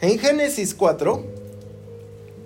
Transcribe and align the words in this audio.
En 0.00 0.18
Génesis 0.18 0.74
4, 0.74 1.24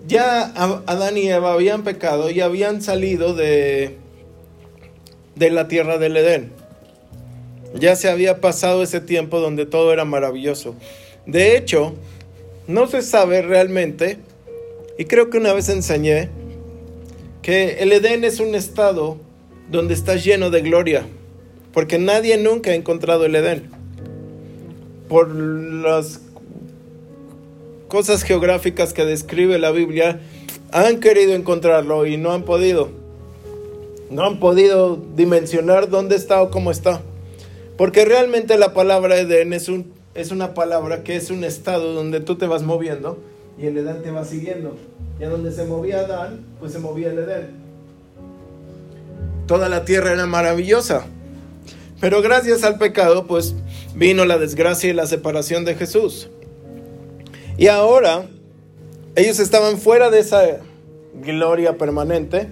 ya 0.06 0.42
Adán 0.86 1.16
y 1.16 1.28
Eva 1.30 1.52
habían 1.52 1.84
pecado 1.84 2.30
y 2.30 2.40
habían 2.40 2.82
salido 2.82 3.34
de, 3.34 3.96
de 5.36 5.50
la 5.50 5.68
tierra 5.68 5.98
del 5.98 6.16
Edén. 6.16 6.52
Ya 7.74 7.96
se 7.96 8.08
había 8.08 8.40
pasado 8.40 8.82
ese 8.82 9.00
tiempo 9.00 9.40
donde 9.40 9.66
todo 9.66 9.92
era 9.92 10.04
maravilloso. 10.04 10.74
De 11.26 11.56
hecho, 11.56 11.94
no 12.66 12.86
se 12.86 13.02
sabe 13.02 13.42
realmente, 13.42 14.18
y 14.98 15.04
creo 15.04 15.30
que 15.30 15.38
una 15.38 15.52
vez 15.52 15.68
enseñé, 15.68 16.30
que 17.42 17.82
el 17.82 17.92
Edén 17.92 18.24
es 18.24 18.40
un 18.40 18.54
estado 18.54 19.18
donde 19.70 19.94
está 19.94 20.16
lleno 20.16 20.50
de 20.50 20.60
gloria, 20.60 21.06
porque 21.74 21.98
nadie 21.98 22.38
nunca 22.38 22.70
ha 22.70 22.74
encontrado 22.74 23.26
el 23.26 23.34
Edén. 23.34 23.68
Por 25.08 25.34
las 25.34 26.20
cosas 27.88 28.22
geográficas 28.22 28.92
que 28.92 29.04
describe 29.04 29.58
la 29.58 29.72
Biblia, 29.72 30.20
han 30.70 31.00
querido 31.00 31.34
encontrarlo 31.34 32.06
y 32.06 32.16
no 32.16 32.30
han 32.30 32.44
podido. 32.44 32.90
No 34.08 34.24
han 34.24 34.38
podido 34.38 34.96
dimensionar 35.16 35.90
dónde 35.90 36.14
está 36.14 36.40
o 36.42 36.50
cómo 36.50 36.70
está. 36.70 37.02
Porque 37.76 38.04
realmente 38.04 38.56
la 38.56 38.72
palabra 38.72 39.18
Edén 39.18 39.52
es, 39.52 39.68
un, 39.68 39.92
es 40.14 40.30
una 40.30 40.54
palabra 40.54 41.02
que 41.02 41.16
es 41.16 41.30
un 41.30 41.42
estado 41.42 41.92
donde 41.92 42.20
tú 42.20 42.36
te 42.36 42.46
vas 42.46 42.62
moviendo 42.62 43.18
y 43.58 43.66
el 43.66 43.76
Edén 43.76 44.00
te 44.02 44.12
va 44.12 44.24
siguiendo. 44.24 44.76
Y 45.18 45.24
a 45.24 45.28
donde 45.28 45.50
se 45.50 45.64
movía 45.64 46.00
Adán, 46.00 46.44
pues 46.60 46.72
se 46.72 46.78
movía 46.78 47.10
el 47.10 47.18
Edén. 47.18 47.64
Toda 49.46 49.68
la 49.68 49.84
tierra 49.84 50.12
era 50.12 50.26
maravillosa. 50.26 51.06
Pero 52.00 52.22
gracias 52.22 52.64
al 52.64 52.78
pecado, 52.78 53.26
pues 53.26 53.54
vino 53.94 54.24
la 54.24 54.38
desgracia 54.38 54.90
y 54.90 54.92
la 54.92 55.06
separación 55.06 55.64
de 55.64 55.74
Jesús. 55.74 56.28
Y 57.56 57.68
ahora 57.68 58.26
ellos 59.16 59.38
estaban 59.38 59.78
fuera 59.78 60.10
de 60.10 60.18
esa 60.20 60.58
gloria 61.22 61.78
permanente, 61.78 62.48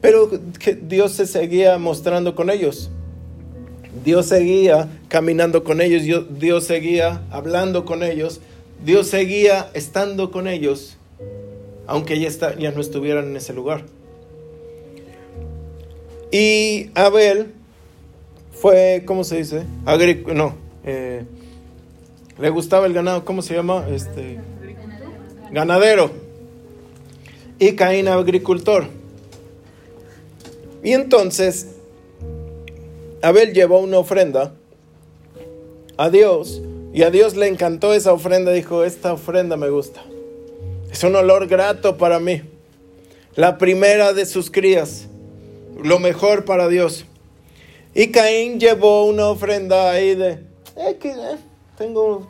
pero 0.00 0.30
Dios 0.82 1.12
se 1.12 1.26
seguía 1.26 1.78
mostrando 1.78 2.34
con 2.34 2.50
ellos. 2.50 2.90
Dios 4.04 4.26
seguía 4.26 4.88
caminando 5.08 5.64
con 5.64 5.80
ellos, 5.80 6.02
Dios 6.38 6.64
seguía 6.64 7.22
hablando 7.30 7.84
con 7.84 8.02
ellos, 8.02 8.40
Dios 8.84 9.08
seguía 9.08 9.70
estando 9.74 10.30
con 10.30 10.48
ellos, 10.48 10.96
aunque 11.86 12.18
ya 12.20 12.70
no 12.70 12.80
estuvieran 12.80 13.28
en 13.28 13.36
ese 13.36 13.52
lugar. 13.52 13.84
Y 16.30 16.90
Abel 16.94 17.54
fue, 18.60 19.02
¿cómo 19.06 19.24
se 19.24 19.36
dice? 19.36 19.64
no, 20.34 20.54
eh, 20.84 21.24
le 22.38 22.50
gustaba 22.50 22.86
el 22.86 22.94
ganado, 22.94 23.24
¿cómo 23.24 23.42
se 23.42 23.54
llama? 23.54 23.86
Este, 23.90 24.38
ganadero. 25.50 26.10
Y 27.58 27.72
Caín 27.72 28.08
agricultor. 28.08 28.86
Y 30.82 30.92
entonces, 30.92 31.68
Abel 33.22 33.52
llevó 33.52 33.80
una 33.80 33.98
ofrenda 33.98 34.52
a 35.96 36.10
Dios 36.10 36.60
y 36.92 37.02
a 37.02 37.10
Dios 37.10 37.36
le 37.36 37.48
encantó 37.48 37.94
esa 37.94 38.12
ofrenda. 38.12 38.52
Dijo, 38.52 38.84
esta 38.84 39.12
ofrenda 39.12 39.56
me 39.56 39.70
gusta. 39.70 40.02
Es 40.90 41.02
un 41.04 41.16
olor 41.16 41.46
grato 41.46 41.96
para 41.96 42.20
mí. 42.20 42.42
La 43.34 43.58
primera 43.58 44.12
de 44.12 44.26
sus 44.26 44.50
crías. 44.50 45.08
Lo 45.82 45.98
mejor 45.98 46.44
para 46.44 46.68
Dios. 46.68 47.06
Y 47.98 48.08
Caín 48.08 48.60
llevó 48.60 49.06
una 49.06 49.28
ofrenda 49.28 49.90
ahí 49.90 50.14
de, 50.14 50.32
eh, 50.76 50.98
que, 51.00 51.12
eh, 51.12 51.38
tengo 51.78 52.26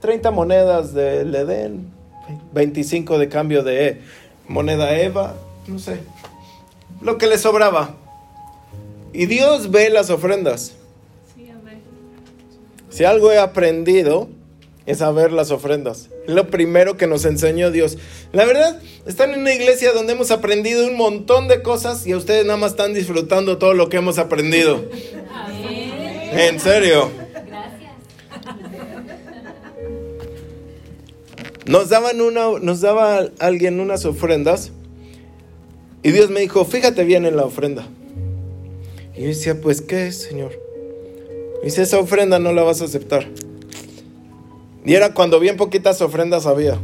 30 0.00 0.32
monedas 0.32 0.92
de 0.92 1.20
Edén, 1.20 1.92
25 2.52 3.16
de 3.16 3.28
cambio 3.28 3.62
de 3.62 4.02
moneda 4.48 4.98
Eva, 4.98 5.36
no 5.68 5.78
sé, 5.78 6.00
lo 7.00 7.16
que 7.16 7.28
le 7.28 7.38
sobraba. 7.38 7.94
Y 9.12 9.26
Dios 9.26 9.70
ve 9.70 9.88
las 9.88 10.10
ofrendas. 10.10 10.74
Si 12.90 13.04
algo 13.04 13.30
he 13.30 13.38
aprendido 13.38 14.28
es 14.88 15.02
a 15.02 15.10
ver 15.10 15.32
las 15.32 15.50
ofrendas. 15.50 16.08
Es 16.26 16.34
lo 16.34 16.48
primero 16.48 16.96
que 16.96 17.06
nos 17.06 17.26
enseñó 17.26 17.70
Dios. 17.70 17.98
La 18.32 18.46
verdad, 18.46 18.80
están 19.06 19.34
en 19.34 19.40
una 19.40 19.52
iglesia 19.52 19.92
donde 19.92 20.14
hemos 20.14 20.30
aprendido 20.30 20.86
un 20.86 20.96
montón 20.96 21.46
de 21.46 21.60
cosas 21.60 22.06
y 22.06 22.14
ustedes 22.14 22.46
nada 22.46 22.56
más 22.56 22.70
están 22.70 22.94
disfrutando 22.94 23.58
todo 23.58 23.74
lo 23.74 23.90
que 23.90 23.98
hemos 23.98 24.16
aprendido. 24.18 24.82
En 26.32 26.58
serio. 26.58 27.10
Gracias. 27.46 27.92
Nos 31.66 31.90
daban 31.90 32.22
una, 32.22 32.58
nos 32.58 32.80
daba 32.80 33.28
alguien 33.40 33.80
unas 33.80 34.06
ofrendas 34.06 34.72
y 36.02 36.12
Dios 36.12 36.30
me 36.30 36.40
dijo, 36.40 36.64
fíjate 36.64 37.04
bien 37.04 37.26
en 37.26 37.36
la 37.36 37.44
ofrenda. 37.44 37.86
Y 39.14 39.20
yo 39.20 39.28
decía, 39.28 39.60
pues, 39.60 39.82
¿qué 39.82 40.06
es, 40.06 40.16
Señor? 40.16 40.58
Y 41.62 41.66
dice, 41.66 41.82
esa 41.82 41.98
ofrenda 41.98 42.38
no 42.38 42.54
la 42.54 42.62
vas 42.62 42.80
a 42.80 42.86
aceptar. 42.86 43.28
Y 44.88 44.94
era 44.94 45.12
cuando 45.12 45.38
bien 45.38 45.58
poquitas 45.58 46.00
ofrendas 46.00 46.46
había. 46.46 46.78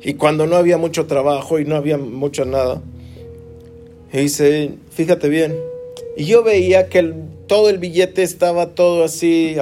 Y 0.00 0.14
cuando 0.14 0.46
no 0.46 0.54
había 0.54 0.78
mucho 0.78 1.06
trabajo 1.06 1.58
y 1.58 1.64
no 1.64 1.74
había 1.74 1.98
mucho 1.98 2.44
nada. 2.44 2.80
Y 4.12 4.18
dice, 4.18 4.74
fíjate 4.92 5.28
bien. 5.28 5.58
Y 6.16 6.26
yo 6.26 6.44
veía 6.44 6.88
que 6.88 7.12
todo 7.48 7.68
el 7.70 7.78
billete 7.78 8.22
estaba 8.22 8.68
todo 8.68 9.02
así, 9.02 9.56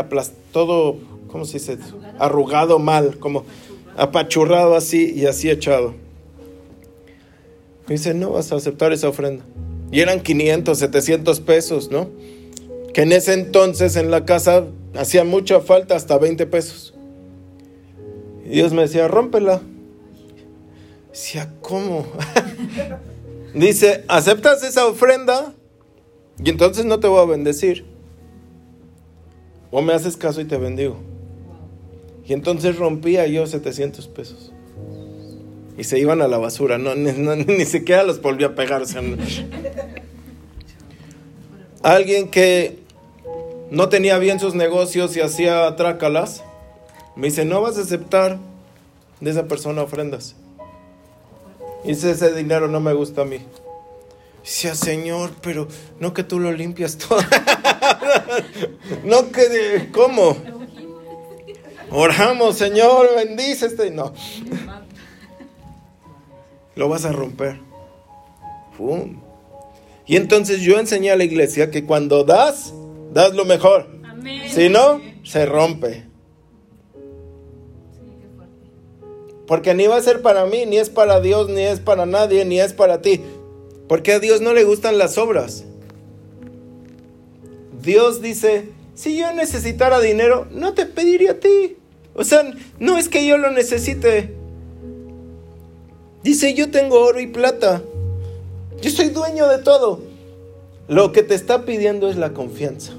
todo, 0.52 0.98
¿cómo 1.28 1.46
se 1.46 1.60
dice? 1.60 1.78
Arrugado 2.18 2.78
mal, 2.78 3.16
como 3.20 3.46
apachurrado 3.96 4.74
así 4.74 5.14
y 5.16 5.24
así 5.24 5.48
echado. 5.48 5.94
Y 7.88 7.92
dice, 7.92 8.12
no 8.12 8.32
vas 8.32 8.52
a 8.52 8.56
aceptar 8.56 8.92
esa 8.92 9.08
ofrenda. 9.08 9.46
Y 9.90 10.00
eran 10.00 10.20
500, 10.20 10.78
700 10.78 11.40
pesos, 11.40 11.90
¿no? 11.90 12.10
Que 12.96 13.02
en 13.02 13.12
ese 13.12 13.34
entonces 13.34 13.94
en 13.96 14.10
la 14.10 14.24
casa 14.24 14.64
hacía 14.94 15.22
mucha 15.22 15.60
falta, 15.60 15.94
hasta 15.94 16.16
20 16.16 16.46
pesos. 16.46 16.94
Y 18.46 18.48
Dios 18.48 18.72
me 18.72 18.80
decía, 18.80 19.06
rómpela. 19.06 19.60
Decía, 21.10 21.52
¿cómo? 21.60 22.06
Dice, 23.54 24.02
¿aceptas 24.08 24.62
esa 24.62 24.86
ofrenda? 24.86 25.52
Y 26.42 26.48
entonces 26.48 26.86
no 26.86 26.98
te 26.98 27.06
voy 27.06 27.20
a 27.20 27.26
bendecir. 27.26 27.84
O 29.70 29.82
me 29.82 29.92
haces 29.92 30.16
caso 30.16 30.40
y 30.40 30.46
te 30.46 30.56
bendigo. 30.56 30.96
Y 32.24 32.32
entonces 32.32 32.76
rompía 32.76 33.26
yo 33.26 33.46
700 33.46 34.08
pesos. 34.08 34.54
Y 35.76 35.84
se 35.84 35.98
iban 35.98 36.22
a 36.22 36.28
la 36.28 36.38
basura, 36.38 36.78
no, 36.78 36.94
ni, 36.94 37.66
siquiera 37.66 38.04
los 38.04 38.22
volví 38.22 38.44
a 38.44 38.54
pegar. 38.54 38.84
alguien 41.82 42.30
que 42.30 42.85
no 43.70 43.88
tenía 43.88 44.18
bien 44.18 44.40
sus 44.40 44.54
negocios 44.54 45.16
y 45.16 45.20
hacía 45.20 45.74
trácalas, 45.76 46.42
me 47.14 47.28
dice, 47.28 47.44
no 47.44 47.60
vas 47.60 47.78
a 47.78 47.82
aceptar 47.82 48.38
de 49.20 49.30
esa 49.30 49.46
persona 49.46 49.82
ofrendas. 49.82 50.36
Dice, 51.84 52.10
ese 52.10 52.32
dinero 52.34 52.68
no 52.68 52.80
me 52.80 52.92
gusta 52.92 53.22
a 53.22 53.24
mí. 53.24 53.38
Decía, 54.42 54.74
Señor, 54.74 55.32
pero 55.40 55.66
no 55.98 56.12
que 56.12 56.22
tú 56.22 56.38
lo 56.38 56.52
limpias 56.52 56.98
todo. 56.98 57.18
no 59.04 59.30
que, 59.30 59.88
¿cómo? 59.92 60.36
Oramos, 61.90 62.56
Señor, 62.56 63.08
bendice 63.16 63.66
este. 63.66 63.90
No. 63.90 64.12
Lo 66.74 66.88
vas 66.88 67.04
a 67.04 67.12
romper. 67.12 67.60
Y 70.06 70.16
entonces 70.16 70.60
yo 70.60 70.78
enseñé 70.78 71.10
a 71.10 71.16
la 71.16 71.24
iglesia 71.24 71.70
que 71.70 71.84
cuando 71.84 72.24
das, 72.24 72.72
das 73.16 73.34
lo 73.34 73.44
mejor. 73.44 73.86
Si 74.48 74.68
no, 74.68 75.00
se 75.24 75.46
rompe. 75.46 76.04
Porque 79.46 79.74
ni 79.74 79.86
va 79.86 79.96
a 79.96 80.02
ser 80.02 80.22
para 80.22 80.44
mí, 80.44 80.66
ni 80.66 80.76
es 80.76 80.90
para 80.90 81.20
Dios, 81.20 81.48
ni 81.48 81.62
es 81.62 81.80
para 81.80 82.04
nadie, 82.04 82.44
ni 82.44 82.60
es 82.60 82.72
para 82.72 83.00
ti. 83.00 83.22
Porque 83.88 84.12
a 84.12 84.18
Dios 84.18 84.40
no 84.40 84.52
le 84.52 84.64
gustan 84.64 84.98
las 84.98 85.16
obras. 85.18 85.64
Dios 87.80 88.20
dice, 88.20 88.68
si 88.94 89.16
yo 89.16 89.32
necesitara 89.32 90.00
dinero, 90.00 90.46
no 90.50 90.74
te 90.74 90.84
pediría 90.84 91.32
a 91.32 91.40
ti. 91.40 91.76
O 92.14 92.24
sea, 92.24 92.42
no 92.80 92.98
es 92.98 93.08
que 93.08 93.26
yo 93.26 93.38
lo 93.38 93.50
necesite. 93.50 94.34
Dice, 96.22 96.54
yo 96.54 96.70
tengo 96.70 97.00
oro 97.00 97.20
y 97.20 97.28
plata. 97.28 97.82
Yo 98.82 98.90
soy 98.90 99.08
dueño 99.08 99.48
de 99.48 99.58
todo. 99.58 100.00
Lo 100.88 101.12
que 101.12 101.22
te 101.22 101.34
está 101.34 101.64
pidiendo 101.64 102.10
es 102.10 102.16
la 102.16 102.32
confianza. 102.32 102.95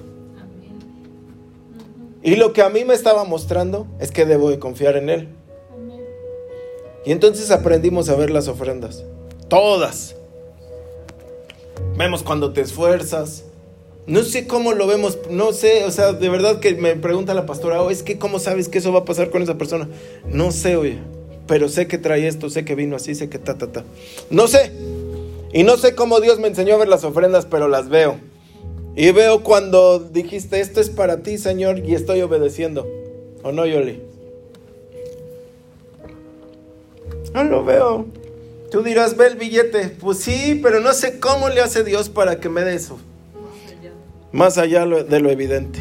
Y 2.27 2.35
lo 2.35 2.51
que 2.51 2.61
a 2.61 2.67
mí 2.67 2.83
me 2.83 2.93
estaba 2.93 3.23
mostrando 3.23 3.87
es 4.01 4.11
que 4.11 4.25
debo 4.25 4.49
de 4.49 4.59
confiar 4.59 4.97
en 4.97 5.09
Él. 5.09 5.29
Y 7.05 7.13
entonces 7.13 7.51
aprendimos 7.51 8.09
a 8.09 8.15
ver 8.15 8.31
las 8.31 8.49
ofrendas. 8.49 9.05
Todas. 9.47 10.13
Vemos 11.95 12.23
cuando 12.23 12.51
te 12.51 12.59
esfuerzas. 12.59 13.45
No 14.07 14.23
sé 14.23 14.45
cómo 14.45 14.73
lo 14.73 14.87
vemos, 14.87 15.17
no 15.29 15.53
sé, 15.53 15.85
o 15.85 15.91
sea, 15.91 16.11
de 16.11 16.27
verdad 16.27 16.59
que 16.59 16.75
me 16.75 16.97
pregunta 16.97 17.33
la 17.33 17.45
pastora, 17.45 17.81
oh, 17.81 17.91
es 17.91 18.03
que 18.03 18.17
cómo 18.17 18.39
sabes 18.39 18.67
que 18.67 18.79
eso 18.79 18.91
va 18.91 18.99
a 18.99 19.05
pasar 19.05 19.29
con 19.29 19.41
esa 19.41 19.57
persona. 19.57 19.87
No 20.27 20.51
sé, 20.51 20.75
oye, 20.75 20.99
pero 21.47 21.69
sé 21.69 21.87
que 21.87 21.97
trae 21.97 22.27
esto, 22.27 22.49
sé 22.49 22.65
que 22.65 22.75
vino 22.75 22.97
así, 22.97 23.15
sé 23.15 23.29
que 23.29 23.39
ta, 23.39 23.57
ta, 23.57 23.71
ta. 23.71 23.85
No 24.29 24.49
sé. 24.49 24.73
Y 25.53 25.63
no 25.63 25.77
sé 25.77 25.95
cómo 25.95 26.19
Dios 26.19 26.39
me 26.39 26.49
enseñó 26.49 26.75
a 26.75 26.77
ver 26.77 26.89
las 26.89 27.05
ofrendas, 27.05 27.45
pero 27.45 27.69
las 27.69 27.87
veo. 27.87 28.19
Y 28.97 29.11
veo 29.11 29.43
cuando 29.43 29.99
dijiste, 29.99 30.59
esto 30.59 30.81
es 30.81 30.89
para 30.89 31.23
ti, 31.23 31.37
Señor, 31.37 31.79
y 31.79 31.95
estoy 31.95 32.21
obedeciendo. 32.21 32.85
¿O 33.43 33.53
no, 33.53 33.65
Yoli? 33.65 34.01
No 37.33 37.43
lo 37.45 37.63
veo. 37.63 38.07
Tú 38.71 38.83
dirás, 38.83 39.15
ve 39.15 39.27
el 39.27 39.37
billete. 39.37 39.95
Pues 39.99 40.17
sí, 40.17 40.59
pero 40.61 40.81
no 40.81 40.91
sé 40.91 41.19
cómo 41.19 41.47
le 41.47 41.61
hace 41.61 41.85
Dios 41.85 42.09
para 42.09 42.39
que 42.39 42.49
me 42.49 42.65
dé 42.65 42.75
eso 42.75 42.97
más 44.31 44.57
allá 44.57 44.85
de 44.85 45.19
lo 45.19 45.29
evidente. 45.29 45.79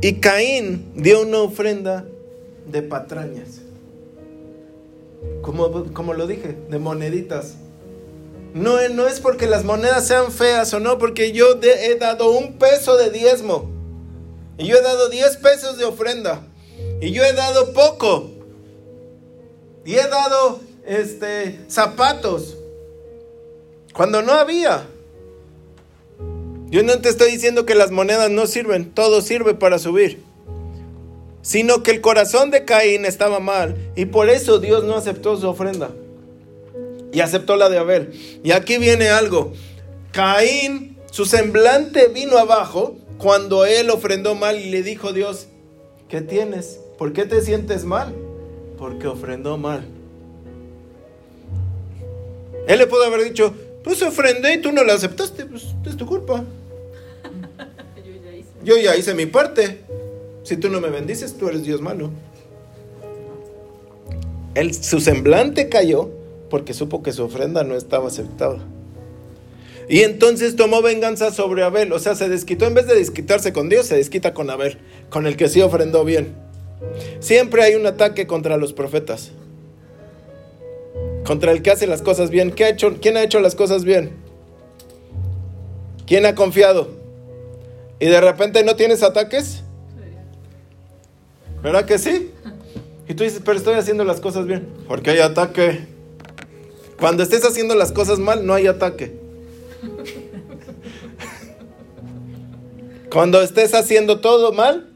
Y 0.00 0.14
Caín 0.20 0.92
dio 0.94 1.22
una 1.22 1.38
ofrenda 1.38 2.06
de 2.70 2.82
patrañas, 2.82 3.62
como, 5.42 5.92
como 5.92 6.14
lo 6.14 6.26
dije, 6.26 6.56
de 6.70 6.78
moneditas. 6.78 7.56
No, 8.56 9.06
es 9.06 9.20
porque 9.20 9.46
las 9.46 9.64
monedas 9.64 10.06
sean 10.06 10.32
feas 10.32 10.72
o 10.72 10.80
no, 10.80 10.96
porque 10.96 11.32
yo 11.32 11.60
he 11.62 11.94
dado 11.96 12.30
un 12.30 12.54
peso 12.54 12.96
de 12.96 13.10
diezmo. 13.10 13.70
Y 14.56 14.66
yo 14.66 14.76
he 14.78 14.82
dado 14.82 15.10
10 15.10 15.36
pesos 15.36 15.76
de 15.76 15.84
ofrenda. 15.84 16.40
Y 17.02 17.12
yo 17.12 17.22
he 17.22 17.34
dado 17.34 17.74
poco. 17.74 18.30
Y 19.84 19.96
he 19.96 20.08
dado 20.08 20.60
este 20.86 21.60
zapatos. 21.68 22.56
Cuando 23.92 24.22
no 24.22 24.32
había. 24.32 24.86
Yo 26.70 26.82
no 26.82 26.98
te 27.02 27.10
estoy 27.10 27.32
diciendo 27.32 27.66
que 27.66 27.74
las 27.74 27.90
monedas 27.90 28.30
no 28.30 28.46
sirven, 28.46 28.90
todo 28.90 29.20
sirve 29.20 29.52
para 29.52 29.78
subir. 29.78 30.22
Sino 31.42 31.82
que 31.82 31.90
el 31.90 32.00
corazón 32.00 32.50
de 32.50 32.64
Caín 32.64 33.04
estaba 33.04 33.38
mal 33.38 33.76
y 33.96 34.06
por 34.06 34.30
eso 34.30 34.60
Dios 34.60 34.82
no 34.84 34.96
aceptó 34.96 35.36
su 35.36 35.46
ofrenda. 35.46 35.90
Y 37.16 37.22
aceptó 37.22 37.56
la 37.56 37.70
de 37.70 37.78
Abel. 37.78 38.12
Y 38.44 38.50
aquí 38.50 38.76
viene 38.76 39.08
algo. 39.08 39.54
Caín, 40.12 40.98
su 41.10 41.24
semblante 41.24 42.08
vino 42.08 42.36
abajo 42.36 42.98
cuando 43.16 43.64
él 43.64 43.88
ofrendó 43.88 44.34
mal 44.34 44.60
y 44.60 44.68
le 44.68 44.82
dijo 44.82 45.14
Dios, 45.14 45.46
¿qué 46.10 46.20
tienes? 46.20 46.78
¿Por 46.98 47.14
qué 47.14 47.24
te 47.24 47.40
sientes 47.40 47.86
mal? 47.86 48.14
Porque 48.76 49.06
ofrendó 49.06 49.56
mal. 49.56 49.86
Él 52.68 52.80
le 52.80 52.86
pudo 52.86 53.04
haber 53.04 53.24
dicho, 53.24 53.54
pues 53.82 54.02
ofrendé 54.02 54.52
y 54.52 54.60
tú 54.60 54.70
no 54.72 54.84
la 54.84 54.92
aceptaste, 54.92 55.46
pues 55.46 55.68
es 55.86 55.96
tu 55.96 56.04
culpa. 56.04 56.44
Yo 58.62 58.76
ya 58.76 58.94
hice 58.94 59.14
mi 59.14 59.24
parte. 59.24 59.80
Si 60.42 60.58
tú 60.58 60.68
no 60.68 60.82
me 60.82 60.90
bendices, 60.90 61.38
tú 61.38 61.48
eres 61.48 61.62
Dios 61.62 61.80
malo. 61.80 62.10
Él, 64.54 64.74
su 64.74 65.00
semblante 65.00 65.70
cayó 65.70 66.10
porque 66.56 66.72
supo 66.72 67.02
que 67.02 67.12
su 67.12 67.22
ofrenda 67.22 67.64
no 67.64 67.76
estaba 67.76 68.08
aceptada. 68.08 68.60
Y 69.90 70.00
entonces 70.00 70.56
tomó 70.56 70.80
venganza 70.80 71.30
sobre 71.30 71.62
Abel. 71.62 71.92
O 71.92 71.98
sea, 71.98 72.14
se 72.14 72.30
desquitó 72.30 72.64
en 72.64 72.72
vez 72.72 72.86
de 72.86 72.94
desquitarse 72.94 73.52
con 73.52 73.68
Dios, 73.68 73.84
se 73.84 73.96
desquita 73.96 74.32
con 74.32 74.48
Abel, 74.48 74.78
con 75.10 75.26
el 75.26 75.36
que 75.36 75.50
sí 75.50 75.60
ofrendó 75.60 76.02
bien. 76.02 76.34
Siempre 77.20 77.62
hay 77.62 77.74
un 77.74 77.84
ataque 77.84 78.26
contra 78.26 78.56
los 78.56 78.72
profetas 78.72 79.32
contra 81.26 81.52
el 81.52 81.60
que 81.60 81.72
hace 81.72 81.86
las 81.86 82.00
cosas 82.00 82.30
bien. 82.30 82.52
¿Qué 82.52 82.64
ha 82.64 82.70
hecho, 82.70 82.96
¿Quién 83.02 83.18
ha 83.18 83.22
hecho 83.22 83.40
las 83.40 83.54
cosas 83.54 83.84
bien? 83.84 84.12
¿Quién 86.06 86.24
ha 86.24 86.34
confiado? 86.34 86.88
¿Y 88.00 88.06
de 88.06 88.20
repente 88.22 88.64
no 88.64 88.76
tienes 88.76 89.02
ataques? 89.02 89.62
¿Verdad 91.62 91.84
que 91.84 91.98
sí? 91.98 92.30
Y 93.08 93.14
tú 93.14 93.24
dices, 93.24 93.42
pero 93.44 93.58
estoy 93.58 93.74
haciendo 93.74 94.04
las 94.04 94.20
cosas 94.20 94.46
bien. 94.46 94.66
Porque 94.88 95.10
hay 95.10 95.18
ataque. 95.18 95.95
Cuando 96.98 97.22
estés 97.22 97.44
haciendo 97.44 97.74
las 97.74 97.92
cosas 97.92 98.18
mal, 98.18 98.46
no 98.46 98.54
hay 98.54 98.66
ataque. 98.66 99.18
Cuando 103.10 103.40
estés 103.42 103.74
haciendo 103.74 104.20
todo 104.20 104.52
mal, 104.52 104.90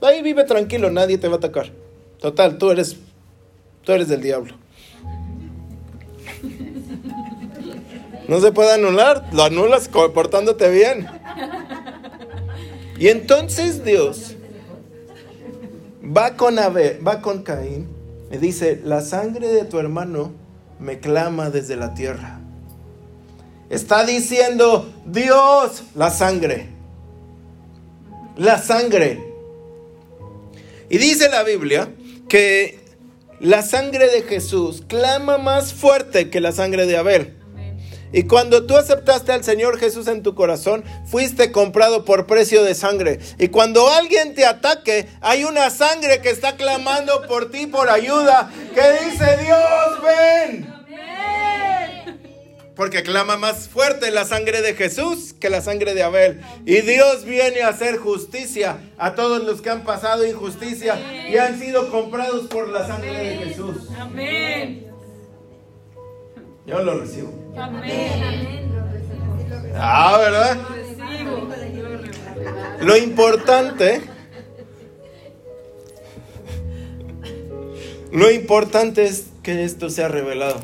ahí 0.00 0.22
vive 0.22 0.44
tranquilo, 0.44 0.90
nadie 0.90 1.18
te 1.18 1.28
va 1.28 1.34
a 1.34 1.38
atacar. 1.38 1.72
Total, 2.20 2.58
tú 2.58 2.70
eres, 2.70 2.96
tú 3.82 3.92
eres 3.92 4.08
del 4.08 4.22
diablo. 4.22 4.54
No 8.28 8.40
se 8.40 8.50
puede 8.50 8.72
anular, 8.72 9.28
lo 9.32 9.44
anulas 9.44 9.88
comportándote 9.88 10.68
bien. 10.70 11.06
Y 12.98 13.08
entonces 13.08 13.84
Dios 13.84 14.34
va 16.04 16.36
con 16.36 16.56
va 16.56 17.20
con 17.20 17.42
Caín 17.42 17.88
y 18.30 18.38
dice, 18.38 18.80
la 18.84 19.00
sangre 19.02 19.48
de 19.48 19.64
tu 19.64 19.78
hermano 19.78 20.32
me 20.78 21.00
clama 21.00 21.50
desde 21.50 21.76
la 21.76 21.94
tierra. 21.94 22.40
Está 23.70 24.04
diciendo, 24.04 24.92
Dios, 25.06 25.82
la 25.94 26.10
sangre. 26.10 26.68
La 28.36 28.58
sangre. 28.58 29.22
Y 30.88 30.98
dice 30.98 31.28
la 31.28 31.42
Biblia 31.42 31.88
que 32.28 32.78
la 33.40 33.62
sangre 33.62 34.08
de 34.08 34.22
Jesús 34.22 34.84
clama 34.86 35.38
más 35.38 35.74
fuerte 35.74 36.30
que 36.30 36.40
la 36.40 36.52
sangre 36.52 36.86
de 36.86 36.96
Abel. 36.96 37.36
Y 38.12 38.24
cuando 38.24 38.66
tú 38.66 38.76
aceptaste 38.76 39.32
al 39.32 39.44
Señor 39.44 39.78
Jesús 39.78 40.06
en 40.08 40.22
tu 40.22 40.34
corazón, 40.34 40.84
fuiste 41.06 41.52
comprado 41.52 42.04
por 42.04 42.26
precio 42.26 42.62
de 42.62 42.74
sangre. 42.74 43.20
Y 43.38 43.48
cuando 43.48 43.88
alguien 43.90 44.34
te 44.34 44.46
ataque, 44.46 45.08
hay 45.20 45.44
una 45.44 45.70
sangre 45.70 46.20
que 46.20 46.30
está 46.30 46.56
clamando 46.56 47.26
por 47.26 47.50
ti 47.50 47.66
por 47.66 47.90
ayuda, 47.90 48.50
que 48.74 49.04
dice, 49.04 49.36
Dios, 49.38 50.02
ven. 50.02 50.76
Porque 52.76 53.02
clama 53.02 53.38
más 53.38 53.68
fuerte 53.68 54.10
la 54.10 54.26
sangre 54.26 54.60
de 54.60 54.74
Jesús 54.74 55.32
que 55.40 55.48
la 55.48 55.62
sangre 55.62 55.94
de 55.94 56.02
Abel. 56.02 56.42
Y 56.66 56.82
Dios 56.82 57.24
viene 57.24 57.62
a 57.62 57.68
hacer 57.68 57.96
justicia 57.96 58.76
a 58.98 59.14
todos 59.14 59.42
los 59.44 59.62
que 59.62 59.70
han 59.70 59.82
pasado 59.82 60.26
injusticia 60.26 61.00
y 61.26 61.38
han 61.38 61.58
sido 61.58 61.90
comprados 61.90 62.48
por 62.48 62.68
la 62.68 62.86
sangre 62.86 63.12
de 63.12 63.36
Jesús. 63.46 63.88
Amén. 63.98 64.86
Yo 66.66 66.82
lo 66.82 67.00
recibo. 67.00 67.45
Amén. 67.56 68.46
Ah, 69.74 70.18
¿verdad? 70.18 70.58
Lo 72.80 72.96
importante, 72.96 74.02
lo 78.12 78.30
importante 78.30 79.04
es 79.04 79.24
que 79.42 79.64
esto 79.64 79.90
sea 79.90 80.08
revelado. 80.08 80.60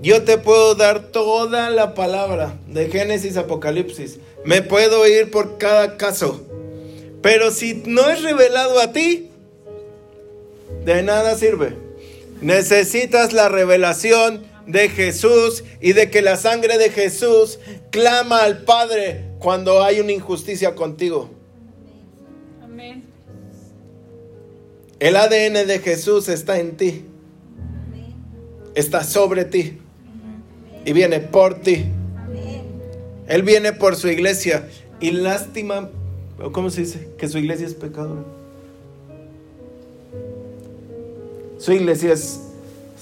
Yo 0.00 0.22
te 0.22 0.38
puedo 0.38 0.74
dar 0.74 1.08
toda 1.08 1.70
la 1.70 1.94
palabra 1.94 2.54
de 2.68 2.88
Génesis 2.88 3.36
Apocalipsis. 3.36 4.20
Me 4.44 4.62
puedo 4.62 5.06
ir 5.06 5.30
por 5.30 5.58
cada 5.58 5.96
caso. 5.96 6.46
Pero 7.22 7.50
si 7.50 7.82
no 7.86 8.08
es 8.08 8.22
revelado 8.22 8.78
a 8.78 8.92
ti, 8.92 9.30
de 10.84 11.02
nada 11.02 11.36
sirve. 11.36 11.76
Necesitas 12.40 13.32
la 13.32 13.48
revelación 13.48 14.45
de 14.66 14.88
Jesús 14.88 15.64
y 15.80 15.92
de 15.92 16.10
que 16.10 16.22
la 16.22 16.36
sangre 16.36 16.78
de 16.78 16.90
Jesús 16.90 17.58
clama 17.90 18.42
al 18.42 18.64
Padre 18.64 19.24
cuando 19.38 19.82
hay 19.82 20.00
una 20.00 20.12
injusticia 20.12 20.74
contigo. 20.74 21.30
Amén. 22.62 23.04
El 24.98 25.16
ADN 25.16 25.66
de 25.66 25.78
Jesús 25.78 26.28
está 26.28 26.58
en 26.58 26.76
ti. 26.76 27.04
Está 28.74 29.04
sobre 29.04 29.44
ti. 29.44 29.78
Y 30.84 30.92
viene 30.92 31.20
por 31.20 31.60
ti. 31.60 31.86
Él 33.28 33.42
viene 33.42 33.72
por 33.72 33.96
su 33.96 34.08
iglesia. 34.08 34.68
Y 35.00 35.10
lástima, 35.10 35.90
¿cómo 36.52 36.70
se 36.70 36.82
dice? 36.82 37.08
Que 37.18 37.28
su 37.28 37.38
iglesia 37.38 37.66
es 37.66 37.74
pecadora. 37.74 38.22
Su 41.58 41.72
iglesia 41.72 42.12
es 42.12 42.40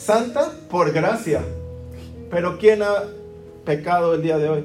santa 0.05 0.53
por 0.71 0.93
gracia. 0.93 1.43
Pero 2.31 2.59
¿quién 2.59 2.83
ha 2.83 3.05
pecado 3.65 4.15
el 4.15 4.23
día 4.23 4.37
de 4.39 4.49
hoy? 4.49 4.65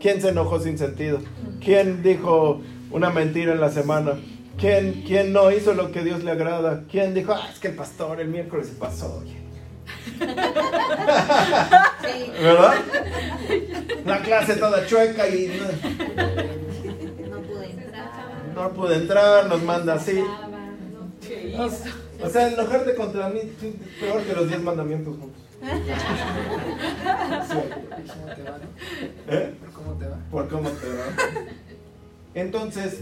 ¿Quién 0.00 0.20
se 0.20 0.28
enojó 0.28 0.60
sin 0.60 0.78
sentido? 0.78 1.18
¿Quién 1.62 2.02
dijo 2.02 2.60
una 2.90 3.10
mentira 3.10 3.52
en 3.52 3.60
la 3.60 3.70
semana? 3.70 4.12
¿Quién, 4.58 5.02
quién 5.06 5.32
no 5.32 5.50
hizo 5.50 5.74
lo 5.74 5.90
que 5.90 6.02
Dios 6.02 6.22
le 6.22 6.30
agrada? 6.30 6.84
¿Quién 6.90 7.14
dijo, 7.14 7.32
ah, 7.32 7.48
es 7.52 7.58
que 7.58 7.68
el 7.68 7.74
pastor 7.74 8.20
el 8.20 8.28
miércoles 8.28 8.68
se 8.68 8.74
pasó? 8.74 9.22
¿Verdad? 12.40 12.74
La 14.04 14.22
clase 14.22 14.54
toda 14.54 14.86
chueca 14.86 15.28
y 15.28 15.60
no, 17.28 17.40
pude 17.40 17.66
entrar. 17.70 18.54
No 18.54 18.72
pude 18.72 18.96
entrar, 18.96 19.46
nos 19.46 19.62
manda 19.62 19.94
así. 19.94 20.22
O 22.22 22.30
sea, 22.30 22.48
enojarte 22.48 22.94
contra 22.94 23.28
mí 23.28 23.40
peor 24.00 24.22
que 24.22 24.32
los 24.34 24.48
diez 24.48 24.62
mandamientos 24.62 25.16
juntos. 25.18 25.42
cómo 28.06 28.34
te 28.34 28.42
va, 28.42 28.58
¿no? 28.58 29.32
¿Eh? 29.32 29.54
Por 29.60 29.70
cómo 29.72 29.92
te 29.94 30.06
va. 30.06 30.16
Por 30.30 30.48
cómo 30.48 30.70
te 30.70 30.88
va. 30.88 31.04
Entonces, 32.34 32.98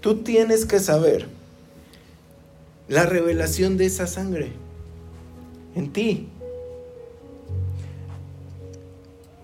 tú 0.00 0.22
tienes 0.22 0.66
que 0.66 0.80
saber 0.80 1.26
la 2.88 3.06
revelación 3.06 3.76
de 3.76 3.86
esa 3.86 4.06
sangre 4.06 4.52
en 5.74 5.92
ti. 5.92 6.28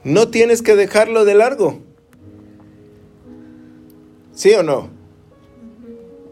No 0.04 0.28
tienes 0.28 0.62
que 0.62 0.76
dejarlo 0.76 1.24
de 1.24 1.34
largo. 1.34 1.80
¿Sí 4.40 4.54
o 4.54 4.62
no? 4.62 4.88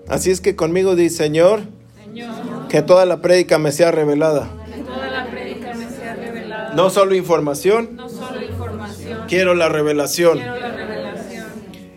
Así 0.08 0.30
es 0.30 0.40
que 0.40 0.56
conmigo 0.56 0.96
dice, 0.96 1.24
Señor, 1.24 1.60
Señor, 2.02 2.66
que 2.70 2.80
toda 2.80 3.04
la 3.04 3.20
prédica 3.20 3.58
me 3.58 3.70
sea 3.70 3.90
revelada. 3.90 4.48
que 4.74 4.80
toda 4.80 5.10
la 5.10 5.30
prédica 5.30 5.74
me 5.74 5.90
sea 5.90 6.14
revelada. 6.14 6.72
No 6.74 6.88
solo 6.88 7.14
información, 7.14 7.96
No 7.96 8.08
solo 8.08 8.42
información, 8.42 9.24
quiero 9.28 9.54
la 9.54 9.68
revelación. 9.68 10.38
quiero 10.38 10.56
la 10.56 10.70
revelación. 10.74 11.46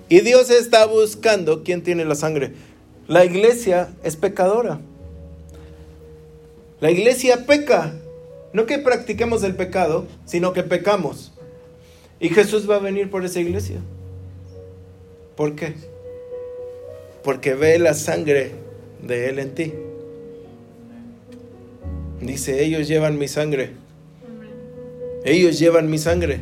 Y 0.10 0.20
Dios 0.20 0.50
está 0.50 0.86
buscando 0.86 1.64
quién 1.64 1.82
tiene 1.82 2.04
la 2.04 2.16
sangre. 2.16 2.56
La 3.08 3.24
iglesia 3.24 3.88
es 4.04 4.18
pecadora. 4.18 4.82
La 6.82 6.92
iglesia 6.92 7.46
peca. 7.46 7.94
No 8.52 8.66
que 8.66 8.80
practiquemos 8.80 9.44
el 9.44 9.56
pecado, 9.56 10.08
sino 10.26 10.52
que 10.52 10.64
pecamos. 10.64 11.32
Y 12.20 12.28
Jesús 12.28 12.70
va 12.70 12.76
a 12.76 12.80
venir 12.80 13.10
por 13.10 13.24
esa 13.24 13.40
iglesia. 13.40 13.78
¿Por 15.38 15.56
qué? 15.56 15.74
Porque 17.24 17.54
ve 17.54 17.78
la 17.80 17.94
sangre 17.94 18.52
de 19.06 19.30
Él 19.30 19.40
en 19.40 19.54
ti. 19.56 19.74
Dice, 22.22 22.64
ellos 22.64 22.88
llevan 22.88 23.18
mi 23.18 23.28
sangre. 23.28 23.72
Ellos 25.24 25.60
llevan 25.60 25.90
mi 25.90 25.98
sangre. 25.98 26.42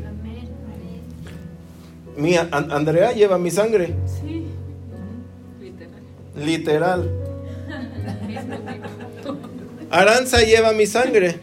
Mi 2.17 2.35
An- 2.35 2.49
Andrea 2.71 3.11
lleva 3.13 3.37
mi 3.37 3.51
sangre. 3.51 3.93
Sí. 4.21 4.45
Literal. 6.37 7.09
Aranza 9.89 10.41
lleva 10.41 10.71
mi 10.73 10.85
sangre. 10.85 11.35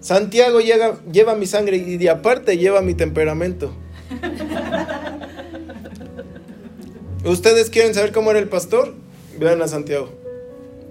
Santiago 0.00 0.60
llega- 0.60 0.98
lleva 1.10 1.34
mi 1.34 1.46
sangre 1.46 1.76
y 1.76 1.96
de 1.98 2.10
aparte 2.10 2.56
lleva 2.58 2.80
mi 2.80 2.94
temperamento. 2.94 3.72
¿Ustedes 7.24 7.70
quieren 7.70 7.94
saber 7.94 8.12
cómo 8.12 8.30
era 8.30 8.38
el 8.40 8.48
pastor? 8.48 8.94
Vean 9.38 9.60
a 9.62 9.68
Santiago. 9.68 10.10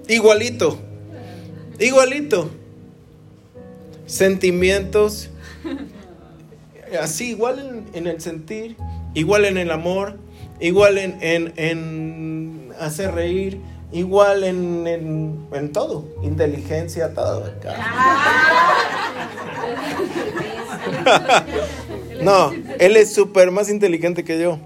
Igualito. 0.08 0.78
Igualito. 1.80 2.50
Sentimientos. 4.06 5.30
Así, 7.02 7.30
igual 7.32 7.60
en, 7.60 7.86
en 7.98 8.08
el 8.08 8.22
sentir, 8.22 8.78
igual 9.14 9.44
en 9.44 9.58
el 9.58 9.72
amor, 9.72 10.16
igual 10.62 10.98
en, 10.98 11.18
en- 11.22 11.54
en 11.58 12.70
hacer 12.80 13.14
reír, 13.14 13.60
igual 13.92 14.46
en, 14.46 14.88
en- 14.88 15.48
en 15.52 15.72
todo. 15.74 16.06
Inteligencia, 16.24 17.14
todo. 17.14 17.52
No, 22.22 22.52
él 22.80 22.98
es 22.98 23.14
súper 23.14 23.52
más 23.52 23.70
inteligente 23.70 24.24
que 24.24 24.40
yo. 24.42 24.58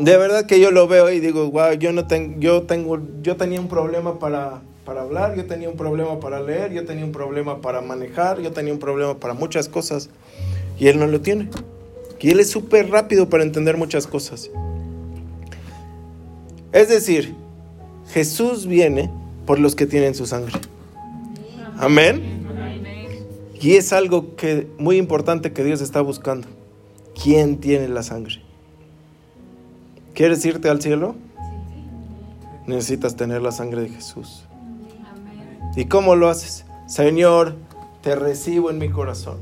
De 0.00 0.16
verdad 0.16 0.46
que 0.46 0.58
yo 0.60 0.70
lo 0.70 0.88
veo 0.88 1.10
y 1.10 1.20
digo, 1.20 1.50
wow, 1.50 1.74
yo 1.74 1.92
no 1.92 2.06
tengo, 2.06 2.40
yo 2.40 2.62
tengo, 2.62 2.98
yo 3.20 3.36
tenía 3.36 3.60
un 3.60 3.68
problema 3.68 4.18
para, 4.18 4.62
para 4.86 5.02
hablar, 5.02 5.36
yo 5.36 5.44
tenía 5.44 5.68
un 5.68 5.76
problema 5.76 6.18
para 6.20 6.40
leer, 6.40 6.72
yo 6.72 6.86
tenía 6.86 7.04
un 7.04 7.12
problema 7.12 7.60
para 7.60 7.82
manejar, 7.82 8.40
yo 8.40 8.50
tenía 8.50 8.72
un 8.72 8.78
problema 8.78 9.18
para 9.18 9.34
muchas 9.34 9.68
cosas. 9.68 10.08
Y 10.78 10.88
él 10.88 10.98
no 10.98 11.06
lo 11.06 11.20
tiene. 11.20 11.50
Y 12.18 12.30
él 12.30 12.40
es 12.40 12.50
súper 12.50 12.90
rápido 12.90 13.28
para 13.28 13.42
entender 13.42 13.76
muchas 13.76 14.06
cosas. 14.06 14.50
Es 16.72 16.88
decir, 16.88 17.34
Jesús 18.08 18.66
viene 18.66 19.10
por 19.44 19.58
los 19.58 19.74
que 19.74 19.84
tienen 19.84 20.14
su 20.14 20.24
sangre. 20.26 20.58
Amén. 21.76 22.40
Y 23.60 23.74
es 23.74 23.92
algo 23.92 24.34
que 24.36 24.66
muy 24.78 24.96
importante 24.96 25.52
que 25.52 25.62
Dios 25.62 25.82
está 25.82 26.00
buscando. 26.00 26.48
¿Quién 27.22 27.58
tiene 27.58 27.88
la 27.88 28.02
sangre? 28.02 28.49
¿Quieres 30.20 30.44
irte 30.44 30.68
al 30.68 30.82
cielo? 30.82 31.14
Necesitas 32.66 33.16
tener 33.16 33.40
la 33.40 33.52
sangre 33.52 33.80
de 33.80 33.88
Jesús. 33.88 34.42
¿Y 35.76 35.86
cómo 35.86 36.14
lo 36.14 36.28
haces? 36.28 36.66
Señor, 36.86 37.54
te 38.02 38.14
recibo 38.14 38.70
en 38.70 38.76
mi 38.76 38.90
corazón. 38.90 39.38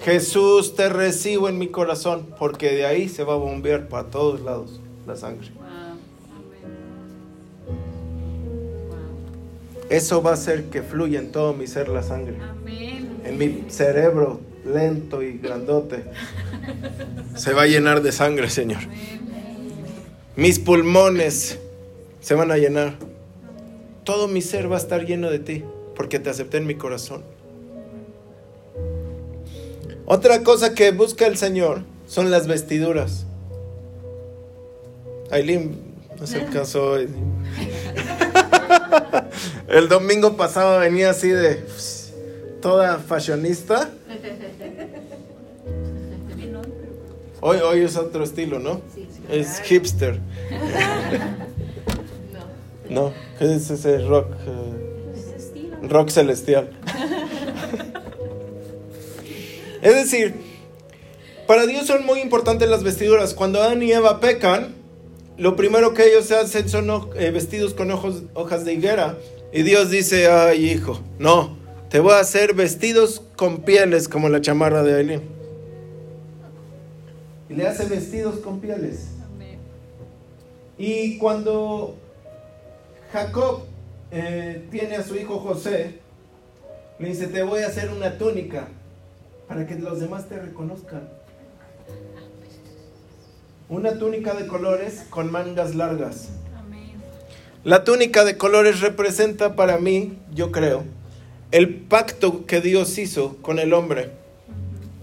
Jesús, 0.00 0.74
te 0.74 0.88
recibo 0.88 1.48
en 1.48 1.60
mi 1.60 1.68
corazón, 1.68 2.26
porque 2.40 2.72
de 2.72 2.86
ahí 2.86 3.08
se 3.08 3.22
va 3.22 3.34
a 3.34 3.36
bombear 3.36 3.86
para 3.86 4.08
todos 4.08 4.40
lados 4.40 4.80
la 5.06 5.14
sangre. 5.14 5.52
Eso 9.90 10.24
va 10.24 10.30
a 10.30 10.34
hacer 10.34 10.70
que 10.70 10.82
fluya 10.82 11.20
en 11.20 11.30
todo 11.30 11.52
mi 11.54 11.68
ser 11.68 11.88
la 11.88 12.02
sangre. 12.02 12.36
En 13.24 13.38
mi 13.38 13.66
cerebro 13.68 14.40
lento 14.64 15.22
y 15.22 15.38
grandote 15.38 16.04
se 17.36 17.52
va 17.52 17.62
a 17.62 17.66
llenar 17.66 18.02
de 18.02 18.10
sangre, 18.10 18.50
Señor. 18.50 18.80
Mis 20.34 20.58
pulmones 20.58 21.58
se 22.20 22.34
van 22.34 22.50
a 22.50 22.56
llenar. 22.56 22.94
Todo 24.04 24.28
mi 24.28 24.40
ser 24.40 24.70
va 24.70 24.76
a 24.76 24.78
estar 24.78 25.04
lleno 25.04 25.30
de 25.30 25.38
ti 25.38 25.62
porque 25.94 26.18
te 26.18 26.30
acepté 26.30 26.56
en 26.56 26.66
mi 26.66 26.74
corazón. 26.74 27.22
Otra 30.06 30.42
cosa 30.42 30.74
que 30.74 30.90
busca 30.90 31.26
el 31.26 31.36
Señor 31.36 31.82
son 32.06 32.30
las 32.30 32.46
vestiduras. 32.46 33.26
Aileen, 35.30 35.76
no 36.18 36.26
se 36.26 36.44
caso 36.46 36.92
hoy. 36.92 37.08
El 39.68 39.88
domingo 39.88 40.36
pasado 40.36 40.80
venía 40.80 41.10
así 41.10 41.28
de 41.28 41.62
toda 42.60 42.98
fashionista. 42.98 43.90
Hoy, 47.44 47.58
hoy 47.58 47.80
es 47.80 47.96
otro 47.96 48.22
estilo, 48.22 48.60
¿no? 48.60 48.80
Es 49.32 49.60
hipster. 49.64 50.20
No, 52.90 53.12
¿qué 53.38 53.54
es 53.54 53.70
ese 53.70 53.98
rock? 54.06 54.26
eh, 54.46 55.88
rock 55.88 56.10
celestial. 56.10 56.68
es 59.82 59.94
decir, 59.94 60.34
para 61.46 61.64
Dios 61.66 61.86
son 61.86 62.04
muy 62.04 62.20
importantes 62.20 62.68
las 62.68 62.82
vestiduras. 62.82 63.32
Cuando 63.32 63.62
Adán 63.62 63.82
y 63.82 63.92
Eva 63.92 64.20
pecan, 64.20 64.74
lo 65.38 65.56
primero 65.56 65.94
que 65.94 66.06
ellos 66.06 66.30
hacen 66.32 66.68
son 66.68 66.90
eh, 67.16 67.30
vestidos 67.30 67.72
con 67.72 67.90
ojos- 67.90 68.24
hojas 68.34 68.66
de 68.66 68.74
higuera. 68.74 69.16
Y 69.54 69.62
Dios 69.62 69.90
dice, 69.90 70.26
ay 70.26 70.70
hijo, 70.70 71.00
no, 71.18 71.56
te 71.88 71.98
voy 72.00 72.12
a 72.12 72.18
hacer 72.20 72.52
vestidos 72.52 73.22
con 73.36 73.62
pieles 73.62 74.06
como 74.06 74.28
la 74.28 74.42
chamarra 74.42 74.82
de 74.82 74.96
Aileen. 74.96 75.22
Y 77.48 77.54
le 77.54 77.66
hace 77.66 77.86
vestidos 77.86 78.36
con 78.40 78.60
pieles. 78.60 79.06
Y 80.78 81.18
cuando 81.18 81.96
Jacob 83.12 83.62
eh, 84.10 84.66
tiene 84.70 84.96
a 84.96 85.02
su 85.04 85.16
hijo 85.16 85.38
José, 85.38 85.98
le 86.98 87.08
dice, 87.08 87.26
te 87.28 87.42
voy 87.42 87.62
a 87.62 87.66
hacer 87.68 87.90
una 87.90 88.18
túnica 88.18 88.68
para 89.48 89.66
que 89.66 89.74
los 89.76 90.00
demás 90.00 90.28
te 90.28 90.38
reconozcan. 90.38 91.08
Una 93.68 93.98
túnica 93.98 94.34
de 94.34 94.46
colores 94.46 95.04
con 95.08 95.30
mangas 95.30 95.74
largas. 95.74 96.28
La 97.64 97.84
túnica 97.84 98.24
de 98.24 98.36
colores 98.36 98.80
representa 98.80 99.54
para 99.54 99.78
mí, 99.78 100.18
yo 100.34 100.50
creo, 100.50 100.82
el 101.52 101.76
pacto 101.76 102.44
que 102.44 102.60
Dios 102.60 102.98
hizo 102.98 103.36
con 103.40 103.58
el 103.58 103.72
hombre. 103.72 104.10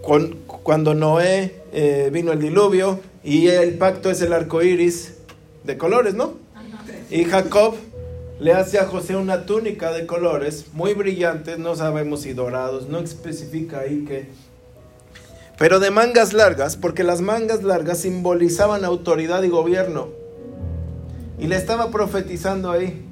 Con- 0.04 0.36
cuando 0.46 0.94
Noé 0.94 1.56
eh, 1.72 2.10
vino 2.12 2.32
el 2.32 2.40
diluvio 2.40 3.00
y 3.24 3.48
el 3.48 3.78
pacto 3.78 4.10
es 4.12 4.22
el 4.22 4.34
arco 4.34 4.62
iris 4.62 5.16
de 5.70 5.78
colores, 5.78 6.16
¿no? 6.16 6.34
Y 7.12 7.26
Jacob 7.26 7.76
le 8.40 8.54
hace 8.54 8.80
a 8.80 8.86
José 8.86 9.16
una 9.16 9.46
túnica 9.46 9.92
de 9.92 10.08
colores 10.08 10.66
muy 10.74 10.94
brillantes, 10.96 11.60
no 11.60 11.76
sabemos 11.76 12.22
si 12.22 12.34
dorados, 12.34 12.90
no 12.90 13.00
especifica 13.00 13.82
ahí 13.82 14.04
que. 14.06 14.28
Pero 15.60 15.80
de 15.80 15.92
mangas 15.92 16.34
largas, 16.34 16.76
porque 16.76 17.04
las 17.04 17.22
mangas 17.22 17.64
largas 17.64 18.00
simbolizaban 18.00 18.84
autoridad 18.84 19.44
y 19.44 19.50
gobierno. 19.50 20.08
Y 21.38 21.48
le 21.48 21.56
estaba 21.56 21.92
profetizando 21.92 22.72
ahí. 22.72 23.06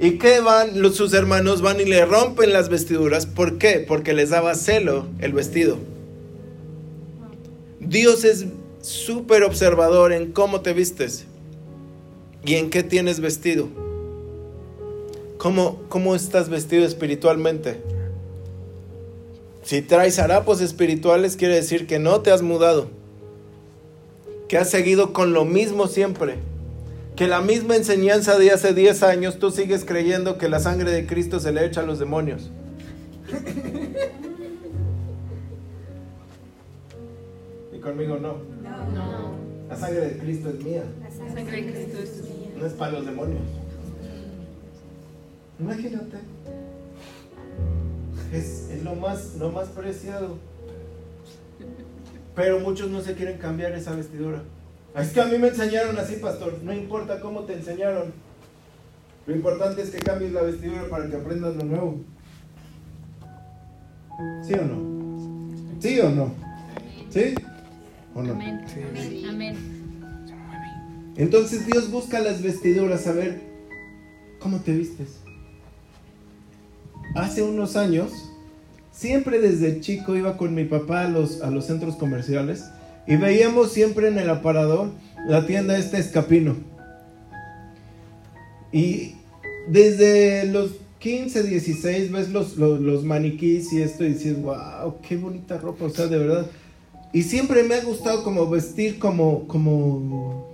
¿Y 0.00 0.18
qué 0.18 0.40
van? 0.40 0.74
Sus 0.92 1.12
hermanos 1.12 1.62
van 1.62 1.80
y 1.80 1.84
le 1.84 2.04
rompen 2.04 2.52
las 2.52 2.68
vestiduras. 2.68 3.26
¿Por 3.26 3.58
qué? 3.58 3.84
Porque 3.86 4.14
les 4.14 4.30
daba 4.30 4.54
celo 4.56 5.06
el 5.20 5.32
vestido. 5.32 5.78
Dios 7.78 8.24
es 8.24 8.46
súper 8.80 9.44
observador 9.44 10.12
en 10.12 10.32
cómo 10.32 10.62
te 10.62 10.72
vistes. 10.72 11.26
¿Y 12.44 12.56
en 12.56 12.70
qué 12.70 12.82
tienes 12.82 13.20
vestido? 13.20 13.68
¿Cómo, 15.38 15.80
cómo 15.88 16.14
estás 16.14 16.48
vestido 16.48 16.84
espiritualmente? 16.84 17.80
Si 19.62 19.80
traes 19.80 20.18
harapos 20.18 20.60
espirituales, 20.60 21.36
quiere 21.36 21.54
decir 21.54 21.86
que 21.86 21.98
no 21.98 22.20
te 22.20 22.32
has 22.32 22.42
mudado, 22.42 22.88
que 24.48 24.58
has 24.58 24.70
seguido 24.70 25.12
con 25.12 25.32
lo 25.32 25.44
mismo 25.44 25.86
siempre, 25.86 26.36
que 27.14 27.28
la 27.28 27.40
misma 27.40 27.76
enseñanza 27.76 28.38
de 28.38 28.50
hace 28.50 28.74
10 28.74 29.02
años 29.04 29.38
tú 29.38 29.50
sigues 29.50 29.84
creyendo 29.84 30.36
que 30.36 30.48
la 30.48 30.58
sangre 30.58 30.90
de 30.90 31.06
Cristo 31.06 31.38
se 31.38 31.52
le 31.52 31.64
echa 31.64 31.82
a 31.82 31.84
los 31.84 32.00
demonios. 32.00 32.50
Y 37.72 37.78
conmigo 37.78 38.16
no. 38.16 38.38
No. 38.62 39.32
La 39.68 39.76
sangre 39.76 40.00
de 40.00 40.18
Cristo 40.18 40.50
es 40.50 40.64
mía, 40.64 40.84
La 41.00 41.10
sangre 41.10 41.62
de 41.62 41.72
Cristo 41.72 41.98
es 42.02 42.20
tuya. 42.20 42.31
No 42.62 42.68
es 42.68 42.74
para 42.74 42.92
los 42.92 43.04
demonios. 43.04 43.42
Imagínate. 45.58 46.18
Es, 48.32 48.70
es 48.70 48.84
lo, 48.84 48.94
más, 48.94 49.34
lo 49.34 49.50
más 49.50 49.68
preciado. 49.68 50.38
Pero 52.36 52.60
muchos 52.60 52.88
no 52.88 53.00
se 53.00 53.14
quieren 53.14 53.38
cambiar 53.38 53.72
esa 53.72 53.96
vestidura. 53.96 54.42
Es 54.94 55.10
que 55.10 55.20
a 55.20 55.26
mí 55.26 55.38
me 55.38 55.48
enseñaron 55.48 55.98
así, 55.98 56.16
pastor. 56.16 56.60
No 56.62 56.72
importa 56.72 57.20
cómo 57.20 57.40
te 57.40 57.54
enseñaron. 57.54 58.12
Lo 59.26 59.34
importante 59.34 59.82
es 59.82 59.90
que 59.90 59.98
cambies 59.98 60.32
la 60.32 60.42
vestidura 60.42 60.84
para 60.88 61.08
que 61.10 61.16
aprendas 61.16 61.56
lo 61.56 61.64
nuevo. 61.64 62.00
¿Sí 64.46 64.54
o 64.54 64.62
no? 64.62 65.80
¿Sí 65.80 66.00
o 66.00 66.10
no? 66.10 66.32
¿Sí 67.10 67.34
o 68.14 68.22
no? 68.22 68.32
Amén. 68.32 68.64
Amén. 69.28 69.81
Entonces 71.16 71.66
Dios 71.66 71.90
busca 71.90 72.20
las 72.20 72.42
vestiduras, 72.42 73.06
a 73.06 73.12
ver 73.12 73.40
cómo 74.38 74.60
te 74.60 74.72
vistes. 74.72 75.18
Hace 77.14 77.42
unos 77.42 77.76
años, 77.76 78.12
siempre 78.90 79.38
desde 79.40 79.80
chico 79.80 80.16
iba 80.16 80.36
con 80.36 80.54
mi 80.54 80.64
papá 80.64 81.02
a 81.02 81.08
los, 81.08 81.42
a 81.42 81.50
los 81.50 81.66
centros 81.66 81.96
comerciales 81.96 82.64
y 83.06 83.16
veíamos 83.16 83.72
siempre 83.72 84.08
en 84.08 84.18
el 84.18 84.30
aparador 84.30 84.90
la 85.26 85.46
tienda 85.46 85.76
este 85.76 85.98
escapino. 85.98 86.56
Y 88.72 89.16
desde 89.68 90.46
los 90.46 90.72
15, 90.98 91.42
16 91.42 92.12
ves 92.12 92.30
los, 92.30 92.56
los, 92.56 93.04
maniquís 93.04 93.72
y 93.72 93.82
esto 93.82 94.04
y 94.04 94.14
dices, 94.14 94.40
wow, 94.40 94.94
qué 95.06 95.16
bonita 95.16 95.58
ropa, 95.58 95.86
o 95.86 95.90
sea, 95.90 96.06
de 96.06 96.16
verdad. 96.16 96.46
Y 97.12 97.24
siempre 97.24 97.64
me 97.64 97.74
ha 97.74 97.84
gustado 97.84 98.22
como 98.22 98.48
vestir 98.48 98.98
como, 98.98 99.46
como, 99.46 100.51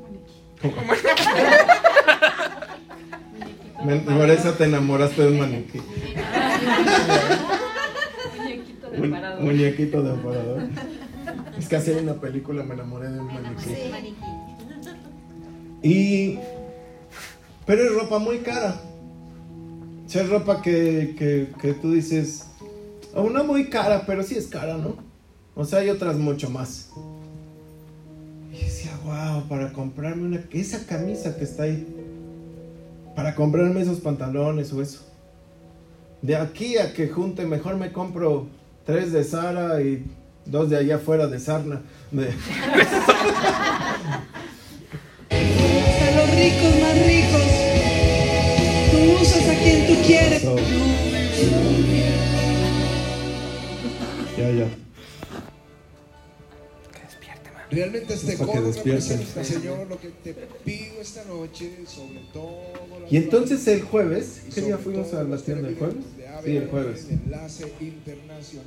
por 4.06 4.30
eso 4.30 4.52
te 4.54 4.64
enamoraste 4.64 5.22
de 5.22 5.28
un 5.28 5.38
maniquí. 5.38 5.80
Muñequito 8.36 8.90
de 8.90 9.08
parador. 9.08 9.42
muñequito 9.42 10.02
de 10.02 10.10
aparador. 10.10 10.62
Es 11.58 11.68
que 11.68 11.76
hace 11.76 11.96
una 12.00 12.14
película 12.14 12.62
me 12.64 12.74
enamoré 12.74 13.10
de 13.10 13.20
un 13.20 13.26
maniquí. 13.26 13.70
Y. 15.82 16.38
Pero 17.66 17.84
es 17.84 17.94
ropa 17.94 18.18
muy 18.18 18.38
cara. 18.38 18.80
O 20.06 20.08
sea, 20.08 20.22
es 20.22 20.30
ropa 20.30 20.62
que, 20.62 21.14
que, 21.18 21.48
que 21.60 21.74
tú 21.74 21.92
dices. 21.92 22.46
O 23.14 23.28
no 23.30 23.44
muy 23.44 23.68
cara, 23.68 24.04
pero 24.06 24.22
sí 24.22 24.36
es 24.36 24.46
cara, 24.46 24.76
¿no? 24.76 24.96
O 25.54 25.64
sea, 25.64 25.80
hay 25.80 25.90
otras 25.90 26.16
mucho 26.16 26.50
más. 26.50 26.90
Wow, 29.08 29.44
para 29.48 29.72
comprarme 29.72 30.24
una. 30.26 30.40
Esa 30.52 30.84
camisa 30.84 31.34
que 31.38 31.44
está 31.44 31.62
ahí. 31.62 31.86
Para 33.16 33.34
comprarme 33.34 33.80
esos 33.80 34.00
pantalones 34.00 34.70
o 34.74 34.82
eso. 34.82 35.00
De 36.20 36.36
aquí 36.36 36.76
a 36.76 36.92
que 36.92 37.08
junte, 37.08 37.46
mejor 37.46 37.76
me 37.76 37.90
compro 37.90 38.48
tres 38.84 39.10
de 39.12 39.24
Sara 39.24 39.80
y 39.80 40.04
dos 40.44 40.68
de 40.68 40.76
allá 40.76 40.96
afuera 40.96 41.26
de 41.26 41.40
Sarna. 41.40 41.80
De- 42.10 42.28
A 45.30 46.10
los 46.16 46.30
ricos 46.34 46.80
más 46.82 47.06
ricos. 47.06 47.48
Tú 48.90 48.98
usas 49.22 49.48
a 49.48 49.54
quien 49.62 49.86
tú 49.86 49.94
quieres. 50.06 50.42
So. 50.42 50.56
Ya, 54.36 54.50
ya. 54.50 54.66
Realmente 57.70 58.14
este 58.14 58.36
Para 58.36 58.52
que 58.52 58.58
coro 58.58 58.72
representa, 58.72 59.44
Señor, 59.44 59.86
lo 59.88 60.00
que 60.00 60.08
te 60.08 60.34
pido 60.64 61.00
esta 61.02 61.24
noche, 61.24 61.70
sobre 61.86 62.20
todo. 62.32 62.72
Y 63.10 63.16
entonces 63.16 63.66
el 63.68 63.82
jueves, 63.82 64.42
¿qué 64.54 64.62
día 64.62 64.78
fuimos 64.78 65.12
a 65.12 65.22
la 65.24 65.36
tienda? 65.36 65.68
¿El 65.68 65.76
jueves? 65.76 65.96
Sí, 66.44 66.56
el 66.56 66.68
jueves. 66.68 67.06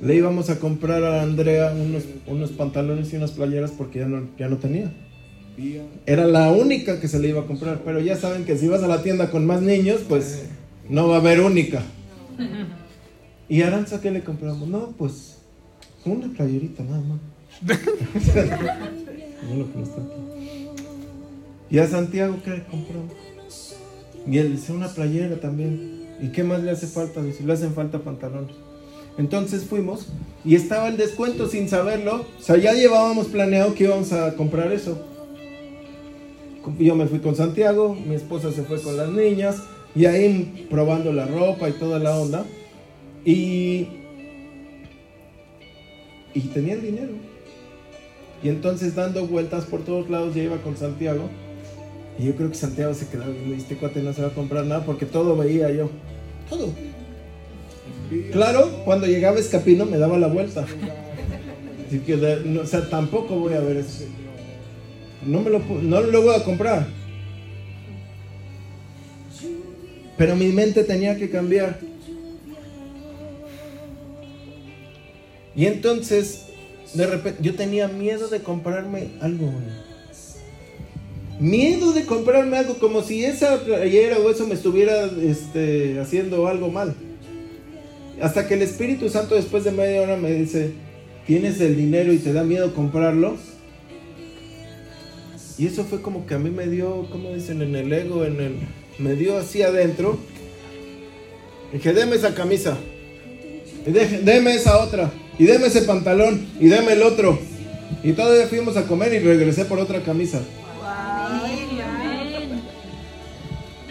Le 0.00 0.14
íbamos 0.14 0.50
a 0.50 0.60
comprar 0.60 1.02
a 1.04 1.22
Andrea 1.22 1.72
unos, 1.72 2.04
unos 2.26 2.50
pantalones 2.52 3.12
y 3.12 3.16
unas 3.16 3.32
playeras 3.32 3.72
porque 3.72 4.00
ya 4.00 4.06
no, 4.06 4.28
ya 4.38 4.48
no 4.48 4.58
tenía. 4.58 4.92
Era 6.06 6.26
la 6.26 6.50
única 6.50 7.00
que 7.00 7.08
se 7.08 7.18
le 7.18 7.28
iba 7.28 7.42
a 7.42 7.46
comprar, 7.46 7.82
pero 7.84 8.00
ya 8.00 8.16
saben 8.16 8.44
que 8.44 8.56
si 8.56 8.68
vas 8.68 8.82
a 8.82 8.88
la 8.88 9.02
tienda 9.02 9.30
con 9.30 9.46
más 9.46 9.62
niños, 9.62 10.00
pues 10.08 10.44
no 10.88 11.08
va 11.08 11.16
a 11.16 11.18
haber 11.18 11.40
única. 11.40 11.82
¿Y 13.48 13.62
Aranza 13.62 14.00
qué 14.00 14.10
le 14.10 14.22
compramos? 14.22 14.68
No, 14.68 14.94
pues 14.96 15.38
una 16.04 16.28
playerita 16.28 16.82
nada 16.82 17.00
más. 17.00 17.31
¿Y 21.70 21.78
a 21.78 21.86
Santiago 21.86 22.36
qué 22.44 22.50
le 22.50 22.64
compramos? 22.64 23.12
Y 24.26 24.38
él 24.38 24.52
dice 24.52 24.72
una 24.72 24.88
playera 24.88 25.40
también. 25.40 26.02
¿Y 26.20 26.28
qué 26.28 26.44
más 26.44 26.62
le 26.62 26.70
hace 26.70 26.86
falta? 26.86 27.22
Dice, 27.22 27.44
le 27.44 27.52
hacen 27.52 27.74
falta 27.74 27.98
pantalones. 27.98 28.54
Entonces 29.18 29.64
fuimos 29.64 30.08
y 30.44 30.54
estaba 30.54 30.88
el 30.88 30.96
descuento 30.96 31.48
sin 31.48 31.68
saberlo. 31.68 32.24
O 32.38 32.42
sea, 32.42 32.56
ya 32.56 32.72
llevábamos 32.72 33.26
planeado 33.26 33.74
que 33.74 33.84
íbamos 33.84 34.12
a 34.12 34.34
comprar 34.36 34.72
eso. 34.72 35.06
Yo 36.78 36.94
me 36.94 37.06
fui 37.06 37.18
con 37.18 37.34
Santiago, 37.34 37.94
mi 37.94 38.14
esposa 38.14 38.52
se 38.52 38.62
fue 38.62 38.80
con 38.80 38.96
las 38.96 39.08
niñas 39.08 39.62
y 39.94 40.06
ahí 40.06 40.66
probando 40.70 41.12
la 41.12 41.26
ropa 41.26 41.68
y 41.68 41.72
toda 41.72 41.98
la 41.98 42.16
onda. 42.16 42.44
Y, 43.24 43.88
y 46.34 46.40
tenía 46.54 46.74
el 46.74 46.82
dinero. 46.82 47.31
Y 48.42 48.48
entonces 48.48 48.94
dando 48.94 49.26
vueltas 49.26 49.64
por 49.64 49.84
todos 49.84 50.10
lados 50.10 50.34
ya 50.34 50.42
iba 50.42 50.56
con 50.58 50.76
Santiago. 50.76 51.28
Y 52.18 52.26
yo 52.26 52.34
creo 52.34 52.50
que 52.50 52.56
Santiago 52.56 52.92
se 52.92 53.08
quedaba 53.08 53.30
viendo, 53.30 53.54
este 53.54 53.76
cuate 53.76 54.02
no 54.02 54.12
se 54.12 54.22
va 54.22 54.28
a 54.28 54.34
comprar 54.34 54.64
nada 54.64 54.84
porque 54.84 55.06
todo 55.06 55.36
veía 55.36 55.70
yo. 55.70 55.90
Todo. 56.48 56.70
Claro, 58.32 58.68
cuando 58.84 59.06
llegaba 59.06 59.38
Escapino 59.38 59.86
me 59.86 59.98
daba 59.98 60.18
la 60.18 60.26
vuelta. 60.26 60.66
Así 61.86 62.00
que, 62.00 62.16
no, 62.44 62.62
o 62.62 62.66
sea, 62.66 62.88
tampoco 62.88 63.36
voy 63.36 63.54
a 63.54 63.60
ver 63.60 63.78
eso. 63.78 64.04
No 65.24 65.40
me 65.40 65.50
lo, 65.50 65.60
no 65.60 66.00
lo 66.00 66.22
voy 66.22 66.34
a 66.34 66.44
comprar. 66.44 66.86
Pero 70.18 70.36
mi 70.36 70.48
mente 70.48 70.84
tenía 70.84 71.16
que 71.16 71.30
cambiar. 71.30 71.78
Y 75.54 75.66
entonces, 75.66 76.51
de 76.94 77.06
repente, 77.06 77.42
yo 77.42 77.54
tenía 77.54 77.88
miedo 77.88 78.28
de 78.28 78.40
comprarme 78.40 79.08
algo. 79.20 79.50
Miedo 81.40 81.92
de 81.92 82.04
comprarme 82.04 82.58
algo, 82.58 82.74
como 82.78 83.02
si 83.02 83.24
esa 83.24 83.64
playera 83.64 84.18
o 84.18 84.30
eso 84.30 84.46
me 84.46 84.54
estuviera 84.54 85.06
este, 85.06 85.98
haciendo 85.98 86.46
algo 86.46 86.70
mal. 86.70 86.94
Hasta 88.20 88.46
que 88.46 88.54
el 88.54 88.62
Espíritu 88.62 89.08
Santo 89.08 89.34
después 89.34 89.64
de 89.64 89.72
media 89.72 90.02
hora 90.02 90.16
me 90.16 90.30
dice, 90.32 90.72
¿tienes 91.26 91.60
el 91.60 91.76
dinero 91.76 92.12
y 92.12 92.18
te 92.18 92.32
da 92.32 92.44
miedo 92.44 92.74
comprarlo? 92.74 93.36
Y 95.58 95.66
eso 95.66 95.84
fue 95.84 96.02
como 96.02 96.26
que 96.26 96.34
a 96.34 96.38
mí 96.38 96.50
me 96.50 96.66
dio, 96.66 97.08
¿cómo 97.10 97.32
dicen? 97.34 97.62
En 97.62 97.74
el 97.74 97.92
ego, 97.92 98.24
en 98.24 98.40
el... 98.40 98.56
Me 98.98 99.14
dio 99.14 99.38
así 99.38 99.62
adentro. 99.62 100.18
Dije, 101.72 101.92
deme 101.92 102.16
esa 102.16 102.34
camisa. 102.34 102.76
Y 103.86 103.90
deme 103.90 104.54
esa 104.54 104.78
otra. 104.78 105.10
Y 105.38 105.44
deme 105.44 105.66
ese 105.66 105.82
pantalón. 105.82 106.46
Y 106.60 106.68
deme 106.68 106.92
el 106.92 107.02
otro. 107.02 107.38
Y 108.02 108.12
todavía 108.12 108.46
fuimos 108.48 108.76
a 108.76 108.84
comer 108.84 109.12
y 109.14 109.18
regresé 109.18 109.64
por 109.64 109.78
otra 109.78 110.02
camisa. 110.02 110.40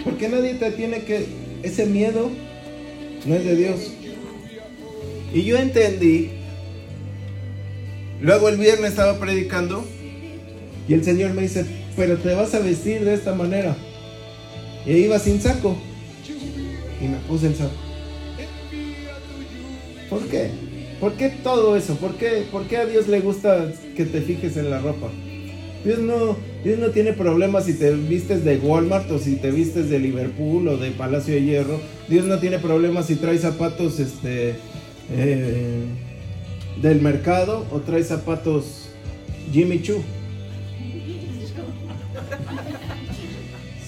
Porque 0.03 0.29
nadie 0.29 0.55
te 0.55 0.71
tiene 0.71 1.03
que... 1.03 1.25
Ese 1.63 1.85
miedo 1.85 2.29
no 3.25 3.35
es 3.35 3.45
de 3.45 3.55
Dios. 3.55 3.91
Y 5.33 5.43
yo 5.43 5.57
entendí. 5.57 6.31
Luego 8.19 8.49
el 8.49 8.57
viernes 8.57 8.91
estaba 8.91 9.19
predicando. 9.19 9.85
Y 10.87 10.93
el 10.93 11.03
Señor 11.03 11.33
me 11.33 11.43
dice, 11.43 11.65
pero 11.95 12.17
te 12.17 12.33
vas 12.33 12.53
a 12.55 12.59
vestir 12.59 13.05
de 13.05 13.13
esta 13.13 13.33
manera. 13.33 13.75
Y 14.85 14.93
iba 14.93 15.19
sin 15.19 15.41
saco. 15.41 15.77
Y 16.99 17.07
me 17.07 17.17
puse 17.27 17.47
el 17.47 17.55
saco. 17.55 17.71
¿Por 20.09 20.27
qué? 20.27 20.51
¿Por 21.01 21.13
qué 21.13 21.29
todo 21.29 21.75
eso? 21.75 21.95
¿Por 21.95 22.15
qué, 22.15 22.45
¿Por 22.51 22.67
qué 22.67 22.77
a 22.77 22.85
Dios 22.85 23.07
le 23.07 23.21
gusta 23.21 23.73
que 23.97 24.05
te 24.05 24.21
fijes 24.21 24.55
en 24.55 24.69
la 24.69 24.77
ropa? 24.77 25.09
Dios 25.83 25.97
no, 25.97 26.37
Dios 26.63 26.77
no 26.77 26.89
tiene 26.91 27.11
problemas 27.13 27.65
si 27.65 27.73
te 27.73 27.91
vistes 27.91 28.45
de 28.45 28.57
Walmart 28.59 29.09
o 29.09 29.17
si 29.17 29.35
te 29.37 29.49
vistes 29.49 29.89
de 29.89 29.97
Liverpool 29.97 30.67
o 30.67 30.77
de 30.77 30.91
Palacio 30.91 31.33
de 31.33 31.43
Hierro. 31.43 31.79
Dios 32.07 32.25
no 32.27 32.37
tiene 32.37 32.59
problemas 32.59 33.07
si 33.07 33.15
traes 33.15 33.41
zapatos 33.41 33.99
este, 33.99 34.53
eh, 35.11 35.85
del 36.79 37.01
mercado 37.01 37.65
o 37.71 37.79
traes 37.79 38.07
zapatos 38.07 38.89
Jimmy 39.51 39.81
Choo. 39.81 40.03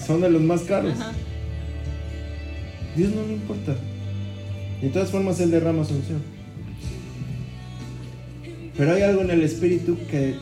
Son 0.04 0.20
de 0.20 0.30
los 0.30 0.42
más 0.42 0.62
caros. 0.62 0.94
Dios 2.96 3.12
no 3.14 3.22
le 3.24 3.34
importa. 3.34 3.76
De 4.82 4.88
todas 4.88 5.10
formas, 5.10 5.38
Él 5.38 5.52
derrama 5.52 5.84
su 5.84 5.94
unción. 5.94 6.33
Pero 8.76 8.94
hay 8.94 9.02
algo 9.02 9.22
en 9.22 9.30
el 9.30 9.42
espíritu 9.42 9.96
que, 10.10 10.34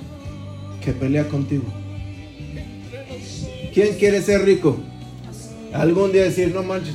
que 0.85 0.93
pelea 0.93 1.29
contigo. 1.29 1.65
¿Quién 3.75 3.95
quiere 3.97 4.23
ser 4.23 4.45
rico? 4.45 4.79
Algún 5.73 6.13
día 6.13 6.25
decir, 6.25 6.53
no 6.55 6.63
manches, 6.63 6.95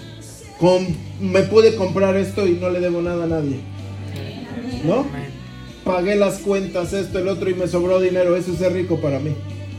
me 1.20 1.42
pude 1.44 1.76
comprar 1.76 2.16
esto 2.16 2.48
y 2.48 2.54
no 2.54 2.70
le 2.70 2.80
debo 2.80 3.02
nada 3.02 3.24
a 3.24 3.28
nadie. 3.28 3.60
¿No? 4.84 5.06
Pagué 5.84 6.16
las 6.16 6.40
cuentas, 6.40 6.94
esto, 6.94 7.20
el 7.20 7.28
otro 7.28 7.50
y 7.50 7.54
me 7.54 7.68
sobró 7.68 8.00
dinero. 8.00 8.36
Eso 8.36 8.52
es 8.52 8.60
ser 8.60 8.74
rico 8.74 9.00
para 9.00 9.20
mí. 9.20 9.32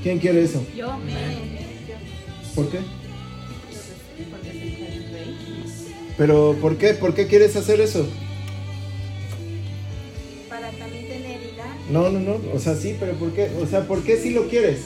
¿Quién 0.02 0.18
quiere 0.18 0.42
eso? 0.42 0.64
Yo. 0.76 0.98
¿Por 2.54 2.70
qué? 2.70 2.78
Pero 6.16 6.56
¿por 6.60 6.76
qué? 6.76 6.94
¿Por 6.94 7.14
qué 7.14 7.26
quieres 7.26 7.54
hacer 7.56 7.80
eso? 7.80 8.08
No, 11.90 12.10
no, 12.10 12.20
no. 12.20 12.38
O 12.54 12.58
sea, 12.58 12.74
sí, 12.74 12.96
pero 12.98 13.12
¿por 13.14 13.32
qué? 13.32 13.48
O 13.62 13.66
sea, 13.66 13.86
¿por 13.86 14.02
qué 14.02 14.16
si 14.16 14.30
lo 14.30 14.48
quieres? 14.48 14.80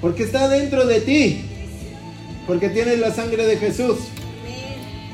Porque 0.00 0.22
está 0.24 0.48
dentro 0.48 0.86
de 0.86 1.00
ti. 1.00 1.42
Porque 2.46 2.68
tienes 2.68 2.98
la 2.98 3.14
sangre 3.14 3.46
de 3.46 3.56
Jesús. 3.56 3.98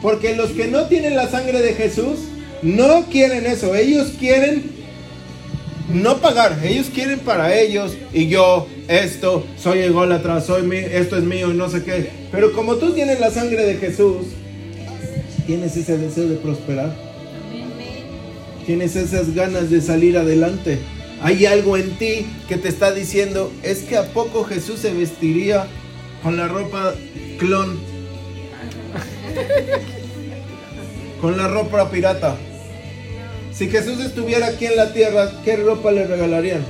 Porque 0.01 0.37
los 0.37 0.51
que 0.51 0.69
no 0.69 0.87
tienen 0.87 1.17
la 1.17 1.29
sangre 1.29 1.61
de 1.61 1.75
Jesús 1.75 2.21
no 2.63 3.07
quieren 3.07 3.47
eso. 3.47 3.75
Ellos 3.75 4.13
quieren 4.19 4.71
no 5.93 6.19
pagar. 6.19 6.59
Ellos 6.65 6.89
quieren 6.95 7.19
para 7.19 7.59
ellos. 7.59 7.97
Y 8.13 8.29
yo, 8.29 8.67
esto, 8.87 9.45
soy 9.59 9.81
ególatra, 9.81 10.41
soy 10.41 10.63
mi, 10.63 10.77
esto 10.77 11.17
es 11.17 11.25
mío 11.25 11.51
y 11.53 11.57
no 11.57 11.69
sé 11.69 11.83
qué. 11.83 12.11
Pero 12.31 12.53
como 12.53 12.77
tú 12.77 12.93
tienes 12.93 13.21
la 13.21 13.31
sangre 13.31 13.65
de 13.65 13.77
Jesús, 13.77 14.29
tienes 15.47 15.77
ese 15.77 15.99
deseo 15.99 16.29
de 16.29 16.37
prosperar. 16.37 17.08
Tienes 18.69 18.97
esas 18.97 19.35
ganas 19.35 19.71
de 19.71 19.81
salir 19.81 20.19
adelante. 20.19 20.79
Hay 21.23 21.47
algo 21.47 21.79
en 21.79 21.97
ti 21.97 22.27
que 22.49 22.59
te 22.59 22.69
está 22.69 22.93
diciendo, 22.93 23.51
es 23.63 23.79
que 23.79 23.97
a 23.97 24.13
poco 24.13 24.45
Jesús 24.45 24.81
se 24.81 24.93
vestiría 24.93 25.67
con 26.23 26.37
la 26.37 26.49
ropa 26.49 26.95
clon. 27.39 27.79
Con 31.19 31.39
la 31.39 31.49
ropa 31.49 31.91
pirata. 31.91 32.37
Si 33.55 33.71
Jesús 33.71 34.01
estuviera 34.01 34.49
aquí 34.49 34.67
en 34.67 34.77
la 34.77 34.93
tierra, 34.93 35.33
¿qué 35.47 35.57
ropa 35.57 35.91
le 35.91 36.07
regalarían? 36.07 36.61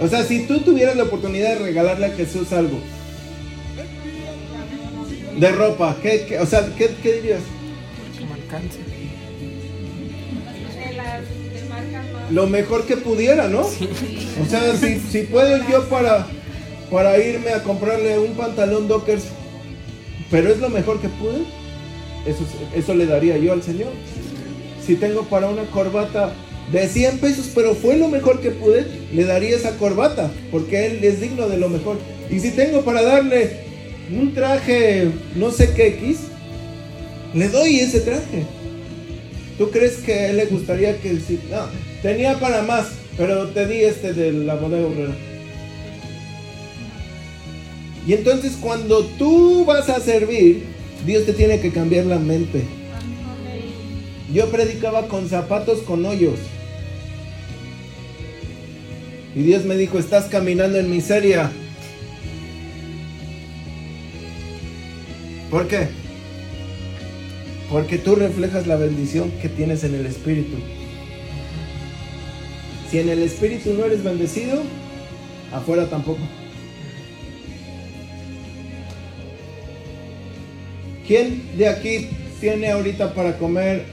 O 0.00 0.08
sea, 0.08 0.24
si 0.24 0.44
tú 0.44 0.58
tuvieras 0.62 0.96
la 0.96 1.04
oportunidad 1.04 1.50
de 1.50 1.66
regalarle 1.66 2.06
a 2.06 2.16
Jesús 2.16 2.52
algo 2.52 2.80
de 5.38 5.52
ropa, 5.52 5.96
¿qué, 6.02 6.36
o 6.40 6.46
sea, 6.46 6.68
¿qué, 6.76 6.88
dirías? 7.12 7.42
Alcance. 8.34 8.97
Lo 12.30 12.46
mejor 12.46 12.86
que 12.86 12.96
pudiera, 12.96 13.48
¿no? 13.48 13.60
O 13.60 14.46
sea, 14.48 14.76
si, 14.76 15.00
si 15.00 15.22
puedo 15.22 15.58
yo 15.68 15.88
para, 15.88 16.26
para 16.90 17.18
irme 17.18 17.50
a 17.50 17.62
comprarle 17.62 18.18
un 18.18 18.34
pantalón 18.34 18.88
Dockers, 18.88 19.24
pero 20.30 20.50
es 20.50 20.58
lo 20.58 20.68
mejor 20.68 21.00
que 21.00 21.08
pude, 21.08 21.42
eso, 22.26 22.44
eso 22.74 22.94
le 22.94 23.06
daría 23.06 23.38
yo 23.38 23.52
al 23.52 23.62
Señor. 23.62 23.92
Si 24.84 24.96
tengo 24.96 25.22
para 25.24 25.48
una 25.48 25.64
corbata 25.64 26.32
de 26.72 26.86
100 26.86 27.18
pesos, 27.18 27.50
pero 27.54 27.74
fue 27.74 27.96
lo 27.96 28.08
mejor 28.08 28.40
que 28.40 28.50
pude, 28.50 28.86
le 29.12 29.24
daría 29.24 29.56
esa 29.56 29.76
corbata, 29.76 30.30
porque 30.50 30.86
Él 30.86 31.04
es 31.04 31.20
digno 31.20 31.48
de 31.48 31.56
lo 31.56 31.68
mejor. 31.68 31.96
Y 32.30 32.40
si 32.40 32.50
tengo 32.50 32.82
para 32.82 33.02
darle 33.02 33.68
un 34.10 34.34
traje, 34.34 35.10
no 35.34 35.50
sé 35.50 35.72
qué 35.74 35.88
X, 35.88 36.18
le 37.34 37.48
doy 37.48 37.80
ese 37.80 38.00
traje. 38.00 38.44
¿Tú 39.58 39.70
crees 39.70 39.96
que 39.96 40.12
a 40.12 40.30
él 40.30 40.36
le 40.36 40.46
gustaría 40.46 40.96
que 40.98 41.18
si 41.18 41.40
no, 41.50 41.66
tenía 42.02 42.38
para 42.38 42.62
más, 42.62 42.88
pero 43.16 43.48
te 43.48 43.66
di 43.66 43.80
este 43.84 44.12
de 44.12 44.32
la 44.32 44.54
bodega 44.54 44.86
obrera? 44.86 45.16
Y 48.06 48.14
entonces 48.14 48.56
cuando 48.60 49.04
tú 49.04 49.64
vas 49.66 49.88
a 49.90 50.00
servir, 50.00 50.64
Dios 51.04 51.26
te 51.26 51.32
tiene 51.32 51.60
que 51.60 51.70
cambiar 51.70 52.06
la 52.06 52.18
mente. 52.18 52.62
Yo 54.32 54.50
predicaba 54.50 55.08
con 55.08 55.28
zapatos 55.28 55.80
con 55.80 56.04
hoyos. 56.04 56.38
Y 59.34 59.42
Dios 59.42 59.64
me 59.64 59.76
dijo, 59.76 59.98
estás 59.98 60.24
caminando 60.26 60.78
en 60.78 60.90
miseria. 60.90 61.50
¿Por 65.50 65.68
qué? 65.68 65.88
Porque 67.70 67.98
tú 67.98 68.16
reflejas 68.16 68.66
la 68.66 68.76
bendición 68.76 69.30
que 69.42 69.48
tienes 69.48 69.84
en 69.84 69.94
el 69.94 70.06
Espíritu. 70.06 70.56
Si 72.90 72.98
en 72.98 73.08
el 73.10 73.22
Espíritu 73.22 73.74
no 73.74 73.84
eres 73.84 74.02
bendecido, 74.02 74.62
afuera 75.52 75.86
tampoco. 75.90 76.20
¿Quién 81.06 81.56
de 81.56 81.68
aquí 81.68 82.08
tiene 82.40 82.70
ahorita 82.70 83.14
para 83.14 83.36
comer 83.38 83.84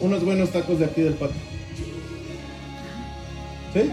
unos 0.00 0.24
buenos 0.24 0.50
tacos 0.50 0.78
de 0.80 0.84
aquí 0.84 1.02
del 1.02 1.14
patio? 1.14 1.36
¿Sí? 3.72 3.90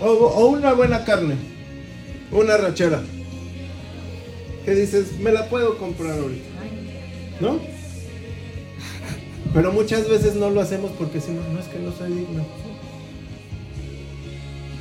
O, 0.00 0.06
o 0.06 0.46
una 0.48 0.72
buena 0.74 1.04
carne, 1.04 1.34
una 2.30 2.56
rachera. 2.56 3.02
Que 4.64 4.74
dices, 4.74 5.18
me 5.18 5.32
la 5.32 5.48
puedo 5.48 5.78
comprar 5.78 6.18
ahorita. 6.18 6.44
¿No? 7.40 7.69
Pero 9.52 9.72
muchas 9.72 10.08
veces 10.08 10.34
no 10.36 10.50
lo 10.50 10.60
hacemos 10.60 10.92
porque 10.98 11.14
decimos, 11.14 11.44
no 11.52 11.58
es 11.58 11.66
que 11.66 11.78
no 11.78 11.92
soy 11.92 12.12
digno. 12.12 12.44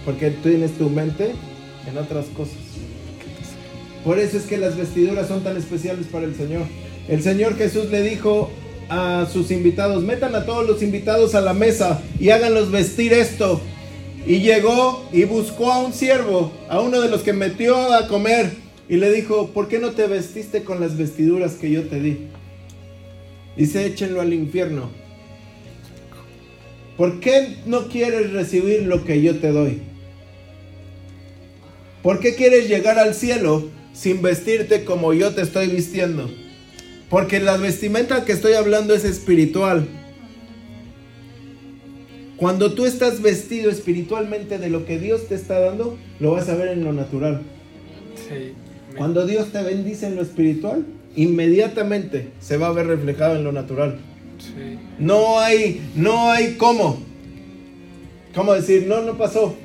Porque 0.05 0.29
tú 0.31 0.49
tienes 0.49 0.77
tu 0.77 0.89
mente 0.89 1.31
en 1.87 1.97
otras 1.97 2.25
cosas. 2.27 2.57
Por 4.03 4.19
eso 4.19 4.37
es 4.37 4.43
que 4.43 4.57
las 4.57 4.77
vestiduras 4.77 5.27
son 5.27 5.43
tan 5.43 5.57
especiales 5.57 6.05
para 6.07 6.25
el 6.25 6.35
Señor. 6.35 6.63
El 7.07 7.23
Señor 7.23 7.57
Jesús 7.57 7.89
le 7.89 8.03
dijo 8.03 8.49
a 8.89 9.27
sus 9.31 9.51
invitados, 9.51 10.03
metan 10.03 10.35
a 10.35 10.45
todos 10.45 10.67
los 10.67 10.81
invitados 10.83 11.35
a 11.35 11.41
la 11.41 11.53
mesa 11.53 12.01
y 12.19 12.29
háganlos 12.29 12.71
vestir 12.71 13.13
esto. 13.13 13.59
Y 14.25 14.39
llegó 14.39 15.07
y 15.11 15.23
buscó 15.23 15.71
a 15.71 15.79
un 15.79 15.93
siervo, 15.93 16.51
a 16.69 16.79
uno 16.81 17.01
de 17.01 17.09
los 17.09 17.21
que 17.21 17.33
metió 17.33 17.93
a 17.93 18.07
comer, 18.07 18.51
y 18.87 18.97
le 18.97 19.11
dijo, 19.11 19.49
¿por 19.49 19.67
qué 19.67 19.79
no 19.79 19.91
te 19.91 20.07
vestiste 20.07 20.63
con 20.63 20.79
las 20.79 20.97
vestiduras 20.97 21.53
que 21.53 21.71
yo 21.71 21.83
te 21.83 21.99
di? 21.99 22.27
Dice, 23.59 23.85
échenlo 23.85 24.21
al 24.21 24.33
infierno. 24.33 24.89
¿Por 26.95 27.19
qué 27.19 27.57
no 27.65 27.89
quieres 27.89 28.31
recibir 28.31 28.83
lo 28.83 29.03
que 29.03 29.21
yo 29.21 29.37
te 29.39 29.51
doy? 29.51 29.81
¿Por 32.01 32.21
qué 32.21 32.35
quieres 32.35 32.69
llegar 32.69 32.97
al 32.97 33.13
cielo 33.13 33.67
sin 33.91 34.21
vestirte 34.21 34.85
como 34.85 35.11
yo 35.11 35.35
te 35.35 35.41
estoy 35.41 35.67
vistiendo? 35.67 36.29
Porque 37.09 37.41
la 37.41 37.57
vestimenta 37.57 38.23
que 38.23 38.31
estoy 38.31 38.53
hablando 38.53 38.93
es 38.93 39.03
espiritual. 39.03 39.85
Cuando 42.37 42.73
tú 42.73 42.85
estás 42.85 43.21
vestido 43.21 43.69
espiritualmente 43.69 44.57
de 44.57 44.69
lo 44.69 44.85
que 44.85 44.99
Dios 44.99 45.27
te 45.27 45.35
está 45.35 45.59
dando, 45.59 45.97
lo 46.21 46.31
vas 46.31 46.47
a 46.47 46.55
ver 46.55 46.69
en 46.69 46.85
lo 46.85 46.93
natural. 46.93 47.41
Cuando 48.95 49.25
Dios 49.25 49.51
te 49.51 49.61
bendice 49.63 50.07
en 50.07 50.15
lo 50.15 50.21
espiritual, 50.21 50.85
inmediatamente 51.23 52.29
se 52.39 52.57
va 52.57 52.67
a 52.67 52.71
ver 52.71 52.87
reflejado 52.87 53.35
en 53.35 53.43
lo 53.43 53.51
natural. 53.51 53.99
Sí. 54.39 54.77
No 54.99 55.39
hay, 55.39 55.81
no 55.95 56.31
hay 56.31 56.55
cómo. 56.55 57.01
¿Cómo 58.33 58.53
decir? 58.53 58.85
No, 58.87 59.01
no 59.01 59.17
pasó. 59.17 59.55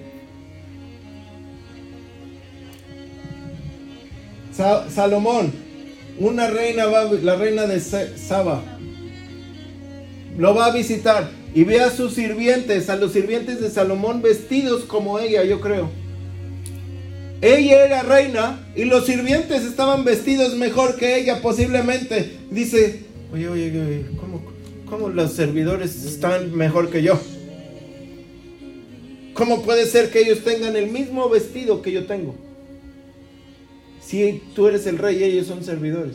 Sa- 4.52 4.88
Salomón, 4.88 5.52
una 6.18 6.48
reina 6.48 6.86
va, 6.86 7.04
la 7.04 7.36
reina 7.36 7.66
de 7.66 7.80
Saba, 7.80 8.62
lo 10.38 10.54
va 10.54 10.66
a 10.66 10.70
visitar 10.72 11.30
y 11.54 11.64
ve 11.64 11.80
a 11.80 11.90
sus 11.90 12.14
sirvientes, 12.14 12.88
a 12.88 12.96
los 12.96 13.12
sirvientes 13.12 13.60
de 13.60 13.70
Salomón 13.70 14.22
vestidos 14.22 14.84
como 14.84 15.18
ella, 15.18 15.44
yo 15.44 15.60
creo. 15.60 15.90
Ella 17.44 17.84
era 17.84 18.02
reina 18.02 18.58
y 18.74 18.86
los 18.86 19.04
sirvientes 19.04 19.64
estaban 19.64 20.02
vestidos 20.02 20.56
mejor 20.56 20.96
que 20.96 21.18
ella 21.18 21.42
posiblemente. 21.42 22.38
Dice, 22.50 23.00
oye, 23.34 23.50
oye, 23.50 23.66
oye, 23.66 24.06
¿cómo, 24.16 24.42
cómo 24.86 25.10
los 25.10 25.34
servidores 25.34 26.06
están 26.06 26.56
mejor 26.56 26.88
que 26.88 27.02
yo? 27.02 27.20
¿Cómo 29.34 29.60
puede 29.60 29.84
ser 29.84 30.10
que 30.10 30.20
ellos 30.20 30.42
tengan 30.42 30.74
el 30.74 30.90
mismo 30.90 31.28
vestido 31.28 31.82
que 31.82 31.92
yo 31.92 32.06
tengo? 32.06 32.34
Si 34.00 34.40
tú 34.54 34.66
eres 34.68 34.86
el 34.86 34.96
rey 34.96 35.18
y 35.18 35.24
ellos 35.24 35.46
son 35.46 35.62
servidores. 35.62 36.14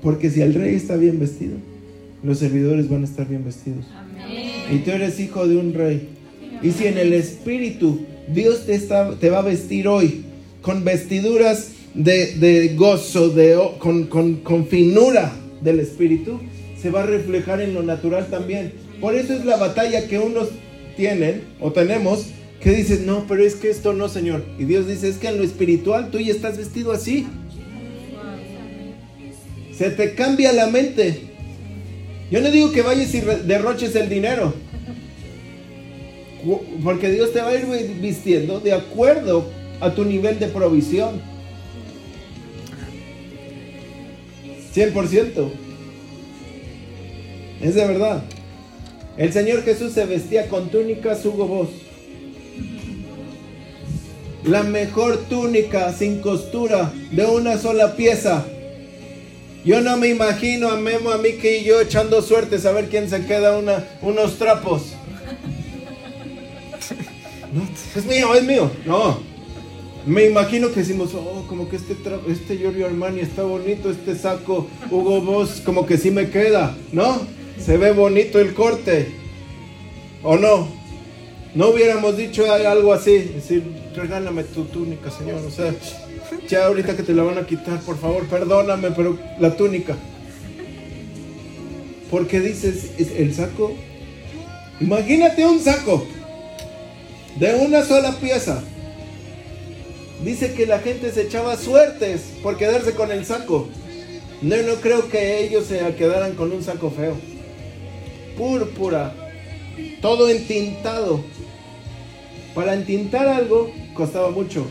Porque 0.00 0.30
si 0.30 0.42
el 0.42 0.54
rey 0.54 0.76
está 0.76 0.94
bien 0.94 1.18
vestido, 1.18 1.56
los 2.22 2.38
servidores 2.38 2.88
van 2.88 3.02
a 3.02 3.04
estar 3.04 3.26
bien 3.26 3.44
vestidos. 3.44 3.84
Y 4.70 4.78
tú 4.78 4.92
eres 4.92 5.18
hijo 5.18 5.48
de 5.48 5.56
un 5.56 5.74
rey. 5.74 6.10
Y 6.62 6.70
si 6.70 6.86
en 6.86 6.98
el 6.98 7.12
espíritu 7.14 8.06
Dios 8.32 8.66
te, 8.66 8.74
está, 8.74 9.12
te 9.18 9.30
va 9.30 9.38
a 9.38 9.42
vestir 9.42 9.88
hoy 9.88 10.24
con 10.62 10.84
vestiduras 10.84 11.72
de, 11.94 12.34
de 12.36 12.74
gozo, 12.74 13.30
de, 13.30 13.58
con, 13.78 14.06
con, 14.06 14.36
con 14.36 14.66
finura 14.66 15.32
del 15.62 15.80
espíritu, 15.80 16.40
se 16.80 16.90
va 16.90 17.02
a 17.02 17.06
reflejar 17.06 17.60
en 17.60 17.74
lo 17.74 17.82
natural 17.82 18.28
también. 18.28 18.72
Por 19.00 19.14
eso 19.14 19.32
es 19.32 19.44
la 19.44 19.56
batalla 19.56 20.06
que 20.06 20.18
unos 20.18 20.48
tienen 20.96 21.42
o 21.60 21.72
tenemos 21.72 22.26
que 22.60 22.72
dices, 22.72 23.00
no, 23.00 23.24
pero 23.28 23.44
es 23.44 23.54
que 23.54 23.70
esto 23.70 23.92
no, 23.92 24.08
Señor. 24.08 24.44
Y 24.58 24.64
Dios 24.64 24.88
dice, 24.88 25.08
es 25.08 25.16
que 25.16 25.28
en 25.28 25.38
lo 25.38 25.44
espiritual 25.44 26.10
tú 26.10 26.18
ya 26.18 26.32
estás 26.32 26.58
vestido 26.58 26.92
así. 26.92 27.26
Se 29.76 29.90
te 29.90 30.14
cambia 30.14 30.52
la 30.52 30.66
mente. 30.66 31.20
Yo 32.32 32.40
no 32.40 32.50
digo 32.50 32.72
que 32.72 32.82
vayas 32.82 33.14
y 33.14 33.20
derroches 33.20 33.94
el 33.94 34.08
dinero. 34.08 34.52
Porque 36.84 37.10
Dios 37.10 37.32
te 37.32 37.40
va 37.40 37.48
a 37.48 37.54
ir 37.54 37.66
vi- 37.66 38.00
vistiendo 38.00 38.60
de 38.60 38.72
acuerdo 38.72 39.44
a 39.80 39.90
tu 39.94 40.04
nivel 40.04 40.38
de 40.38 40.46
provisión. 40.48 41.20
100%. 44.74 45.50
Es 47.60 47.74
de 47.74 47.86
verdad. 47.86 48.22
El 49.16 49.32
Señor 49.32 49.64
Jesús 49.64 49.92
se 49.92 50.06
vestía 50.06 50.48
con 50.48 50.68
túnicas 50.68 51.24
Hugo 51.24 51.46
Boss. 51.46 51.68
La 54.44 54.62
mejor 54.62 55.16
túnica 55.28 55.92
sin 55.92 56.20
costura 56.20 56.92
de 57.10 57.24
una 57.26 57.58
sola 57.58 57.96
pieza. 57.96 58.46
Yo 59.64 59.80
no 59.80 59.96
me 59.96 60.08
imagino 60.08 60.70
a 60.70 60.76
Memo, 60.76 61.10
a 61.10 61.18
Miki 61.18 61.48
y 61.48 61.64
yo 61.64 61.80
echando 61.80 62.22
suertes 62.22 62.64
a 62.64 62.70
ver 62.72 62.88
quién 62.88 63.10
se 63.10 63.26
queda 63.26 63.58
una, 63.58 63.84
unos 64.02 64.38
trapos. 64.38 64.92
Es 67.96 68.04
mío, 68.04 68.34
es 68.34 68.44
mío. 68.44 68.70
No. 68.86 69.18
Me 70.06 70.24
imagino 70.24 70.68
que 70.68 70.80
decimos, 70.80 71.12
oh, 71.14 71.44
como 71.48 71.68
que 71.68 71.76
este, 71.76 71.96
este 72.28 72.56
Giorgio 72.56 72.86
Armani 72.86 73.20
está 73.20 73.42
bonito, 73.42 73.90
este 73.90 74.16
saco 74.16 74.66
Hugo 74.90 75.20
Boss 75.20 75.60
como 75.64 75.84
que 75.84 75.98
sí 75.98 76.10
me 76.10 76.30
queda, 76.30 76.76
¿no? 76.92 77.20
Se 77.58 77.76
ve 77.76 77.92
bonito 77.92 78.40
el 78.40 78.54
corte. 78.54 79.08
¿O 80.22 80.36
no? 80.36 80.68
No 81.54 81.68
hubiéramos 81.68 82.16
dicho 82.16 82.50
algo 82.52 82.92
así, 82.92 83.18
decir, 83.18 83.64
regálame 83.94 84.44
tu 84.44 84.64
túnica, 84.64 85.10
Señor. 85.10 85.42
O 85.46 85.50
sea, 85.50 85.74
ya 86.48 86.66
ahorita 86.66 86.96
que 86.96 87.02
te 87.02 87.14
la 87.14 87.22
van 87.22 87.38
a 87.38 87.46
quitar, 87.46 87.80
por 87.80 87.98
favor, 87.98 88.26
perdóname, 88.26 88.90
pero 88.92 89.18
la 89.38 89.56
túnica. 89.56 89.96
Porque 92.10 92.40
dices, 92.40 92.92
es 92.98 93.10
el 93.10 93.34
saco. 93.34 93.74
Imagínate 94.80 95.44
un 95.44 95.60
saco 95.60 96.06
de 97.36 97.54
una 97.54 97.84
sola 97.84 98.12
pieza. 98.12 98.62
Dice 100.24 100.52
que 100.54 100.66
la 100.66 100.80
gente 100.80 101.12
se 101.12 101.22
echaba 101.22 101.56
suertes 101.56 102.22
por 102.42 102.56
quedarse 102.56 102.92
con 102.94 103.12
el 103.12 103.24
saco. 103.24 103.68
No, 104.42 104.56
no 104.62 104.74
creo 104.76 105.08
que 105.08 105.44
ellos 105.44 105.66
se 105.66 105.78
quedaran 105.94 106.34
con 106.34 106.52
un 106.52 106.62
saco 106.62 106.90
feo. 106.90 107.16
Púrpura. 108.36 109.14
Todo 110.00 110.28
entintado. 110.28 111.22
Para 112.54 112.74
entintar 112.74 113.28
algo 113.28 113.72
costaba 113.94 114.30
mucho. 114.30 114.66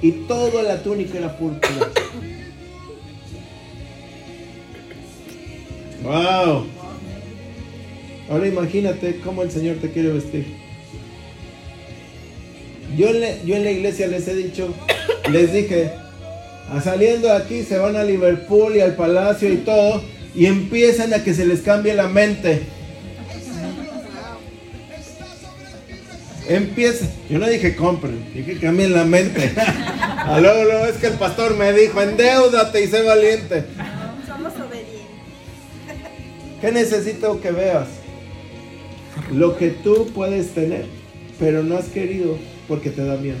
Y 0.00 0.12
toda 0.12 0.62
la 0.62 0.82
túnica 0.82 1.18
era 1.18 1.36
púrpura. 1.36 1.90
Wow. 6.02 6.66
Ahora 8.30 8.46
imagínate 8.46 9.20
cómo 9.20 9.42
el 9.42 9.50
Señor 9.50 9.76
te 9.76 9.90
quiere 9.90 10.10
vestir. 10.10 10.67
Yo 12.96 13.08
en, 13.08 13.20
la, 13.20 13.42
yo 13.42 13.56
en 13.56 13.64
la 13.64 13.70
iglesia 13.70 14.06
les 14.06 14.26
he 14.28 14.34
dicho, 14.34 14.74
les 15.30 15.52
dije, 15.52 15.92
a 16.72 16.80
saliendo 16.80 17.28
de 17.28 17.34
aquí 17.34 17.62
se 17.62 17.78
van 17.78 17.96
a 17.96 18.04
Liverpool 18.04 18.76
y 18.76 18.80
al 18.80 18.94
palacio 18.94 19.52
y 19.52 19.58
todo, 19.58 20.02
y 20.34 20.46
empiezan 20.46 21.12
a 21.14 21.22
que 21.22 21.34
se 21.34 21.46
les 21.46 21.60
cambie 21.60 21.94
la 21.94 22.08
mente. 22.08 22.62
Empieza. 26.48 27.06
Yo 27.28 27.38
no 27.38 27.46
dije 27.46 27.76
compren, 27.76 28.24
dije 28.34 28.58
cambien 28.58 28.92
la 28.92 29.04
mente. 29.04 29.52
Ah, 30.30 30.40
luego, 30.40 30.64
luego 30.64 30.84
es 30.84 30.96
que 30.96 31.06
el 31.06 31.14
pastor 31.14 31.56
me 31.56 31.72
dijo, 31.72 32.02
endeudate 32.02 32.84
y 32.84 32.88
sé 32.88 33.00
valiente. 33.02 33.64
Somos 34.26 34.52
obedientes. 34.52 35.00
¿Qué 36.60 36.70
necesito 36.70 37.40
que 37.40 37.50
veas? 37.50 37.86
Lo 39.32 39.56
que 39.56 39.70
tú 39.70 40.10
puedes 40.14 40.48
tener, 40.48 40.84
pero 41.38 41.62
no 41.62 41.78
has 41.78 41.86
querido 41.86 42.36
porque 42.68 42.90
te 42.90 43.04
da 43.04 43.16
miedo. 43.16 43.38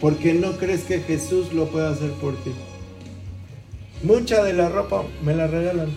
Porque 0.00 0.34
no 0.34 0.58
crees 0.58 0.82
que 0.82 1.00
Jesús 1.00 1.52
lo 1.52 1.68
pueda 1.68 1.90
hacer 1.90 2.10
por 2.12 2.34
ti. 2.42 2.50
Mucha 4.02 4.42
de 4.42 4.52
la 4.52 4.68
ropa 4.68 5.04
me 5.24 5.32
la 5.34 5.46
regalan. 5.46 5.90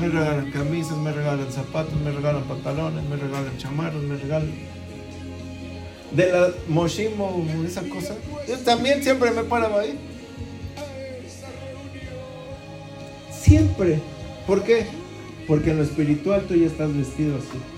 Me 0.00 0.08
regalan 0.08 0.50
camisas, 0.52 0.96
me 0.98 1.10
regalan 1.10 1.50
zapatos, 1.50 1.94
me 2.00 2.12
regalan 2.12 2.44
pantalones, 2.44 3.02
me 3.04 3.16
regalan 3.16 3.58
chamarros, 3.58 4.02
me 4.04 4.16
regalan. 4.16 4.52
De 6.12 6.30
la 6.30 6.50
Moshimo, 6.68 7.44
esa 7.66 7.82
cosa. 7.88 8.14
Yo 8.46 8.56
también 8.58 9.02
siempre 9.02 9.32
me 9.32 9.42
paraba 9.42 9.80
ahí. 9.80 9.98
Siempre. 13.32 14.00
¿Por 14.46 14.62
qué? 14.62 14.86
Porque 15.48 15.70
en 15.70 15.78
lo 15.78 15.82
espiritual 15.82 16.42
tú 16.46 16.54
ya 16.54 16.66
estás 16.66 16.96
vestido 16.96 17.36
así. 17.36 17.75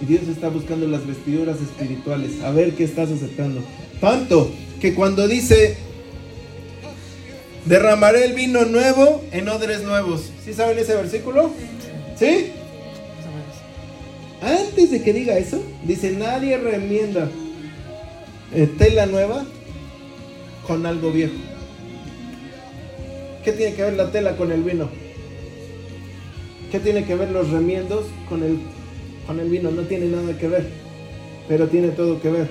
Dios 0.00 0.28
está 0.28 0.48
buscando 0.48 0.86
las 0.86 1.06
vestiduras 1.06 1.56
espirituales. 1.60 2.42
A 2.42 2.50
ver 2.50 2.74
qué 2.74 2.84
estás 2.84 3.10
aceptando. 3.10 3.62
Tanto 4.00 4.50
que 4.80 4.94
cuando 4.94 5.26
dice, 5.26 5.76
derramaré 7.64 8.24
el 8.26 8.34
vino 8.34 8.64
nuevo 8.66 9.24
en 9.32 9.48
odres 9.48 9.82
nuevos. 9.82 10.30
¿Sí 10.44 10.52
saben 10.52 10.78
ese 10.78 10.94
versículo? 10.94 11.50
¿Sí? 12.18 12.52
Antes 14.42 14.90
de 14.90 15.02
que 15.02 15.12
diga 15.12 15.38
eso, 15.38 15.62
dice, 15.84 16.12
nadie 16.12 16.58
remienda 16.58 17.28
eh, 18.54 18.68
tela 18.78 19.06
nueva 19.06 19.46
con 20.66 20.84
algo 20.84 21.10
viejo. 21.10 21.34
¿Qué 23.44 23.52
tiene 23.52 23.74
que 23.74 23.82
ver 23.82 23.94
la 23.94 24.10
tela 24.10 24.36
con 24.36 24.52
el 24.52 24.62
vino? 24.62 24.90
¿Qué 26.70 26.80
tiene 26.80 27.04
que 27.04 27.14
ver 27.14 27.30
los 27.30 27.50
remiendos 27.50 28.04
con 28.28 28.42
el, 28.42 28.58
con 29.26 29.40
el 29.40 29.48
vino? 29.48 29.70
No 29.70 29.82
tiene 29.82 30.06
nada 30.06 30.36
que 30.38 30.48
ver, 30.48 30.66
pero 31.48 31.68
tiene 31.68 31.88
todo 31.88 32.20
que 32.20 32.30
ver. 32.30 32.48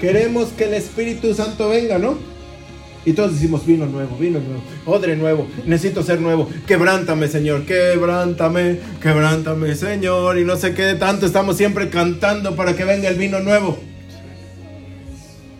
Queremos 0.00 0.48
que 0.50 0.64
el 0.64 0.74
Espíritu 0.74 1.34
Santo 1.34 1.68
venga, 1.68 1.98
¿no? 1.98 2.16
Y 3.04 3.14
todos 3.14 3.32
decimos 3.32 3.64
vino 3.64 3.86
nuevo, 3.86 4.14
vino 4.18 4.38
nuevo, 4.40 4.62
odre 4.84 5.16
nuevo, 5.16 5.46
necesito 5.64 6.02
ser 6.02 6.20
nuevo, 6.20 6.48
quebrántame 6.66 7.28
Señor, 7.28 7.64
quebrántame, 7.64 8.78
quebrántame 9.00 9.74
Señor, 9.74 10.38
y 10.38 10.44
no 10.44 10.56
sé 10.56 10.74
qué 10.74 10.94
tanto 10.96 11.24
estamos 11.24 11.56
siempre 11.56 11.88
cantando 11.88 12.54
para 12.56 12.76
que 12.76 12.84
venga 12.84 13.08
el 13.08 13.16
vino 13.16 13.40
nuevo. 13.40 13.78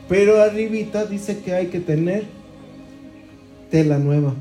Pero 0.07 0.43
arribita 0.43 1.07
dice 1.07 1.39
que 1.39 1.55
hay 1.55 1.69
que 1.69 1.81
tener 1.81 2.25
tela 3.71 3.99
nueva, 3.99 4.35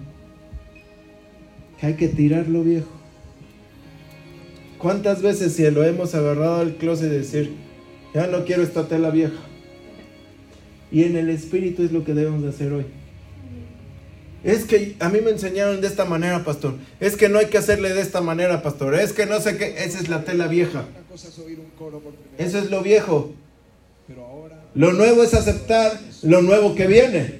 que 1.79 1.87
hay 1.87 1.93
que 1.93 2.09
tirar 2.09 2.49
lo 2.49 2.63
viejo. 2.63 2.98
¿Cuántas 4.79 5.21
veces 5.21 5.53
si 5.53 5.69
lo 5.69 5.83
hemos 5.83 6.15
agarrado 6.15 6.61
al 6.61 6.75
closet 6.75 7.11
y 7.11 7.17
decir, 7.17 7.53
ya 8.15 8.27
no 8.27 8.45
quiero 8.45 8.63
esta 8.63 8.87
tela 8.87 9.09
vieja? 9.09 9.37
Y 10.91 11.03
en 11.03 11.17
el 11.17 11.29
espíritu 11.29 11.83
es 11.83 11.91
lo 11.91 12.03
que 12.03 12.13
debemos 12.13 12.41
de 12.41 12.49
hacer 12.49 12.71
hoy. 12.71 12.85
Es 14.43 14.63
que 14.63 14.95
a 14.99 15.09
mí 15.09 15.19
me 15.19 15.31
enseñaron 15.31 15.81
de 15.81 15.87
esta 15.87 16.05
manera, 16.05 16.45
pastor. 16.45 16.75
Es 17.01 17.17
que 17.17 17.27
no 17.27 17.39
hay 17.39 17.47
que 17.47 17.57
hacerle 17.57 17.93
de 17.93 18.01
esta 18.01 18.21
manera, 18.21 18.63
pastor. 18.63 18.95
Es 18.95 19.11
que 19.11 19.25
no 19.25 19.41
sé 19.41 19.57
qué. 19.57 19.83
Esa 19.83 19.99
es 19.99 20.07
la 20.07 20.23
tela 20.23 20.47
vieja. 20.47 20.85
Eso 22.37 22.57
es 22.57 22.71
lo 22.71 22.81
viejo. 22.81 23.33
pero 24.07 24.25
ahora 24.25 24.63
Lo 24.75 24.93
nuevo 24.93 25.23
es 25.23 25.33
aceptar 25.33 25.99
lo 26.23 26.41
nuevo 26.41 26.73
que 26.73 26.87
viene. 26.87 27.39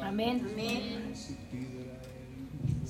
Amén. 0.00 0.42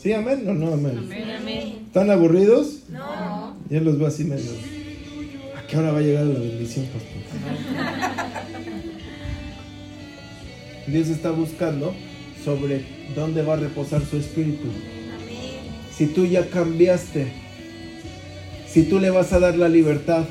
¿Sí, 0.06 0.12
amén 0.12 0.48
o 0.48 0.54
no, 0.54 0.72
amén? 0.72 0.98
Amén, 0.98 1.30
amén. 1.30 1.78
¿Están 1.84 2.12
aburridos? 2.12 2.84
No. 2.90 3.56
Ya 3.68 3.80
los 3.80 3.98
veo 3.98 4.06
así 4.06 4.22
medio. 4.22 4.52
¿A 5.58 5.66
qué 5.66 5.76
hora 5.76 5.90
va 5.90 5.98
a 5.98 6.02
llegar 6.02 6.26
la 6.26 6.38
bendición, 6.38 6.86
pastor? 6.86 7.22
Dios 10.86 11.08
está 11.08 11.32
buscando 11.32 11.92
sobre 12.44 12.84
dónde 13.16 13.42
va 13.42 13.54
a 13.54 13.56
reposar 13.56 14.00
su 14.04 14.18
espíritu. 14.18 14.68
Si 15.92 16.06
tú 16.06 16.24
ya 16.24 16.48
cambiaste 16.50 17.26
si 18.68 18.84
tú 18.84 19.00
le 19.00 19.10
vas 19.10 19.32
a 19.32 19.40
dar 19.40 19.56
la 19.56 19.68
libertad. 19.68 20.24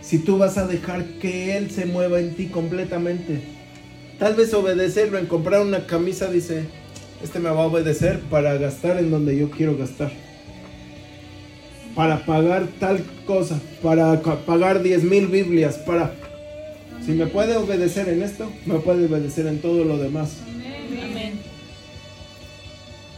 Si 0.00 0.20
tú 0.20 0.38
vas 0.38 0.56
a 0.58 0.68
dejar 0.68 1.04
que 1.20 1.56
Él 1.56 1.72
se 1.72 1.86
mueva 1.86 2.20
en 2.20 2.36
ti 2.36 2.46
completamente. 2.46 3.57
Tal 4.18 4.34
vez 4.34 4.52
obedecerlo 4.52 5.16
en 5.18 5.26
comprar 5.26 5.60
una 5.60 5.86
camisa, 5.86 6.28
dice, 6.28 6.64
este 7.22 7.38
me 7.38 7.50
va 7.50 7.62
a 7.62 7.66
obedecer 7.66 8.18
para 8.30 8.56
gastar 8.58 8.98
en 8.98 9.12
donde 9.12 9.36
yo 9.36 9.48
quiero 9.50 9.76
gastar. 9.76 10.10
Para 11.94 12.26
pagar 12.26 12.66
tal 12.80 13.04
cosa, 13.26 13.60
para 13.80 14.20
pagar 14.20 14.82
10 14.82 15.04
mil 15.04 15.28
Biblias, 15.28 15.76
para... 15.78 16.14
Si 17.04 17.12
me 17.12 17.26
puede 17.26 17.56
obedecer 17.56 18.08
en 18.08 18.22
esto, 18.22 18.50
me 18.66 18.80
puede 18.80 19.06
obedecer 19.06 19.46
en 19.46 19.60
todo 19.60 19.84
lo 19.84 19.98
demás. 19.98 20.38
Amén. 20.46 21.40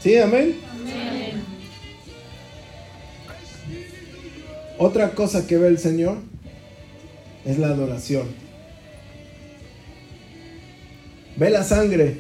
¿Sí, 0.01 0.17
amén? 0.17 0.57
Amén. 0.83 1.43
Otra 4.79 5.11
cosa 5.11 5.47
que 5.47 5.57
ve 5.57 5.69
el 5.69 5.79
Señor 5.79 6.19
es 7.45 7.59
la 7.59 7.69
adoración. 7.69 8.50
Ve 11.41 11.49
la 11.49 11.65
sangre, 11.65 12.19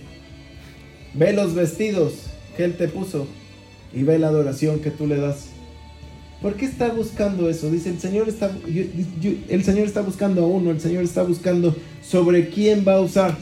ve 1.12 1.34
los 1.34 1.54
vestidos 1.54 2.14
que 2.56 2.64
Él 2.64 2.78
te 2.78 2.88
puso 2.88 3.26
y 3.92 4.02
ve 4.02 4.18
la 4.18 4.28
adoración 4.28 4.80
que 4.80 4.90
tú 4.90 5.06
le 5.06 5.18
das. 5.18 5.48
¿Por 6.40 6.54
qué 6.54 6.64
está 6.64 6.88
buscando 6.88 7.50
eso? 7.50 7.70
Dice, 7.70 7.90
el 7.90 8.00
Señor 8.00 8.30
está, 8.30 8.50
el 8.66 9.62
Señor 9.62 9.86
está 9.86 10.00
buscando 10.00 10.42
a 10.42 10.46
uno, 10.46 10.70
el 10.70 10.80
Señor 10.80 11.04
está 11.04 11.22
buscando 11.22 11.76
sobre 12.02 12.48
quién 12.48 12.82
va 12.88 12.94
a 12.94 13.00
usar. 13.02 13.36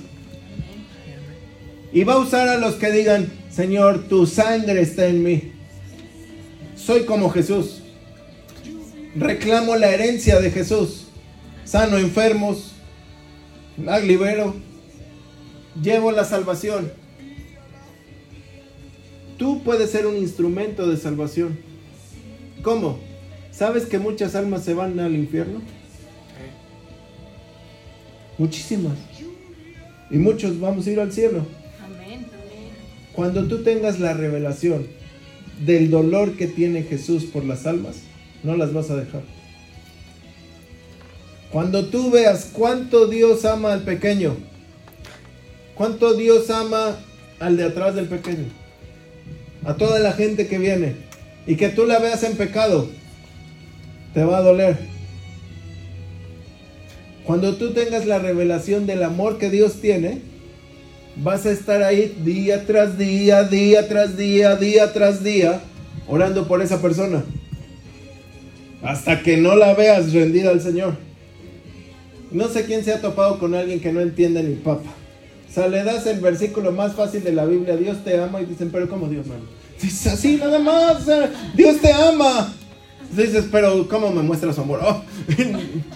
Y 1.93 2.03
va 2.03 2.15
a 2.15 2.19
usar 2.19 2.49
a 2.49 2.59
los 2.59 2.75
que 2.75 2.91
digan, 2.91 3.31
Señor, 3.49 4.09
tu 4.09 4.27
sangre 4.27 4.81
está 4.81 5.07
en 5.07 5.23
mí. 5.23 5.53
Soy 6.75 7.05
como 7.05 7.31
Jesús. 7.31 7.83
Reclamo 9.15 9.77
la 9.77 9.91
herencia 9.91 10.41
de 10.41 10.51
Jesús. 10.51 11.07
Sano 11.65 11.99
enfermos. 11.99 12.73
Libero. 13.77 14.68
Llevo 15.83 16.13
la 16.13 16.25
salvación. 16.25 16.91
Tú 19.37 19.63
puedes 19.63 19.91
ser 19.91 20.07
un 20.07 20.17
instrumento 20.17 20.89
de 20.89 20.97
salvación. 20.97 21.59
¿Cómo? 22.63 22.99
¿Sabes 23.53 23.87
que 23.87 23.99
muchas 23.99 24.35
almas 24.35 24.65
se 24.65 24.75
van 24.75 24.99
al 24.99 25.15
infierno? 25.15 25.61
Muchísimas. 28.37 28.97
Y 30.11 30.19
muchos 30.19 30.59
vamos 30.59 30.87
a 30.87 30.91
ir 30.91 31.01
al 31.01 31.13
cielo. 31.13 31.47
Amén. 31.85 32.27
Cuando 33.13 33.47
tú 33.47 33.63
tengas 33.63 34.01
la 34.01 34.15
revelación 34.15 34.87
del 35.65 35.91
dolor 35.91 36.37
que 36.37 36.47
tiene 36.47 36.83
Jesús 36.83 37.25
por 37.25 37.45
las 37.45 37.67
almas, 37.67 37.97
no 38.43 38.57
las 38.57 38.73
vas 38.73 38.91
a 38.91 38.97
dejar. 38.97 39.23
Cuando 41.51 41.87
tú 41.87 42.11
veas 42.11 42.51
cuánto 42.53 43.07
Dios 43.07 43.45
ama 43.45 43.73
al 43.73 43.83
pequeño, 43.83 44.37
cuánto 45.79 46.15
Dios 46.15 46.51
ama 46.51 46.97
al 47.39 47.57
de 47.57 47.65
atrás 47.65 47.95
del 47.95 48.07
pequeño, 48.07 48.47
a 49.65 49.75
toda 49.75 50.01
la 50.01 50.13
gente 50.13 50.49
que 50.49 50.59
viene, 50.59 50.97
y 51.47 51.55
que 51.55 51.69
tú 51.69 51.87
la 51.87 52.01
veas 52.01 52.25
en 52.25 52.37
pecado, 52.37 52.91
te 54.13 54.25
va 54.25 54.39
a 54.39 54.43
doler. 54.43 54.77
Cuando 57.25 57.55
tú 57.57 57.73
tengas 57.73 58.07
la 58.07 58.19
revelación 58.19 58.87
del 58.87 59.05
amor 59.05 59.39
que 59.39 59.51
Dios 59.51 59.81
tiene, 59.81 60.21
vas 61.17 61.47
a 61.47 61.53
estar 61.53 61.83
ahí 61.83 62.17
día 62.25 62.67
tras 62.67 62.99
día, 62.99 63.45
día 63.45 63.89
tras 63.89 64.17
día, 64.17 64.57
día 64.57 64.93
tras 64.93 65.23
día, 65.23 65.61
orando 66.09 66.49
por 66.49 66.61
esa 66.61 66.83
persona. 66.83 67.23
Hasta 68.83 69.23
que 69.23 69.37
no 69.37 69.57
la 69.57 69.75
veas 69.75 70.13
rendida 70.13 70.51
al 70.51 70.61
Señor. 70.61 70.97
No 72.33 72.49
sé 72.49 72.65
quién 72.65 72.85
se 72.85 72.93
ha 72.93 73.01
topado 73.01 73.39
con 73.39 73.55
alguien 73.55 73.81
que 73.81 73.93
no 73.93 74.01
entiende 74.01 74.43
ni 74.43 74.55
papa. 74.55 74.98
O 75.49 75.53
sea, 75.53 75.69
le 75.69 75.83
das 75.83 76.07
el 76.07 76.21
versículo 76.21 76.73
más 76.73 76.95
fácil 76.95 77.25
de 77.25 77.33
la 77.33 77.47
Biblia, 77.47 77.77
Dios 77.77 78.05
te 78.05 78.21
ama, 78.21 78.41
y 78.41 78.47
dicen, 78.47 78.71
pero 78.71 78.89
¿cómo 78.89 79.09
Dios 79.09 79.27
me 79.27 79.35
ama? 79.37 79.45
Dices 79.81 80.13
así 80.13 80.37
nada 80.37 80.59
más, 80.59 81.03
o 81.03 81.05
sea, 81.05 81.31
Dios 81.55 81.81
te 81.81 81.93
ama. 81.93 82.53
Dices, 83.17 83.47
pero 83.51 83.89
¿cómo 83.89 84.11
me 84.11 84.23
muestra 84.23 84.53
su 84.53 84.61
amor? 84.61 84.81
Oh. 84.83 85.03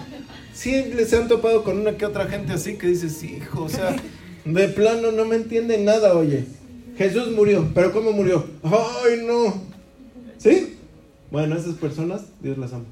Sí, 0.55 0.71
les 0.95 1.13
han 1.15 1.29
topado 1.29 1.65
con 1.65 1.79
una 1.79 1.97
que 1.97 2.05
otra 2.05 2.27
gente 2.27 2.53
así 2.53 2.75
que 2.77 2.87
dices, 2.87 3.21
hijo, 3.25 3.65
o 3.65 3.69
sea, 3.69 3.97
de 4.45 4.69
plano 4.69 5.11
no 5.11 5.25
me 5.25 5.37
entienden 5.37 5.85
nada, 5.85 6.15
oye. 6.15 6.45
Jesús 6.97 7.33
murió, 7.33 7.69
pero 7.75 7.91
¿cómo 7.91 8.13
murió? 8.13 8.47
Ay, 8.63 9.25
no. 9.27 9.55
¿Sí? 10.39 10.77
Bueno, 11.31 11.57
esas 11.57 11.77
personas, 11.77 12.27
Dios 12.41 12.59
las 12.59 12.73
ama. 12.75 12.85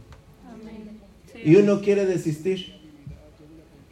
Y 1.45 1.57
uno 1.57 1.81
quiere 1.81 2.07
desistir. 2.07 2.80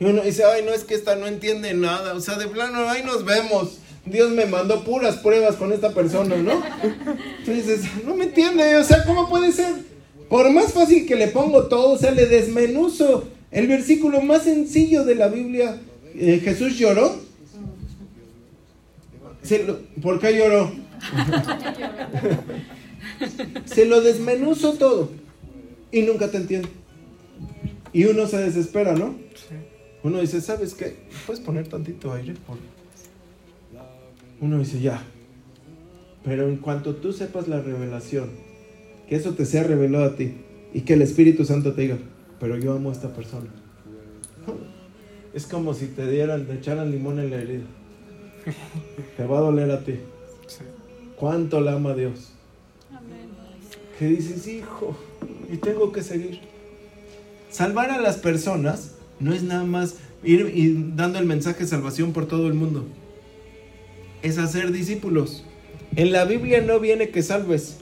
Y 0.00 0.04
uno 0.04 0.22
dice, 0.22 0.44
ay, 0.44 0.62
no 0.64 0.72
es 0.72 0.84
que 0.84 0.94
esta 0.94 1.16
no 1.16 1.26
entiende 1.26 1.74
nada. 1.74 2.14
O 2.14 2.20
sea, 2.20 2.36
de 2.36 2.46
plano, 2.46 2.88
ahí 2.88 3.02
nos 3.04 3.24
vemos. 3.24 3.78
Dios 4.06 4.30
me 4.30 4.46
mandó 4.46 4.84
puras 4.84 5.16
pruebas 5.16 5.56
con 5.56 5.72
esta 5.72 5.92
persona, 5.92 6.36
¿no? 6.36 6.62
Tú 7.44 7.50
dices, 7.52 7.80
no 8.06 8.14
me 8.14 8.24
entiende, 8.24 8.76
o 8.76 8.84
sea, 8.84 9.04
¿cómo 9.04 9.28
puede 9.28 9.52
ser? 9.52 9.74
Por 10.30 10.50
más 10.52 10.72
fácil 10.72 11.06
que 11.06 11.16
le 11.16 11.28
pongo 11.28 11.66
todo, 11.66 11.90
o 11.92 11.98
sea, 11.98 12.10
le 12.12 12.26
desmenuzo. 12.26 13.28
El 13.50 13.66
versículo 13.66 14.20
más 14.20 14.44
sencillo 14.44 15.04
de 15.04 15.14
la 15.14 15.28
Biblia, 15.28 15.78
eh, 16.14 16.40
Jesús 16.42 16.78
lloró. 16.78 17.16
Se 19.42 19.64
lo- 19.64 19.78
¿Por 20.02 20.20
qué 20.20 20.36
lloró? 20.36 20.70
Se 23.64 23.84
lo 23.86 24.00
desmenuzo 24.00 24.74
todo 24.74 25.10
y 25.90 26.02
nunca 26.02 26.30
te 26.30 26.36
entiende. 26.36 26.68
Y 27.92 28.04
uno 28.04 28.26
se 28.26 28.38
desespera, 28.38 28.94
¿no? 28.94 29.14
Uno 30.08 30.22
dice, 30.22 30.40
¿sabes 30.40 30.72
qué? 30.72 30.96
¿Puedes 31.26 31.42
poner 31.42 31.68
tantito 31.68 32.10
aire? 32.14 32.32
Por... 32.46 32.56
Uno 34.40 34.58
dice, 34.58 34.80
ya. 34.80 35.02
Pero 36.24 36.48
en 36.48 36.56
cuanto 36.56 36.96
tú 36.96 37.12
sepas 37.12 37.46
la 37.46 37.60
revelación, 37.60 38.30
que 39.06 39.16
eso 39.16 39.34
te 39.34 39.44
sea 39.44 39.64
revelado 39.64 40.06
a 40.06 40.16
ti 40.16 40.32
y 40.72 40.80
que 40.80 40.94
el 40.94 41.02
Espíritu 41.02 41.44
Santo 41.44 41.74
te 41.74 41.82
diga, 41.82 41.98
pero 42.40 42.56
yo 42.56 42.72
amo 42.72 42.88
a 42.88 42.92
esta 42.92 43.12
persona. 43.12 43.48
Es 45.34 45.46
como 45.46 45.74
si 45.74 45.88
te 45.88 46.10
dieran, 46.10 46.46
te 46.46 46.54
echaran 46.54 46.90
limón 46.90 47.18
en 47.18 47.30
la 47.30 47.36
herida. 47.36 47.66
Te 49.18 49.26
va 49.26 49.38
a 49.38 49.42
doler 49.42 49.70
a 49.70 49.84
ti. 49.84 49.96
Sí. 50.46 50.64
¿Cuánto 51.16 51.60
la 51.60 51.74
ama 51.74 51.94
Dios? 51.94 52.32
Que 53.98 54.06
dices, 54.06 54.48
hijo, 54.48 54.96
y 55.52 55.58
tengo 55.58 55.92
que 55.92 56.02
seguir. 56.02 56.40
Salvar 57.50 57.90
a 57.90 58.00
las 58.00 58.16
personas 58.16 58.97
no 59.20 59.32
es 59.32 59.42
nada 59.42 59.64
más 59.64 59.96
ir 60.22 60.52
y 60.54 60.92
dando 60.94 61.18
el 61.18 61.26
mensaje 61.26 61.60
de 61.60 61.66
salvación 61.66 62.12
por 62.12 62.26
todo 62.26 62.46
el 62.46 62.54
mundo. 62.54 62.86
Es 64.22 64.38
hacer 64.38 64.72
discípulos. 64.72 65.44
En 65.96 66.12
la 66.12 66.24
Biblia 66.24 66.60
no 66.60 66.80
viene 66.80 67.10
que 67.10 67.22
salves. 67.22 67.78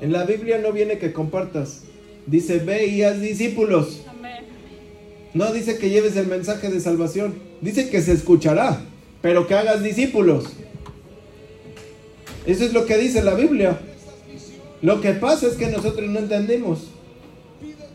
En 0.00 0.12
la 0.12 0.24
Biblia 0.24 0.58
no 0.58 0.72
viene 0.72 0.98
que 0.98 1.12
compartas. 1.12 1.82
Dice, 2.26 2.58
ve 2.58 2.86
y 2.86 3.02
haz 3.02 3.20
discípulos. 3.20 4.02
No 5.32 5.52
dice 5.52 5.78
que 5.78 5.90
lleves 5.90 6.16
el 6.16 6.26
mensaje 6.26 6.70
de 6.70 6.80
salvación. 6.80 7.34
Dice 7.60 7.88
que 7.88 8.02
se 8.02 8.12
escuchará, 8.12 8.82
pero 9.22 9.46
que 9.46 9.54
hagas 9.54 9.82
discípulos. 9.82 10.44
Eso 12.46 12.64
es 12.64 12.72
lo 12.72 12.86
que 12.86 12.98
dice 12.98 13.22
la 13.22 13.34
Biblia. 13.34 13.78
Lo 14.82 15.00
que 15.00 15.12
pasa 15.12 15.46
es 15.46 15.54
que 15.54 15.66
nosotros 15.68 16.08
no 16.08 16.18
entendemos. 16.18 16.89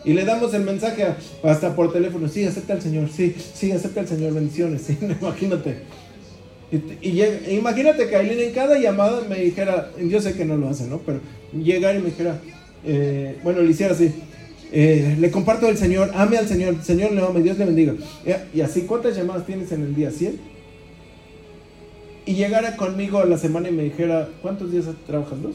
Y 0.05 0.13
le 0.13 0.23
damos 0.23 0.53
el 0.53 0.61
mensaje 0.63 1.05
hasta 1.43 1.75
por 1.75 1.91
teléfono. 1.91 2.27
Sí, 2.29 2.43
acepta 2.45 2.73
al 2.73 2.81
Señor. 2.81 3.09
Sí, 3.09 3.35
sí, 3.53 3.71
acepta 3.71 4.01
al 4.01 4.07
Señor. 4.07 4.33
Bendiciones. 4.33 4.83
Sí, 4.87 4.97
imagínate. 5.01 5.77
Y, 7.01 7.11
llega- 7.11 7.49
imagínate 7.51 8.07
que 8.07 8.15
Aileen 8.15 8.39
en 8.49 8.53
cada 8.53 8.77
llamada 8.79 9.21
me 9.29 9.37
dijera, 9.39 9.91
yo 10.01 10.19
sé 10.21 10.33
que 10.33 10.45
no 10.45 10.57
lo 10.57 10.67
hace, 10.69 10.85
¿no? 10.87 10.99
Pero 10.99 11.19
llegar 11.53 11.95
y 11.95 11.99
me 11.99 12.05
dijera, 12.07 12.39
eh, 12.85 13.37
bueno, 13.43 13.61
le 13.61 13.71
hiciera 13.71 13.93
así. 13.93 14.11
eh, 14.71 15.15
le 15.19 15.31
comparto 15.31 15.67
al 15.67 15.77
Señor, 15.77 16.11
ame 16.15 16.37
al 16.37 16.47
Señor, 16.47 16.83
Señor 16.83 17.11
le 17.13 17.21
ame, 17.21 17.41
Dios 17.41 17.57
le 17.57 17.65
bendiga. 17.65 17.93
Y 18.53 18.61
así, 18.61 18.81
¿cuántas 18.81 19.15
llamadas 19.15 19.45
tienes 19.45 19.71
en 19.71 19.83
el 19.83 19.95
día? 19.95 20.09
¿100? 20.11 20.33
Y 22.25 22.33
llegara 22.33 22.75
conmigo 22.75 23.19
a 23.19 23.25
la 23.25 23.37
semana 23.37 23.69
y 23.69 23.71
me 23.71 23.83
dijera, 23.83 24.27
¿cuántos 24.41 24.71
días 24.71 24.85
trabajas? 25.05 25.41
¿Dos? 25.41 25.53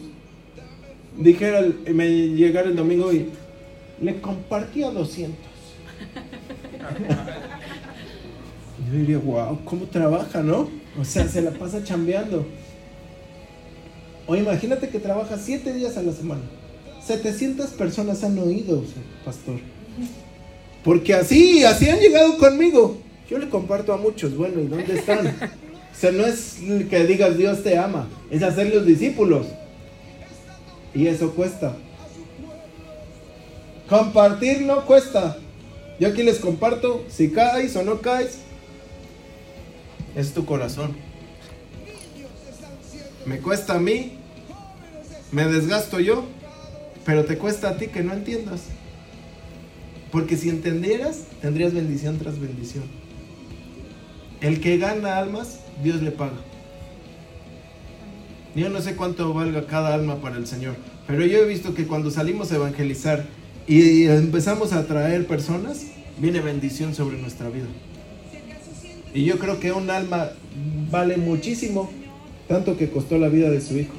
Dijera, 1.19 1.65
me 1.93 2.09
llegara 2.09 2.69
el 2.69 2.77
domingo 2.77 3.13
y 3.13 3.27
le 4.01 4.21
compartía 4.21 4.91
200. 4.91 5.37
Yo 8.91 8.99
diría, 8.99 9.19
wow, 9.19 9.59
¿cómo 9.65 9.85
trabaja, 9.85 10.43
no? 10.43 10.69
O 10.99 11.05
sea, 11.05 11.29
se 11.29 11.43
la 11.43 11.51
pasa 11.51 11.85
chambeando. 11.85 12.47
O 14.27 14.37
imagínate 14.37 14.89
que 14.89 14.99
trabaja 14.99 15.37
7 15.39 15.73
días 15.75 15.97
a 15.97 16.03
la 16.03 16.13
semana. 16.13 16.43
700 17.05 17.71
personas 17.71 18.25
han 18.25 18.39
oído, 18.39 18.83
pastor. 19.25 19.61
Porque 20.85 21.15
así, 21.15 21.65
así 21.65 21.89
han 21.89 22.01
llegado 22.01 22.39
conmigo. 22.39 22.99
Yo 23.29 23.39
le 23.39 23.49
comparto 23.49 23.93
a 23.93 23.97
muchos, 23.97 24.37
bueno, 24.37 24.61
¿y 24.61 24.67
dónde 24.67 24.95
están? 24.95 25.27
O 25.27 26.01
sea, 26.01 26.11
no 26.13 26.25
es 26.25 26.59
que 26.89 27.07
digas 27.07 27.37
Dios 27.37 27.63
te 27.63 27.77
ama, 27.77 28.09
es 28.31 28.43
hacer 28.43 28.75
los 28.75 28.87
discípulos. 28.87 29.47
Y 30.95 31.07
eso 31.07 31.33
cuesta. 31.33 31.77
Compartirlo 33.91 34.87
cuesta. 34.87 35.37
Yo 35.99 36.09
aquí 36.09 36.23
les 36.23 36.39
comparto, 36.39 37.05
si 37.09 37.33
caes 37.33 37.75
o 37.75 37.83
no 37.83 38.01
caes, 38.01 38.39
es 40.15 40.33
tu 40.33 40.47
corazón. 40.47 40.97
Me 43.27 43.41
cuesta 43.41 43.75
a 43.75 43.81
mí, 43.81 44.13
me 45.33 45.45
desgasto 45.47 45.99
yo, 45.99 46.25
pero 47.05 47.25
te 47.25 47.37
cuesta 47.37 47.71
a 47.71 47.77
ti 47.79 47.89
que 47.89 48.05
no 48.05 48.13
entiendas. 48.13 48.63
Porque 50.13 50.37
si 50.37 50.51
entendieras, 50.51 51.25
tendrías 51.43 51.75
bendición 51.75 52.17
tras 52.19 52.39
bendición. 52.39 52.85
El 54.41 54.61
que 54.61 54.79
gana 54.79 55.19
almas, 55.19 55.63
Dios 55.83 56.01
le 56.01 56.13
paga. 56.13 56.39
Yo 58.55 58.69
no 58.69 58.81
sé 58.81 58.95
cuánto 58.95 59.35
valga 59.35 59.67
cada 59.67 59.93
alma 59.95 60.21
para 60.21 60.37
el 60.37 60.47
Señor, 60.47 60.77
pero 61.09 61.27
yo 61.27 61.39
he 61.39 61.45
visto 61.45 61.75
que 61.75 61.89
cuando 61.89 62.13
salimos 62.13 62.53
a 62.53 62.57
evangelizar 62.57 63.27
y 63.71 64.09
empezamos 64.09 64.73
a 64.73 64.81
atraer 64.81 65.29
personas, 65.29 65.87
viene 66.19 66.41
bendición 66.41 66.93
sobre 66.93 67.19
nuestra 67.19 67.49
vida. 67.51 67.69
Y 69.15 69.25
yo 69.25 69.39
creo 69.39 69.61
que 69.61 69.71
un 69.71 69.89
alma 69.91 70.31
vale 70.91 71.17
muchísimo, 71.19 71.89
tanto 72.49 72.77
que 72.77 72.91
costó 72.91 73.17
la 73.17 73.29
vida 73.29 73.49
de 73.49 73.61
su 73.61 73.79
hijo. 73.79 73.93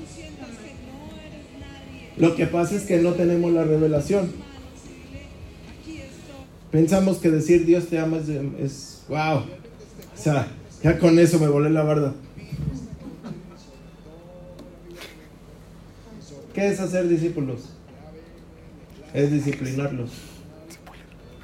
Lo 2.17 2.35
que 2.35 2.47
pasa 2.47 2.75
es 2.75 2.83
que 2.83 2.97
no 2.97 3.13
tenemos 3.13 3.53
la 3.53 3.63
revelación. 3.63 4.33
Pensamos 6.69 7.19
que 7.19 7.31
decir 7.31 7.65
Dios 7.65 7.87
te 7.87 7.97
ama 7.97 8.17
es, 8.17 8.27
es 8.59 9.03
wow. 9.07 9.37
O 9.37 10.21
sea, 10.21 10.47
ya 10.83 10.99
con 10.99 11.17
eso 11.17 11.39
me 11.39 11.47
volé 11.47 11.69
la 11.69 11.83
barda. 11.83 12.13
¿Qué 16.53 16.67
es 16.67 16.77
hacer 16.81 17.07
discípulos? 17.07 17.69
Es 19.13 19.31
disciplinarlos. 19.31 20.09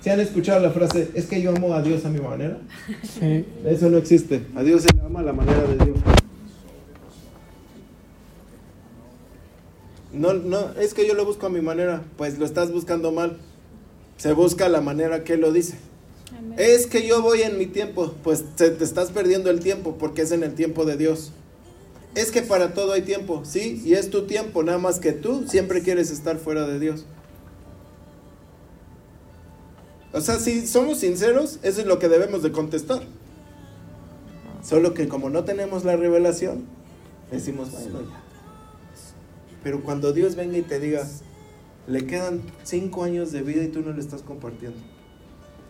¿Se 0.02 0.12
han 0.12 0.20
escuchado 0.20 0.62
la 0.62 0.72
frase, 0.72 1.10
es 1.16 1.26
que 1.26 1.42
yo 1.42 1.52
amo 1.52 1.74
a 1.74 1.82
Dios 1.82 2.06
a 2.06 2.10
mi 2.10 2.20
manera? 2.20 2.60
Sí. 3.20 3.46
Eso 3.66 3.90
no 3.90 3.98
existe. 3.98 4.42
A 4.56 4.64
Dios 4.64 4.84
se 4.84 4.94
le 4.96 5.02
ama 5.02 5.20
a 5.20 5.24
la 5.24 5.34
manera 5.34 5.64
de 5.64 5.86
Dios. 5.86 5.98
No, 10.14 10.34
no, 10.34 10.72
es 10.80 10.94
que 10.94 11.06
yo 11.06 11.14
lo 11.14 11.26
busco 11.26 11.48
a 11.48 11.50
mi 11.50 11.62
manera. 11.62 12.04
Pues 12.16 12.40
lo 12.40 12.46
estás 12.46 12.72
buscando 12.72 13.12
mal. 13.12 13.38
Se 14.18 14.34
busca 14.34 14.70
la 14.70 14.82
manera 14.82 15.24
que 15.24 15.34
Él 15.34 15.42
lo 15.42 15.52
dice. 15.52 15.76
Es 16.58 16.88
que 16.88 17.06
yo 17.06 17.22
voy 17.22 17.42
en 17.42 17.58
mi 17.58 17.66
tiempo. 17.66 18.16
Pues 18.24 18.46
te, 18.56 18.70
te 18.70 18.84
estás 18.84 19.12
perdiendo 19.12 19.50
el 19.50 19.60
tiempo 19.60 19.98
porque 19.98 20.22
es 20.22 20.32
en 20.32 20.44
el 20.44 20.54
tiempo 20.54 20.86
de 20.86 20.96
Dios. 20.96 21.34
Es 22.16 22.32
que 22.32 22.42
para 22.42 22.74
todo 22.74 22.94
hay 22.94 23.04
tiempo, 23.04 23.44
sí, 23.46 23.80
y 23.86 23.94
es 23.94 24.10
tu 24.10 24.24
tiempo, 24.26 24.64
nada 24.64 24.80
más 24.80 25.00
que 25.00 25.12
tú 25.12 25.46
siempre 25.48 25.84
quieres 25.84 26.10
estar 26.10 26.38
fuera 26.38 26.66
de 26.66 26.80
Dios. 26.80 27.06
O 30.14 30.22
sea, 30.22 30.40
si 30.40 30.66
somos 30.68 31.00
sinceros, 31.00 31.60
eso 31.64 31.82
es 31.82 31.88
lo 31.88 32.00
que 32.00 32.08
debemos 32.08 32.44
de 32.44 32.52
contestar. 32.52 33.02
Solo 34.64 34.94
que 34.94 35.08
como 35.08 35.30
no 35.30 35.44
tenemos 35.44 35.86
la 35.86 35.96
revelación, 35.96 36.66
decimos, 37.32 37.72
bueno, 37.72 38.02
ya. 38.02 38.24
Pero 39.64 39.82
cuando 39.84 40.14
Dios 40.14 40.36
venga 40.36 40.58
y 40.58 40.62
te 40.62 40.80
diga, 40.80 41.06
le 41.88 42.06
quedan 42.06 42.42
cinco 42.64 43.04
años 43.04 43.32
de 43.32 43.42
vida 43.42 43.64
y 43.64 43.68
tú 43.68 43.82
no 43.82 43.92
le 43.94 44.02
estás 44.02 44.22
compartiendo. 44.22 44.78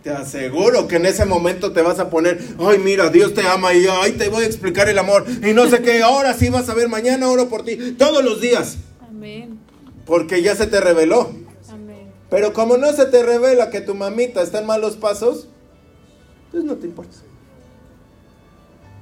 Te 0.04 0.12
aseguro 0.12 0.88
que 0.88 0.98
en 0.98 1.06
ese 1.06 1.26
momento 1.26 1.74
te 1.74 1.82
vas 1.82 2.00
a 2.00 2.10
poner, 2.10 2.40
ay 2.60 2.78
mira, 2.80 3.10
Dios 3.10 3.34
te 3.34 3.46
ama 3.48 3.74
y 3.74 3.86
ay 3.88 4.14
te 4.14 4.30
voy 4.30 4.44
a 4.44 4.48
explicar 4.48 4.88
el 4.88 4.98
amor 5.00 5.26
y 5.28 5.54
no 5.54 5.68
sé 5.68 5.82
qué, 5.82 6.02
ahora 6.02 6.34
sí 6.34 6.50
vas 6.50 6.70
a 6.70 6.74
ver, 6.76 6.88
mañana 6.88 7.28
oro 7.28 7.50
por 7.50 7.66
ti, 7.66 7.94
todos 7.98 8.24
los 8.24 8.40
días, 8.40 8.78
Amén. 9.02 9.60
porque 10.06 10.42
ya 10.42 10.56
se 10.56 10.68
te 10.68 10.80
reveló. 10.80 11.47
Pero 12.30 12.54
como 12.54 12.78
no 12.78 12.92
se 12.94 13.06
te 13.06 13.24
revela 13.24 13.70
que 13.70 13.82
tu 13.82 13.96
mamita 13.96 14.42
está 14.42 14.60
en 14.60 14.66
malos 14.68 14.98
pasos, 14.98 15.48
pues 16.52 16.64
no 16.64 16.76
te 16.76 16.88
importa. 16.88 17.16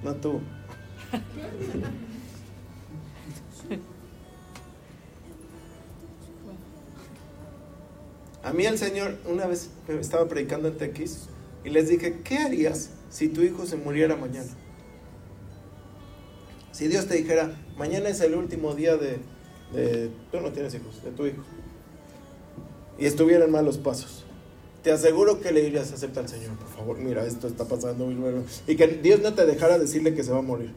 No 0.03 0.13
tú. 0.15 0.39
A 8.43 8.53
mí 8.53 8.65
el 8.65 8.77
Señor 8.77 9.15
una 9.27 9.47
vez 9.47 9.69
me 9.87 9.99
estaba 9.99 10.27
predicando 10.27 10.67
en 10.67 10.77
Tequis 10.77 11.23
y 11.63 11.69
les 11.69 11.89
dije, 11.89 12.21
¿qué 12.23 12.37
harías 12.37 12.91
si 13.09 13.27
tu 13.27 13.41
hijo 13.41 13.65
se 13.65 13.75
muriera 13.75 14.15
mañana? 14.15 14.49
Si 16.71 16.87
Dios 16.87 17.07
te 17.07 17.15
dijera, 17.15 17.55
mañana 17.77 18.09
es 18.09 18.19
el 18.21 18.35
último 18.35 18.75
día 18.75 18.97
de, 18.97 19.17
de- 19.73 20.11
tú 20.31 20.41
no 20.41 20.51
tienes 20.51 20.75
hijos, 20.75 21.01
de 21.03 21.09
tu 21.11 21.25
hijo, 21.25 21.41
y 22.97 23.05
estuviera 23.05 23.45
en 23.45 23.51
malos 23.51 23.77
pasos, 23.77 24.23
te 24.83 24.91
aseguro 24.91 25.41
que 25.41 25.51
le 25.51 25.61
dirías, 25.61 25.91
acepta 25.91 26.19
al 26.19 26.29
Señor, 26.29 26.55
por 26.57 26.69
favor, 26.69 26.97
mira, 26.97 27.25
esto 27.25 27.47
está 27.47 27.65
pasando 27.65 28.05
muy 28.05 28.15
bueno, 28.15 28.43
y 28.67 28.75
que 28.75 28.87
Dios 28.87 29.19
no 29.21 29.33
te 29.33 29.45
dejara 29.45 29.79
decirle 29.79 30.13
que 30.13 30.23
se 30.23 30.31
va 30.31 30.39
a 30.39 30.43
morir. 30.43 30.73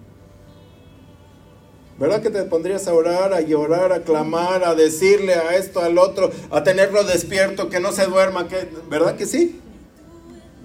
¿Verdad 1.98 2.22
que 2.22 2.30
te 2.30 2.42
pondrías 2.44 2.86
a 2.86 2.94
orar, 2.94 3.34
a 3.34 3.40
llorar, 3.40 3.92
a 3.92 4.02
clamar, 4.02 4.62
a 4.64 4.76
decirle 4.76 5.34
a 5.34 5.56
esto, 5.56 5.80
al 5.80 5.98
otro, 5.98 6.30
a 6.50 6.62
tenerlo 6.62 7.02
despierto, 7.02 7.68
que 7.68 7.80
no 7.80 7.90
se 7.90 8.06
duerma? 8.06 8.46
Que, 8.46 8.68
¿Verdad 8.88 9.16
que 9.16 9.26
sí? 9.26 9.60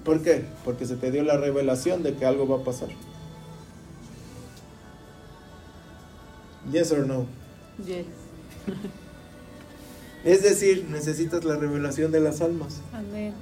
¿Por 0.06 0.22
qué? 0.22 0.46
Porque 0.64 0.86
se 0.86 0.96
te 0.96 1.10
dio 1.10 1.24
la 1.24 1.38
revelación 1.38 2.04
de 2.04 2.14
que 2.14 2.26
algo 2.26 2.48
va 2.48 2.62
a 2.62 2.64
pasar. 2.64 2.90
Yes 6.72 6.92
or 6.92 7.08
no. 7.08 7.26
Yes. 7.84 8.06
Es 10.24 10.42
decir, 10.42 10.88
necesitas 10.90 11.44
la 11.44 11.58
revelación 11.58 12.12
de 12.12 12.22
las 12.22 12.42
almas. 12.42 12.82
Amén. 12.94 13.34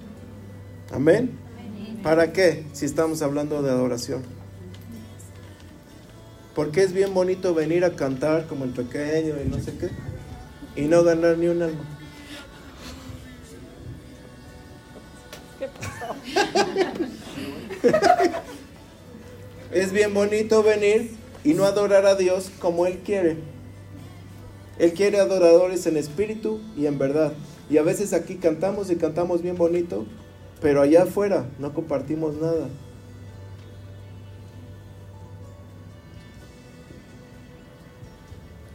Amén. 0.92 1.38
¿Para 2.02 2.34
qué? 2.34 2.66
Si 2.74 2.86
estamos 2.86 3.22
hablando 3.22 3.62
de 3.62 3.70
adoración. 3.70 4.24
Porque 6.56 6.82
es 6.82 6.94
bien 6.94 7.14
bonito 7.14 7.54
venir 7.54 7.86
a 7.86 7.96
cantar 7.96 8.48
como 8.48 8.66
el 8.66 8.72
pequeño 8.72 9.36
y 9.44 9.48
no 9.48 9.60
sé 9.60 9.78
qué. 9.78 9.90
Y 10.76 10.88
no 10.88 11.04
ganar 11.04 11.38
ni 11.38 11.48
un 11.48 11.62
alma. 11.62 11.86
es 19.72 19.92
bien 19.92 20.12
bonito 20.14 20.64
venir 20.64 21.12
y 21.44 21.54
no 21.54 21.66
adorar 21.66 22.08
a 22.08 22.16
Dios 22.16 22.50
como 22.60 22.88
Él 22.88 23.02
quiere. 23.06 23.51
Él 24.82 24.94
quiere 24.94 25.20
adoradores 25.20 25.86
en 25.86 25.96
espíritu 25.96 26.60
y 26.76 26.88
en 26.88 26.98
verdad. 26.98 27.34
Y 27.70 27.78
a 27.78 27.84
veces 27.84 28.14
aquí 28.14 28.38
cantamos 28.38 28.90
y 28.90 28.96
cantamos 28.96 29.44
bien 29.44 29.56
bonito, 29.56 30.08
pero 30.60 30.82
allá 30.82 31.04
afuera 31.04 31.46
no 31.60 31.72
compartimos 31.72 32.34
nada. 32.38 32.68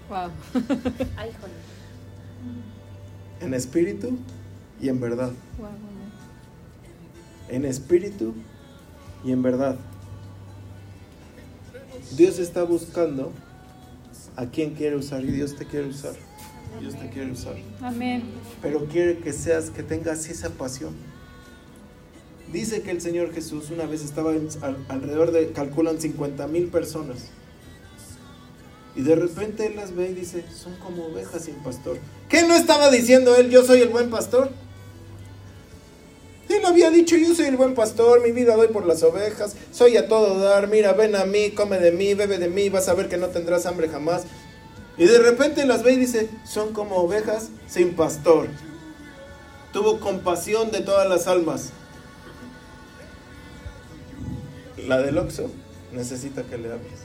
Wow. 0.08 0.30
En 3.40 3.52
espíritu 3.52 4.16
y 4.80 4.88
en 4.88 5.00
verdad. 5.00 5.32
Wow. 5.58 5.68
En 7.48 7.64
espíritu 7.64 8.32
y 9.24 9.32
en 9.32 9.42
verdad. 9.42 9.76
Dios 12.16 12.38
está 12.38 12.62
buscando 12.62 13.32
a 14.36 14.46
quien 14.46 14.74
quiere 14.74 14.96
usar 14.96 15.24
y 15.24 15.28
Dios 15.32 15.56
te 15.56 15.64
quiere 15.66 15.88
usar. 15.88 16.14
Dios 16.80 16.94
te 16.94 17.08
quiere 17.08 17.32
usar. 17.32 17.54
Amén. 17.80 18.22
Pero 18.60 18.84
quiere 18.86 19.18
que 19.18 19.32
seas, 19.32 19.70
que 19.70 19.82
tengas 19.82 20.28
esa 20.28 20.50
pasión. 20.50 20.94
Dice 22.52 22.82
que 22.82 22.90
el 22.90 23.00
Señor 23.00 23.32
Jesús 23.32 23.70
una 23.70 23.86
vez 23.86 24.04
estaba 24.04 24.32
en- 24.34 24.48
al- 24.62 24.84
alrededor 24.88 25.32
de, 25.32 25.50
calculan 25.52 26.00
50 26.00 26.46
mil 26.46 26.66
personas. 26.68 27.26
Y 28.94 29.02
de 29.02 29.14
repente 29.16 29.66
él 29.66 29.76
las 29.76 29.94
ve 29.94 30.10
y 30.10 30.14
dice, 30.14 30.44
son 30.54 30.74
como 30.76 31.06
ovejas 31.06 31.44
sin 31.44 31.54
pastor. 31.56 31.98
¿Qué 32.28 32.46
no 32.46 32.54
estaba 32.54 32.90
diciendo 32.90 33.36
él, 33.36 33.50
yo 33.50 33.64
soy 33.64 33.80
el 33.80 33.88
buen 33.88 34.10
pastor? 34.10 34.50
Él 36.56 36.64
había 36.64 36.90
dicho, 36.90 37.16
yo 37.16 37.34
soy 37.34 37.46
el 37.46 37.56
buen 37.56 37.74
pastor, 37.74 38.22
mi 38.22 38.32
vida 38.32 38.56
doy 38.56 38.68
por 38.68 38.86
las 38.86 39.02
ovejas, 39.02 39.56
soy 39.72 39.96
a 39.96 40.08
todo 40.08 40.38
dar, 40.38 40.68
mira, 40.68 40.92
ven 40.92 41.14
a 41.16 41.24
mí, 41.24 41.50
come 41.50 41.78
de 41.78 41.92
mí, 41.92 42.14
bebe 42.14 42.38
de 42.38 42.48
mí, 42.48 42.68
vas 42.68 42.88
a 42.88 42.94
ver 42.94 43.08
que 43.08 43.16
no 43.16 43.28
tendrás 43.28 43.66
hambre 43.66 43.88
jamás. 43.88 44.24
Y 44.96 45.04
de 45.04 45.18
repente 45.18 45.66
las 45.66 45.82
ve 45.82 45.92
y 45.92 45.96
dice, 45.96 46.30
son 46.44 46.72
como 46.72 46.96
ovejas 46.96 47.48
sin 47.68 47.94
pastor. 47.94 48.48
Tuvo 49.72 50.00
compasión 50.00 50.70
de 50.70 50.80
todas 50.80 51.06
las 51.08 51.26
almas. 51.26 51.70
La 54.86 55.02
del 55.02 55.18
Oxxo 55.18 55.50
necesita 55.92 56.44
que 56.44 56.56
le 56.56 56.72
hables. 56.72 57.00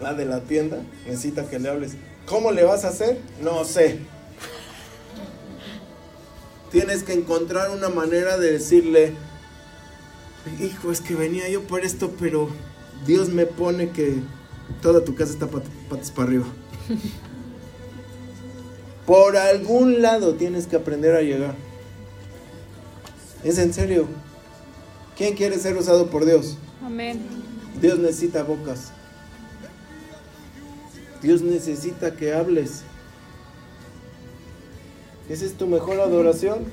La 0.00 0.14
de 0.14 0.26
la 0.26 0.40
tienda 0.42 0.78
necesita 1.06 1.48
que 1.48 1.58
le 1.58 1.70
hables. 1.70 1.92
¿Cómo 2.26 2.52
le 2.52 2.62
vas 2.62 2.84
a 2.84 2.88
hacer? 2.88 3.18
No 3.40 3.64
sé. 3.64 3.98
Tienes 6.70 7.02
que 7.02 7.12
encontrar 7.12 7.70
una 7.70 7.88
manera 7.88 8.38
de 8.38 8.52
decirle, 8.52 9.12
hijo, 10.60 10.90
es 10.92 11.00
que 11.00 11.14
venía 11.14 11.48
yo 11.48 11.62
por 11.62 11.84
esto, 11.84 12.12
pero 12.18 12.48
Dios 13.06 13.28
me 13.28 13.46
pone 13.46 13.90
que 13.90 14.16
toda 14.82 15.04
tu 15.04 15.14
casa 15.14 15.32
está 15.32 15.46
pat- 15.46 15.64
patas 15.88 16.10
para 16.10 16.28
arriba. 16.28 16.46
Por 19.06 19.36
algún 19.36 20.02
lado 20.02 20.34
tienes 20.34 20.66
que 20.66 20.74
aprender 20.74 21.14
a 21.14 21.22
llegar. 21.22 21.54
Es 23.44 23.56
en 23.58 23.72
serio. 23.72 24.08
¿Quién 25.16 25.36
quiere 25.36 25.60
ser 25.60 25.76
usado 25.76 26.10
por 26.10 26.24
Dios? 26.24 26.56
Amén. 26.84 27.20
Dios 27.80 28.00
necesita 28.00 28.42
bocas. 28.42 28.90
Dios 31.22 31.42
necesita 31.42 32.16
que 32.16 32.34
hables. 32.34 32.82
¿Esa 35.28 35.44
es 35.44 35.54
tu 35.54 35.66
mejor 35.66 36.00
adoración? 36.00 36.64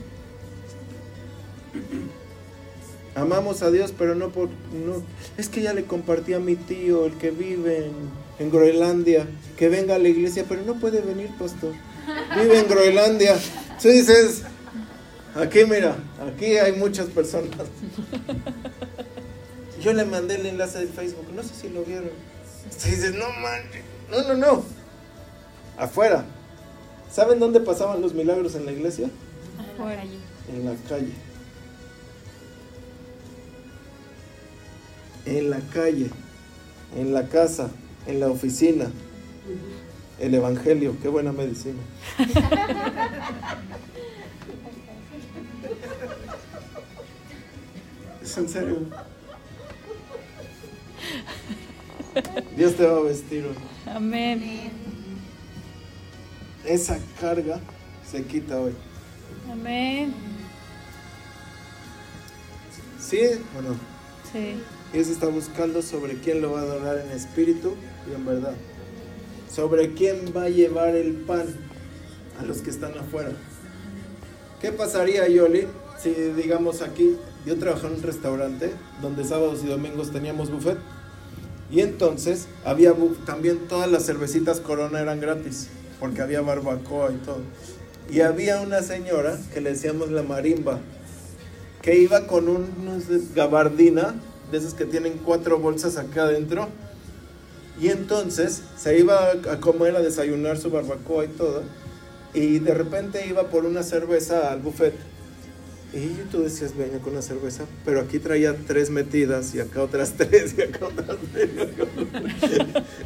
Amamos 3.15 3.61
a 3.61 3.71
Dios, 3.71 3.93
pero 3.97 4.15
no 4.15 4.29
por... 4.29 4.49
No. 4.49 5.03
Es 5.37 5.49
que 5.49 5.61
ya 5.61 5.73
le 5.73 5.85
compartí 5.85 6.33
a 6.33 6.39
mi 6.39 6.55
tío, 6.55 7.05
el 7.05 7.13
que 7.13 7.31
vive 7.31 7.85
en, 7.85 7.93
en 8.39 8.51
Groenlandia, 8.51 9.27
que 9.57 9.69
venga 9.69 9.95
a 9.95 9.99
la 9.99 10.09
iglesia, 10.09 10.45
pero 10.47 10.61
no 10.63 10.75
puede 10.75 11.01
venir, 11.01 11.29
pastor. 11.37 11.73
Vive 12.35 12.59
en 12.59 12.67
Groenlandia. 12.67 13.37
Tú 13.81 13.89
dices, 13.89 14.43
aquí 15.35 15.65
mira, 15.65 15.95
aquí 16.27 16.57
hay 16.57 16.73
muchas 16.73 17.07
personas. 17.07 17.49
Yo 19.81 19.93
le 19.93 20.05
mandé 20.05 20.35
el 20.35 20.45
enlace 20.45 20.79
de 20.79 20.87
Facebook, 20.87 21.27
no 21.35 21.43
sé 21.43 21.53
si 21.53 21.69
lo 21.69 21.83
vieron. 21.83 22.09
Tú 22.81 22.89
dices, 22.89 23.13
no 23.13 23.29
manches, 23.41 23.83
no, 24.09 24.23
no, 24.27 24.33
no. 24.35 24.63
Afuera. 25.77 26.25
¿Saben 27.13 27.39
dónde 27.39 27.59
pasaban 27.59 28.01
los 28.01 28.15
milagros 28.15 28.55
en 28.55 28.65
la 28.65 28.71
iglesia? 28.71 29.07
Afuera. 29.59 30.03
En 30.51 30.65
la 30.65 30.73
calle. 30.89 31.13
En 35.25 35.49
la 35.51 35.59
calle, 35.71 36.09
en 36.97 37.13
la 37.13 37.27
casa, 37.27 37.69
en 38.07 38.19
la 38.19 38.29
oficina. 38.29 38.89
El 40.19 40.33
Evangelio, 40.33 40.95
qué 41.03 41.07
buena 41.07 41.31
medicina. 41.31 41.79
Es 48.23 48.37
en 48.37 48.49
serio. 48.49 48.77
Dios 52.55 52.73
te 52.75 52.87
va 52.87 52.97
a 52.97 53.01
vestir 53.01 53.45
hoy. 53.45 53.55
Amén. 53.85 54.71
Esa 56.65 56.97
carga 57.19 57.59
se 58.09 58.23
quita 58.23 58.59
hoy. 58.59 58.73
Amén. 59.51 60.13
¿Sí 62.99 63.19
o 63.57 63.61
no? 63.61 63.75
Sí. 64.31 64.55
Dios 64.93 65.07
está 65.07 65.27
buscando 65.27 65.81
sobre 65.81 66.19
quién 66.19 66.41
lo 66.41 66.53
va 66.53 66.59
a 66.59 66.63
adorar 66.63 66.99
en 66.99 67.11
espíritu 67.11 67.75
y 68.09 68.13
en 68.13 68.25
verdad. 68.25 68.53
Sobre 69.51 69.93
quién 69.93 70.33
va 70.35 70.43
a 70.43 70.49
llevar 70.49 70.95
el 70.95 71.13
pan 71.13 71.47
a 72.39 72.45
los 72.45 72.61
que 72.61 72.69
están 72.69 72.97
afuera. 72.97 73.31
¿Qué 74.61 74.71
pasaría, 74.71 75.27
Yoli, 75.27 75.67
si 76.01 76.11
digamos 76.11 76.81
aquí, 76.81 77.17
yo 77.45 77.57
trabajaba 77.57 77.89
en 77.89 77.95
un 77.95 78.03
restaurante 78.03 78.71
donde 79.01 79.25
sábados 79.25 79.61
y 79.63 79.67
domingos 79.67 80.11
teníamos 80.11 80.49
buffet? 80.49 80.77
Y 81.69 81.81
entonces 81.81 82.47
había 82.63 82.93
también 83.25 83.67
todas 83.67 83.91
las 83.91 84.05
cervecitas 84.05 84.59
Corona 84.59 85.01
eran 85.01 85.19
gratis, 85.19 85.69
porque 86.03 86.21
había 86.21 86.41
barbacoa 86.41 87.13
y 87.13 87.25
todo. 87.25 87.39
Y 88.11 88.19
había 88.19 88.59
una 88.59 88.81
señora 88.81 89.39
que 89.53 89.61
le 89.61 89.69
decíamos 89.69 90.11
la 90.11 90.21
marimba, 90.21 90.81
que 91.81 91.95
iba 91.95 92.27
con 92.27 92.49
un 92.49 92.83
no 92.83 92.99
sé, 92.99 93.21
gabardina, 93.33 94.13
de 94.51 94.57
esos 94.57 94.73
que 94.73 94.83
tienen 94.83 95.13
cuatro 95.23 95.59
bolsas 95.59 95.95
acá 95.95 96.23
adentro. 96.23 96.67
Y 97.79 97.87
entonces 97.87 98.63
se 98.75 98.99
iba 98.99 99.31
a 99.31 99.61
comer, 99.61 99.95
a 99.95 100.01
desayunar 100.01 100.57
su 100.57 100.71
barbacoa 100.71 101.23
y 101.23 101.29
todo. 101.29 101.63
Y 102.33 102.59
de 102.59 102.73
repente 102.73 103.25
iba 103.25 103.43
por 103.43 103.63
una 103.63 103.81
cerveza 103.81 104.51
al 104.51 104.59
buffet. 104.59 104.95
Y 105.93 106.07
tú 106.31 106.41
decías, 106.41 106.75
venga 106.75 106.97
con 106.99 107.13
una 107.13 107.21
cerveza. 107.21 107.65
Pero 107.85 108.01
aquí 108.01 108.17
traía 108.17 108.55
tres 108.67 108.89
metidas 108.89 109.53
y 109.53 109.59
acá 109.59 109.83
otras 109.83 110.13
tres 110.17 110.55
y 110.57 110.61
acá 110.63 110.87
otras 110.87 111.17
tres. 111.31 111.49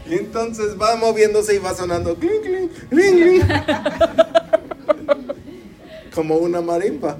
y 0.09 0.13
entonces 0.13 0.79
va 0.79 0.95
moviéndose 0.95 1.55
y 1.55 1.57
va 1.59 1.73
sonando. 1.75 2.15
clink, 2.15 2.41
clink, 2.43 2.71
clink, 2.89 3.15
clink. 3.15 3.43
Como 6.15 6.38
una 6.38 6.61
marimba. 6.61 7.17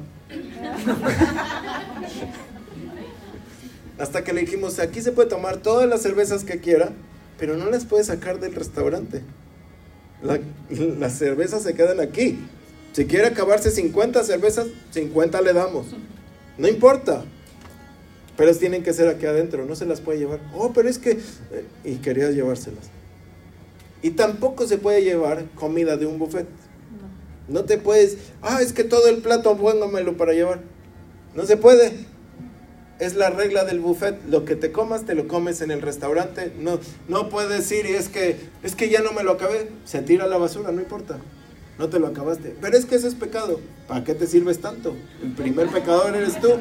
Hasta 4.00 4.24
que 4.24 4.32
le 4.34 4.42
dijimos, 4.42 4.80
aquí 4.80 5.02
se 5.02 5.12
puede 5.12 5.28
tomar 5.30 5.58
todas 5.58 5.90
las 5.90 6.02
cervezas 6.02 6.44
que 6.44 6.60
quiera, 6.60 6.92
pero 7.40 7.58
no 7.58 7.70
las 7.70 7.86
puede 7.86 8.04
sacar 8.04 8.40
del 8.40 8.54
restaurante. 8.56 9.22
La- 10.24 10.40
las 11.00 11.18
cervezas 11.18 11.64
se 11.64 11.74
quedan 11.74 12.00
aquí. 12.00 12.40
Si 12.98 13.06
quiere 13.06 13.28
acabarse 13.28 13.70
50 13.70 14.24
cervezas, 14.24 14.66
50 14.90 15.40
le 15.42 15.54
damos. 15.54 15.86
No 16.58 16.68
importa. 16.68 17.26
Pero 18.36 18.56
tienen 18.56 18.82
que 18.82 18.92
ser 18.92 19.08
aquí 19.08 19.28
adentro, 19.28 19.68
no 19.68 19.76
se 19.76 19.86
las 19.86 20.02
puede 20.02 20.18
llevar. 20.18 20.40
Oh, 20.56 20.74
pero 20.74 20.90
es 20.90 20.98
que... 20.98 21.12
eh, 21.12 21.66
Y 21.84 21.98
quería 21.98 22.32
llevárselas. 22.32 22.90
Y 24.02 24.10
tampoco 24.10 24.66
se 24.66 24.80
puede 24.80 25.04
llevar 25.04 25.46
comida 25.54 25.96
de 25.96 26.08
un 26.08 26.18
buffet. 26.18 26.48
No 27.48 27.66
te 27.66 27.78
puedes... 27.78 28.18
Ah, 28.42 28.64
es 28.64 28.74
que 28.74 28.84
todo 28.84 29.08
el 29.10 29.18
plato 29.18 29.56
póngamelo 29.56 30.18
para 30.18 30.34
llevar. 30.34 30.62
No 31.36 31.46
se 31.46 31.56
puede. 31.56 31.94
Es 32.98 33.14
la 33.14 33.30
regla 33.30 33.64
del 33.64 33.80
buffet. 33.80 34.18
Lo 34.28 34.44
que 34.44 34.56
te 34.56 34.72
comas, 34.72 35.06
te 35.06 35.14
lo 35.14 35.28
comes 35.28 35.62
en 35.62 35.70
el 35.70 35.84
restaurante. 35.84 36.52
No, 36.58 36.80
no 37.08 37.30
puedes 37.30 37.72
ir 37.72 37.86
y 37.86 37.94
es 37.94 38.10
que, 38.10 38.38
es 38.64 38.74
que 38.74 38.90
ya 38.90 39.02
no 39.02 39.12
me 39.12 39.22
lo 39.22 39.34
acabé. 39.34 39.70
Se 39.86 40.02
tira 40.02 40.24
a 40.24 40.28
la 40.28 40.38
basura, 40.38 40.72
no 40.72 40.82
importa. 40.82 41.20
No 41.78 41.90
te 41.90 42.00
lo 42.00 42.08
acabaste. 42.08 42.56
Pero 42.60 42.78
es 42.78 42.86
que 42.86 42.96
eso 42.96 43.08
es 43.08 43.16
pecado. 43.16 43.60
¿Para 43.88 44.04
qué 44.04 44.16
te 44.16 44.28
sirves 44.28 44.60
tanto? 44.60 44.96
El 45.22 45.32
primer 45.32 45.68
pecador 45.68 46.16
eres 46.16 46.40
tú. 46.40 46.50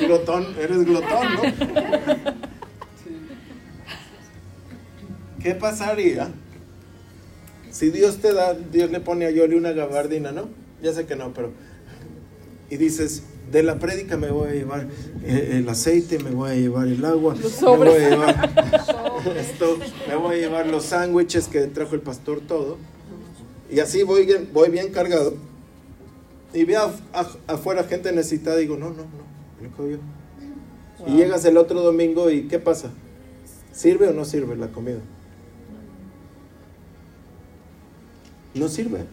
glotón, 0.00 0.46
eres 0.58 0.84
glotón, 0.84 1.34
¿no? 1.34 1.42
¿Qué 5.42 5.54
pasaría 5.54 6.30
si 7.72 7.90
Dios 7.90 8.18
te 8.18 8.34
da, 8.34 8.54
Dios 8.54 8.90
le 8.90 9.00
pone 9.00 9.24
a 9.24 9.30
Yoli 9.30 9.56
una 9.56 9.72
gabardina, 9.72 10.30
¿no? 10.30 10.48
Ya 10.82 10.92
sé 10.92 11.06
que 11.06 11.16
no, 11.16 11.32
pero... 11.32 11.52
Y 12.68 12.76
dices, 12.76 13.22
de 13.50 13.62
la 13.62 13.78
prédica 13.78 14.18
me 14.18 14.30
voy 14.30 14.48
a 14.48 14.52
llevar 14.52 14.88
eh, 15.24 15.56
el 15.58 15.68
aceite, 15.68 16.18
me 16.18 16.30
voy 16.30 16.50
a 16.50 16.54
llevar 16.54 16.86
el 16.86 17.02
agua, 17.04 17.34
me 17.34 17.76
voy 17.76 17.88
a 17.88 18.08
llevar 18.10 18.50
esto, 19.36 19.78
me 20.06 20.16
voy 20.16 20.36
a 20.36 20.38
llevar 20.38 20.66
los 20.66 20.84
sándwiches 20.84 21.48
que 21.48 21.66
trajo 21.66 21.94
el 21.94 22.02
pastor, 22.02 22.40
todo. 22.40 22.76
Y 23.72 23.80
así 23.80 24.02
voy, 24.02 24.26
bien- 24.26 24.50
voy 24.52 24.68
bien 24.68 24.92
cargado. 24.92 25.34
Y 26.52 26.64
veo 26.64 26.82
af- 26.90 27.00
af- 27.14 27.36
afuera 27.46 27.84
gente 27.84 28.12
necesitada 28.12 28.58
y 28.58 28.62
digo, 28.62 28.76
no, 28.76 28.90
no, 28.90 29.04
no, 29.04 29.88
yo. 29.88 29.96
Y 31.06 31.16
llegas 31.16 31.44
el 31.46 31.56
otro 31.56 31.80
domingo 31.80 32.30
y 32.30 32.46
¿qué 32.48 32.58
pasa? 32.58 32.90
¿Sirve 33.72 34.08
o 34.08 34.12
no 34.12 34.26
sirve 34.26 34.54
la 34.56 34.68
comida? 34.68 34.98
No 38.54 38.68
sirve. 38.68 39.04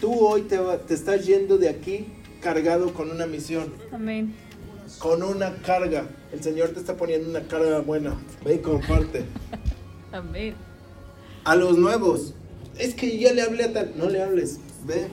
Tú 0.00 0.14
hoy 0.26 0.42
te, 0.42 0.58
te 0.88 0.94
estás 0.94 1.26
yendo 1.26 1.58
de 1.58 1.68
aquí 1.68 2.06
cargado 2.40 2.94
con 2.94 3.10
una 3.10 3.26
misión, 3.26 3.70
Amén. 3.92 4.34
con 4.98 5.22
una 5.22 5.56
carga. 5.58 6.06
El 6.32 6.42
Señor 6.42 6.70
te 6.70 6.80
está 6.80 6.96
poniendo 6.96 7.28
una 7.28 7.42
carga 7.42 7.80
buena. 7.80 8.16
Ve 8.42 8.54
y 8.54 8.58
comparte. 8.60 9.24
Amén. 10.12 10.54
A 11.44 11.54
los 11.54 11.76
nuevos. 11.76 12.34
Es 12.80 12.94
que 12.94 13.18
ya 13.18 13.32
le 13.32 13.42
hablé 13.42 13.64
a 13.64 13.72
tal. 13.72 13.92
No 13.96 14.08
le 14.08 14.22
hables. 14.22 14.58
Ve. 14.86 15.06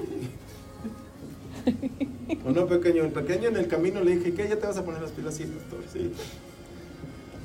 O 2.45 2.51
no, 2.51 2.65
pequeño. 2.67 3.03
El 3.03 3.11
pequeño 3.11 3.49
en 3.49 3.57
el 3.57 3.67
camino 3.67 4.01
le 4.01 4.17
dije, 4.17 4.33
¿qué? 4.33 4.47
Ya 4.47 4.57
te 4.57 4.65
vas 4.67 4.77
a 4.77 4.85
poner 4.85 5.01
las 5.01 5.11
pilas, 5.11 5.35
sí. 5.35 5.45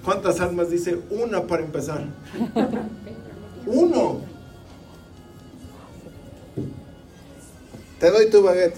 ¿Cuántas 0.04 0.40
almas 0.40 0.70
dice? 0.70 0.98
Una 1.10 1.46
para 1.46 1.64
empezar. 1.64 2.06
Uno. 3.66 4.20
Te 7.98 8.10
doy 8.10 8.30
tu 8.30 8.42
baguette. 8.42 8.76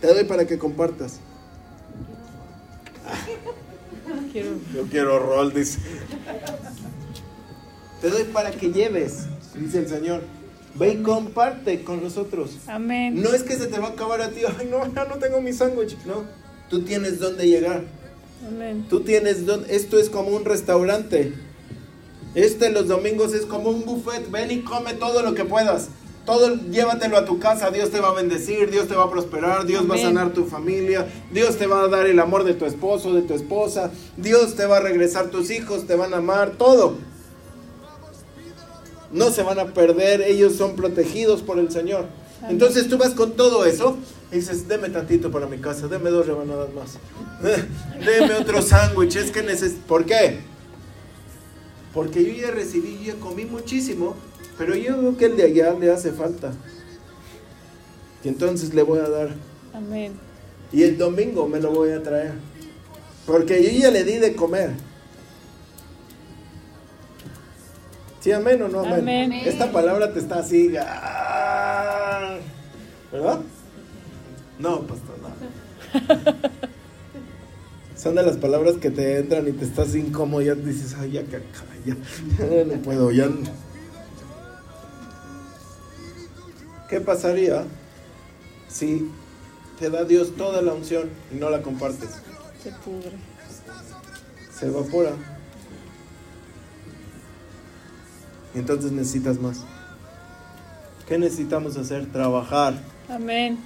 Te 0.00 0.06
doy 0.08 0.24
para 0.24 0.46
que 0.46 0.58
compartas. 0.58 1.20
Quiero. 4.32 4.50
Yo 4.74 4.82
quiero 4.84 5.18
rol, 5.18 5.52
dice. 5.52 5.80
Te 8.00 8.10
doy 8.10 8.24
para 8.24 8.52
que 8.52 8.70
lleves, 8.70 9.26
dice 9.58 9.80
el 9.80 9.88
Señor. 9.88 10.22
Ve 10.74 10.90
y 10.90 11.02
comparte 11.02 11.82
con 11.82 12.02
nosotros. 12.02 12.50
Amén. 12.66 13.20
No 13.20 13.34
es 13.34 13.42
que 13.42 13.56
se 13.56 13.66
te 13.66 13.78
va 13.78 13.88
a 13.88 13.90
acabar 13.90 14.20
a 14.20 14.30
ti, 14.30 14.40
ay 14.46 14.68
no, 14.70 14.84
ya 14.94 15.04
no 15.06 15.16
tengo 15.16 15.40
mi 15.40 15.52
sándwich. 15.52 15.96
No, 16.06 16.24
tú 16.70 16.82
tienes 16.82 17.18
dónde 17.18 17.48
llegar. 17.48 17.82
Amén. 18.46 18.86
Tú 18.88 19.00
tienes 19.00 19.44
dónde. 19.44 19.74
Esto 19.74 19.98
es 19.98 20.08
como 20.08 20.30
un 20.30 20.44
restaurante. 20.44 21.32
Este 22.34 22.70
los 22.70 22.86
domingos 22.86 23.34
es 23.34 23.46
como 23.46 23.70
un 23.70 23.84
buffet. 23.84 24.30
Ven 24.30 24.50
y 24.50 24.60
come 24.60 24.94
todo 24.94 25.22
lo 25.22 25.34
que 25.34 25.44
puedas. 25.44 25.88
Todo 26.24 26.54
llévatelo 26.70 27.16
a 27.16 27.24
tu 27.24 27.40
casa. 27.40 27.70
Dios 27.70 27.90
te 27.90 28.00
va 28.00 28.08
a 28.08 28.14
bendecir, 28.14 28.70
Dios 28.70 28.86
te 28.86 28.94
va 28.94 29.04
a 29.04 29.10
prosperar, 29.10 29.66
Dios 29.66 29.90
va 29.90 29.94
a 29.94 29.98
sanar 29.98 30.32
tu 30.34 30.44
familia, 30.44 31.08
Dios 31.32 31.56
te 31.56 31.66
va 31.66 31.82
a 31.82 31.88
dar 31.88 32.06
el 32.06 32.20
amor 32.20 32.44
de 32.44 32.54
tu 32.54 32.66
esposo, 32.66 33.14
de 33.14 33.22
tu 33.22 33.34
esposa, 33.34 33.90
Dios 34.16 34.54
te 34.54 34.66
va 34.66 34.76
a 34.76 34.80
regresar 34.80 35.30
tus 35.30 35.50
hijos, 35.50 35.86
te 35.86 35.96
van 35.96 36.12
a 36.12 36.18
amar, 36.18 36.52
todo. 36.58 36.98
No 39.12 39.30
se 39.30 39.42
van 39.42 39.58
a 39.58 39.66
perder, 39.72 40.22
ellos 40.22 40.54
son 40.56 40.76
protegidos 40.76 41.42
por 41.42 41.58
el 41.58 41.70
Señor. 41.70 42.06
Entonces 42.48 42.88
tú 42.88 42.98
vas 42.98 43.14
con 43.14 43.32
todo 43.32 43.64
eso 43.64 43.96
y 44.30 44.36
dices, 44.36 44.68
deme 44.68 44.90
tantito 44.90 45.30
para 45.30 45.46
mi 45.46 45.58
casa, 45.58 45.88
deme 45.88 46.10
dos 46.10 46.26
rebanadas 46.26 46.68
más, 46.72 46.98
deme 48.04 48.34
otro 48.34 48.62
sándwich, 48.62 49.16
es 49.16 49.30
que 49.30 49.42
necesito... 49.42 49.86
¿Por 49.86 50.04
qué? 50.04 50.38
Porque 51.92 52.24
yo 52.24 52.32
ya 52.32 52.50
recibí, 52.50 52.98
yo 52.98 53.14
ya 53.14 53.20
comí 53.20 53.44
muchísimo, 53.44 54.14
pero 54.56 54.74
yo 54.74 55.00
veo 55.00 55.16
que 55.16 55.26
el 55.26 55.36
de 55.36 55.44
allá 55.44 55.74
le 55.74 55.90
hace 55.90 56.12
falta. 56.12 56.52
Y 58.22 58.28
entonces 58.28 58.74
le 58.74 58.82
voy 58.82 58.98
a 58.98 59.08
dar. 59.08 59.34
Amén. 59.72 60.12
Y 60.72 60.82
el 60.82 60.98
domingo 60.98 61.48
me 61.48 61.60
lo 61.60 61.70
voy 61.70 61.90
a 61.90 62.02
traer. 62.02 62.32
Porque 63.26 63.62
yo 63.62 63.70
ya 63.80 63.90
le 63.90 64.04
di 64.04 64.18
de 64.18 64.34
comer. 64.34 64.72
¿Sí, 68.20 68.32
amén 68.32 68.60
o 68.62 68.68
no 68.68 68.80
amén? 68.80 69.00
Amén. 69.00 69.32
Esta 69.32 69.70
palabra 69.70 70.12
te 70.12 70.18
está 70.18 70.40
así. 70.40 70.68
¿Verdad? 70.68 72.40
No, 74.58 74.80
pastor, 74.80 75.16
no. 75.22 75.28
Son 77.96 78.14
de 78.14 78.22
las 78.22 78.36
palabras 78.36 78.76
que 78.76 78.90
te 78.90 79.18
entran 79.18 79.48
y 79.48 79.52
te 79.52 79.64
estás 79.64 79.94
incómodo. 79.94 80.42
Ya 80.42 80.54
dices, 80.54 80.94
ay, 80.98 81.12
ya, 81.12 81.22
ya, 81.22 81.40
ya, 81.86 81.96
ya 82.38 82.64
no 82.64 82.74
puedo, 82.82 83.10
ya. 83.10 83.26
no". 83.26 83.68
¿Qué 86.88 87.00
pasaría 87.00 87.64
si 88.68 89.10
te 89.78 89.90
da 89.90 90.04
Dios 90.04 90.34
toda 90.36 90.62
la 90.62 90.72
unción 90.72 91.10
y 91.32 91.36
no 91.36 91.50
la 91.50 91.62
compartes? 91.62 92.10
Se 92.62 92.70
pudre. 92.72 93.12
Se 94.58 94.66
evapora. 94.66 95.12
Entonces 98.54 98.92
necesitas 98.92 99.40
más. 99.40 99.64
¿Qué 101.06 101.18
necesitamos 101.18 101.76
hacer? 101.76 102.06
Trabajar. 102.06 102.74
Amén. 103.08 103.58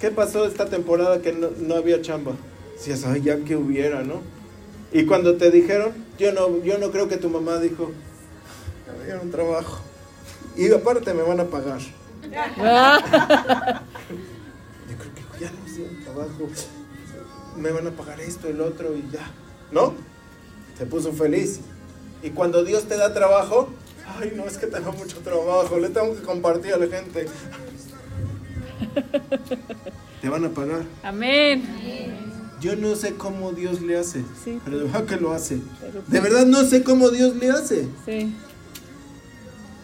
¿Qué 0.00 0.10
pasó 0.10 0.46
esta 0.46 0.66
temporada 0.66 1.20
que 1.20 1.32
no, 1.32 1.48
no 1.58 1.74
había 1.74 2.00
chamba? 2.00 2.32
Decías, 2.74 3.04
ay, 3.04 3.22
ya 3.22 3.38
que 3.38 3.56
hubiera, 3.56 4.02
¿no? 4.02 4.22
Y 4.92 5.04
cuando 5.04 5.36
te 5.36 5.50
dijeron, 5.50 5.92
yo 6.18 6.32
no, 6.32 6.62
yo 6.62 6.78
no 6.78 6.90
creo 6.90 7.08
que 7.08 7.18
tu 7.18 7.28
mamá 7.28 7.58
dijo, 7.58 7.92
ya 8.86 8.92
me 8.94 9.04
dieron 9.04 9.30
trabajo. 9.30 9.80
Y 10.56 10.72
aparte 10.72 11.12
me 11.12 11.22
van 11.22 11.40
a 11.40 11.44
pagar. 11.44 11.78
Yo 12.28 12.28
creo 14.96 15.14
que 15.14 15.22
ya 15.40 15.50
no 15.52 15.72
dieron 15.72 16.02
trabajo. 16.02 16.48
Me 17.56 17.70
van 17.70 17.86
a 17.86 17.90
pagar 17.90 18.20
esto, 18.20 18.48
el 18.48 18.60
otro 18.60 18.96
y 18.96 19.08
ya. 19.12 19.30
¿No? 19.70 19.94
Se 20.76 20.84
puso 20.86 21.12
feliz. 21.12 21.60
Y 22.22 22.30
cuando 22.30 22.64
Dios 22.64 22.88
te 22.88 22.96
da 22.96 23.14
trabajo, 23.14 23.68
ay, 24.18 24.32
no, 24.36 24.44
es 24.46 24.56
que 24.58 24.66
tengo 24.66 24.92
mucho 24.92 25.18
trabajo, 25.18 25.78
le 25.78 25.88
tengo 25.90 26.14
que 26.14 26.22
compartir 26.22 26.74
a 26.74 26.78
la 26.78 26.86
gente. 26.86 27.26
Te 30.20 30.28
van 30.28 30.44
a 30.44 30.50
pagar. 30.50 30.82
Amén. 31.02 31.62
Yo 32.60 32.74
no 32.74 32.96
sé 32.96 33.14
cómo 33.14 33.52
Dios 33.52 33.80
le 33.82 33.96
hace, 33.98 34.24
Sí. 34.44 34.58
pero 34.64 34.78
de 34.78 34.84
verdad 34.84 35.04
que 35.04 35.16
lo 35.16 35.32
hace. 35.32 35.58
Pero- 35.80 36.02
De 36.06 36.20
verdad 36.20 36.44
no 36.46 36.64
sé 36.64 36.82
cómo 36.82 37.10
Dios 37.10 37.36
le 37.36 37.50
hace. 37.50 37.86
Sí. 38.04 38.34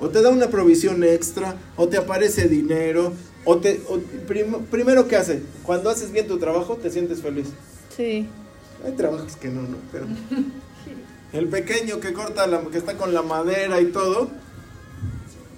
O 0.00 0.08
te 0.08 0.20
da 0.22 0.30
una 0.30 0.48
provisión 0.48 1.04
extra, 1.04 1.54
o 1.76 1.86
te 1.88 1.96
aparece 1.96 2.48
dinero, 2.48 3.12
o 3.44 3.58
te... 3.58 3.80
o 3.88 3.98
prim- 4.26 4.64
primero, 4.70 5.06
¿qué 5.06 5.14
hace? 5.16 5.42
Cuando 5.62 5.88
haces 5.88 6.10
bien 6.10 6.26
tu 6.26 6.38
trabajo, 6.38 6.74
te 6.76 6.90
sientes 6.90 7.20
feliz. 7.22 7.46
Sí. 7.96 8.26
Hay 8.84 8.92
trabajos 8.96 9.36
que 9.36 9.48
no, 9.48 9.62
no, 9.62 9.76
pero... 9.92 10.06
El 11.34 11.48
pequeño 11.48 11.98
que 11.98 12.12
corta, 12.12 12.46
la, 12.46 12.60
que 12.62 12.78
está 12.78 12.96
con 12.96 13.12
la 13.12 13.22
madera 13.22 13.80
y 13.80 13.86
todo, 13.86 14.30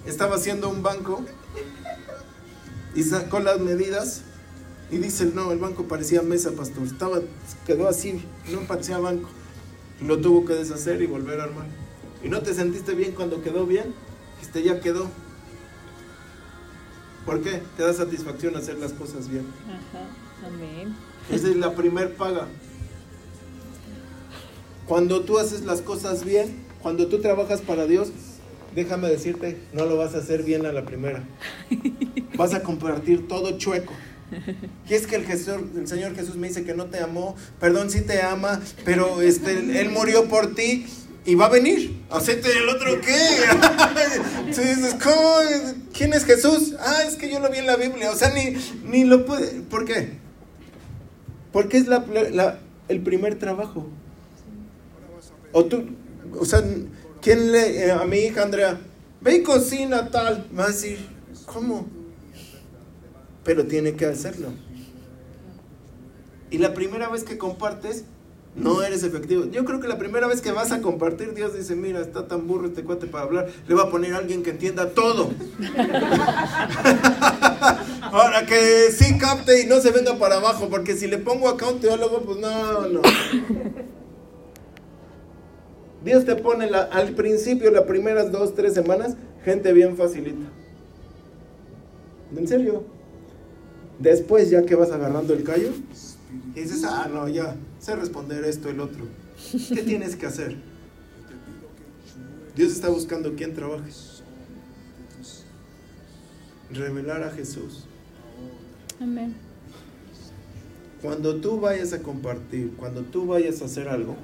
estaba 0.07 0.35
haciendo 0.35 0.69
un 0.69 0.81
banco 0.81 1.23
y 2.95 3.03
sacó 3.03 3.39
las 3.39 3.59
medidas 3.59 4.23
y 4.89 4.97
dice, 4.97 5.25
no, 5.35 5.51
el 5.51 5.59
banco 5.59 5.83
parecía 5.83 6.23
mesa, 6.23 6.51
pastor. 6.53 6.87
Estaba, 6.87 7.19
quedó 7.67 7.87
así, 7.87 8.25
no 8.51 8.61
parecía 8.61 8.97
banco. 8.97 9.29
Lo 10.01 10.19
tuvo 10.19 10.45
que 10.45 10.55
deshacer 10.55 10.99
y 11.03 11.05
volver 11.05 11.41
a 11.41 11.43
armar. 11.43 11.67
¿Y 12.23 12.29
no 12.29 12.41
te 12.41 12.55
sentiste 12.55 12.95
bien 12.95 13.11
cuando 13.11 13.43
quedó 13.43 13.67
bien? 13.67 13.93
Este 14.41 14.63
ya 14.63 14.79
quedó. 14.79 15.07
¿Por 17.23 17.41
qué? 17.41 17.61
Te 17.75 17.83
da 17.83 17.93
satisfacción 17.93 18.55
hacer 18.55 18.79
las 18.79 18.93
cosas 18.93 19.29
bien. 19.29 19.45
Ajá. 19.67 20.07
Amén. 20.47 20.95
Esa 21.29 21.49
es 21.49 21.55
la 21.55 21.75
primer 21.75 22.15
paga. 22.15 22.47
Cuando 24.87 25.21
tú 25.21 25.37
haces 25.37 25.65
las 25.65 25.81
cosas 25.81 26.23
bien, 26.23 26.55
cuando 26.81 27.07
tú 27.07 27.19
trabajas 27.19 27.61
para 27.61 27.85
Dios, 27.85 28.09
déjame 28.73 29.09
decirte, 29.09 29.57
no 29.73 29.85
lo 29.85 29.97
vas 29.97 30.15
a 30.15 30.19
hacer 30.19 30.43
bien 30.43 30.65
a 30.65 30.71
la 30.71 30.85
primera. 30.85 31.23
Vas 32.37 32.53
a 32.53 32.63
compartir 32.63 33.27
todo 33.27 33.57
chueco. 33.57 33.93
Y 34.89 34.93
es 34.93 35.07
que 35.07 35.15
el, 35.15 35.87
Señor 35.87 36.15
Jesús 36.15 36.35
me 36.35 36.47
dice 36.47 36.63
que 36.63 36.73
no 36.73 36.85
te 36.85 36.99
amó, 36.99 37.35
perdón, 37.59 37.89
sí 37.89 38.01
te 38.01 38.21
ama, 38.21 38.61
pero 38.85 39.21
este, 39.21 39.81
Él 39.81 39.89
murió 39.89 40.27
por 40.27 40.53
ti 40.53 40.85
y 41.25 41.35
va 41.35 41.47
a 41.47 41.49
venir. 41.49 42.01
¿Acepte 42.09 42.49
el 42.57 42.69
otro 42.69 43.01
qué? 43.01 43.17
¿cómo? 45.03 45.39
¿Quién 45.93 46.13
es 46.13 46.23
Jesús? 46.23 46.75
Ah, 46.79 47.03
es 47.05 47.15
que 47.15 47.29
yo 47.29 47.39
lo 47.39 47.49
vi 47.49 47.57
en 47.57 47.65
la 47.65 47.75
Biblia. 47.75 48.11
O 48.11 48.15
sea, 48.15 48.31
ni, 48.31 48.55
ni 48.89 49.03
lo 49.03 49.25
puede. 49.25 49.61
¿Por 49.61 49.85
qué? 49.85 50.11
Porque 51.51 51.77
es 51.77 51.85
el 52.87 53.01
primer 53.01 53.39
trabajo. 53.39 53.89
O 55.57 55.65
tú, 55.65 55.85
o 56.39 56.45
sea, 56.45 56.63
¿quién 57.19 57.51
le, 57.51 57.87
eh, 57.87 57.91
a 57.91 58.05
mi 58.05 58.17
hija 58.17 58.43
Andrea, 58.43 58.79
ve 59.21 59.37
y 59.37 59.41
cocina 59.41 60.11
tal? 60.11 60.45
Me 60.51 60.57
va 60.57 60.65
a 60.65 60.67
decir, 60.67 60.99
¿cómo? 61.47 61.87
Pero 63.43 63.65
tiene 63.65 63.95
que 63.95 64.05
hacerlo. 64.05 64.49
Y 66.51 66.59
la 66.59 66.75
primera 66.75 67.09
vez 67.09 67.23
que 67.23 67.39
compartes, 67.39 68.03
no 68.55 68.83
eres 68.83 69.01
efectivo. 69.01 69.45
Yo 69.45 69.65
creo 69.65 69.79
que 69.79 69.87
la 69.87 69.97
primera 69.97 70.27
vez 70.27 70.41
que 70.41 70.51
vas 70.51 70.71
a 70.71 70.79
compartir, 70.79 71.33
Dios 71.33 71.55
dice, 71.55 71.75
mira, 71.75 72.01
está 72.01 72.27
tan 72.27 72.45
burro 72.45 72.67
este 72.67 72.83
cuate 72.83 73.07
para 73.07 73.23
hablar, 73.23 73.47
le 73.67 73.73
va 73.73 73.85
a 73.85 73.89
poner 73.89 74.13
a 74.13 74.17
alguien 74.17 74.43
que 74.43 74.51
entienda 74.51 74.91
todo. 74.91 75.31
Para 78.11 78.45
que 78.45 78.91
sí 78.91 79.17
capte 79.17 79.63
y 79.63 79.65
no 79.65 79.81
se 79.81 79.89
venga 79.89 80.19
para 80.19 80.35
abajo, 80.35 80.69
porque 80.69 80.95
si 80.95 81.07
le 81.07 81.17
pongo 81.17 81.49
acá 81.49 81.67
un 81.67 81.79
teólogo, 81.79 82.21
pues 82.21 82.37
no, 82.37 82.87
no. 82.87 83.01
Dios 86.07 86.23
te 86.23 86.37
pone 86.37 86.69
la- 86.71 86.83
al 86.83 87.15
principio, 87.15 87.69
las 87.69 87.83
primeras 87.83 88.31
dos, 88.31 88.55
tres 88.55 88.73
semanas, 88.73 89.17
gente 89.43 89.73
bien 89.73 89.97
facilita. 89.97 90.47
En 92.33 92.47
serio. 92.47 92.85
Después, 93.99 94.49
ya 94.49 94.65
que 94.65 94.75
vas 94.75 94.89
agarrando 94.91 95.33
el 95.33 95.43
callo, 95.43 95.71
y 96.55 96.61
dices, 96.61 96.85
ah, 96.85 97.09
no, 97.11 97.27
ya, 97.27 97.57
sé 97.79 97.93
responder 97.97 98.45
esto, 98.45 98.69
el 98.69 98.79
otro. 98.79 99.03
¿Qué 99.51 99.83
tienes 99.83 100.15
que 100.15 100.27
hacer? 100.27 100.55
Dios 102.55 102.71
está 102.71 102.87
buscando 102.87 103.33
quien 103.35 103.53
trabaje. 103.53 103.91
Revelar 106.71 107.23
a 107.23 107.31
Jesús. 107.31 107.83
Amén. 109.01 109.35
Cuando 111.01 111.35
tú 111.35 111.59
vayas 111.59 111.91
a 111.91 111.99
compartir, 112.01 112.71
cuando 112.77 113.01
tú 113.01 113.25
vayas 113.25 113.61
a 113.61 113.65
hacer 113.65 113.89
algo, 113.89 114.15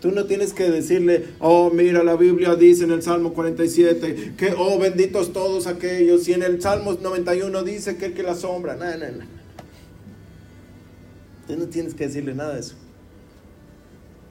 tú 0.00 0.12
no 0.12 0.24
tienes 0.26 0.52
que 0.52 0.70
decirle, 0.70 1.26
oh, 1.40 1.70
mira, 1.70 2.02
la 2.02 2.16
Biblia 2.16 2.54
dice 2.54 2.84
en 2.84 2.92
el 2.92 3.02
Salmo 3.02 3.32
47 3.32 4.34
que, 4.36 4.54
oh, 4.56 4.78
benditos 4.78 5.32
todos 5.32 5.66
aquellos, 5.66 6.28
y 6.28 6.34
en 6.34 6.42
el 6.42 6.60
Salmo 6.62 6.94
91 6.94 7.62
dice 7.64 7.96
que 7.96 8.06
el 8.06 8.14
que 8.14 8.22
la 8.22 8.34
sombra. 8.34 8.76
No, 8.76 8.84
no, 8.84 9.12
no. 9.18 9.38
Tú 11.46 11.56
no 11.56 11.66
tienes 11.66 11.94
que 11.94 12.06
decirle 12.06 12.34
nada 12.34 12.54
de 12.54 12.60
eso. 12.60 12.74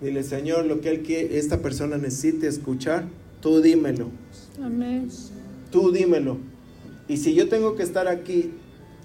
Dile, 0.02 0.24
Señor, 0.24 0.66
lo 0.66 0.80
que 0.82 0.90
él 0.90 1.02
quiere, 1.02 1.40
esta 1.40 1.62
persona 1.62 1.98
necesite 1.98 2.48
escuchar, 2.48 3.06
tú 3.42 3.62
dímelo. 3.62 4.10
Amén. 4.62 5.10
Tú 5.72 5.92
dímelo. 5.92 6.38
Y 7.08 7.18
si 7.18 7.34
yo 7.34 7.50
tengo 7.50 7.76
que 7.76 7.84
estar 7.84 8.08
aquí 8.08 8.52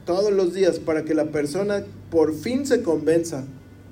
todos 0.05 0.33
los 0.33 0.53
días 0.53 0.79
para 0.79 1.05
que 1.05 1.15
la 1.15 1.27
persona 1.27 1.85
por 2.11 2.35
fin 2.35 2.67
se 2.67 2.83
convenza, 2.83 3.45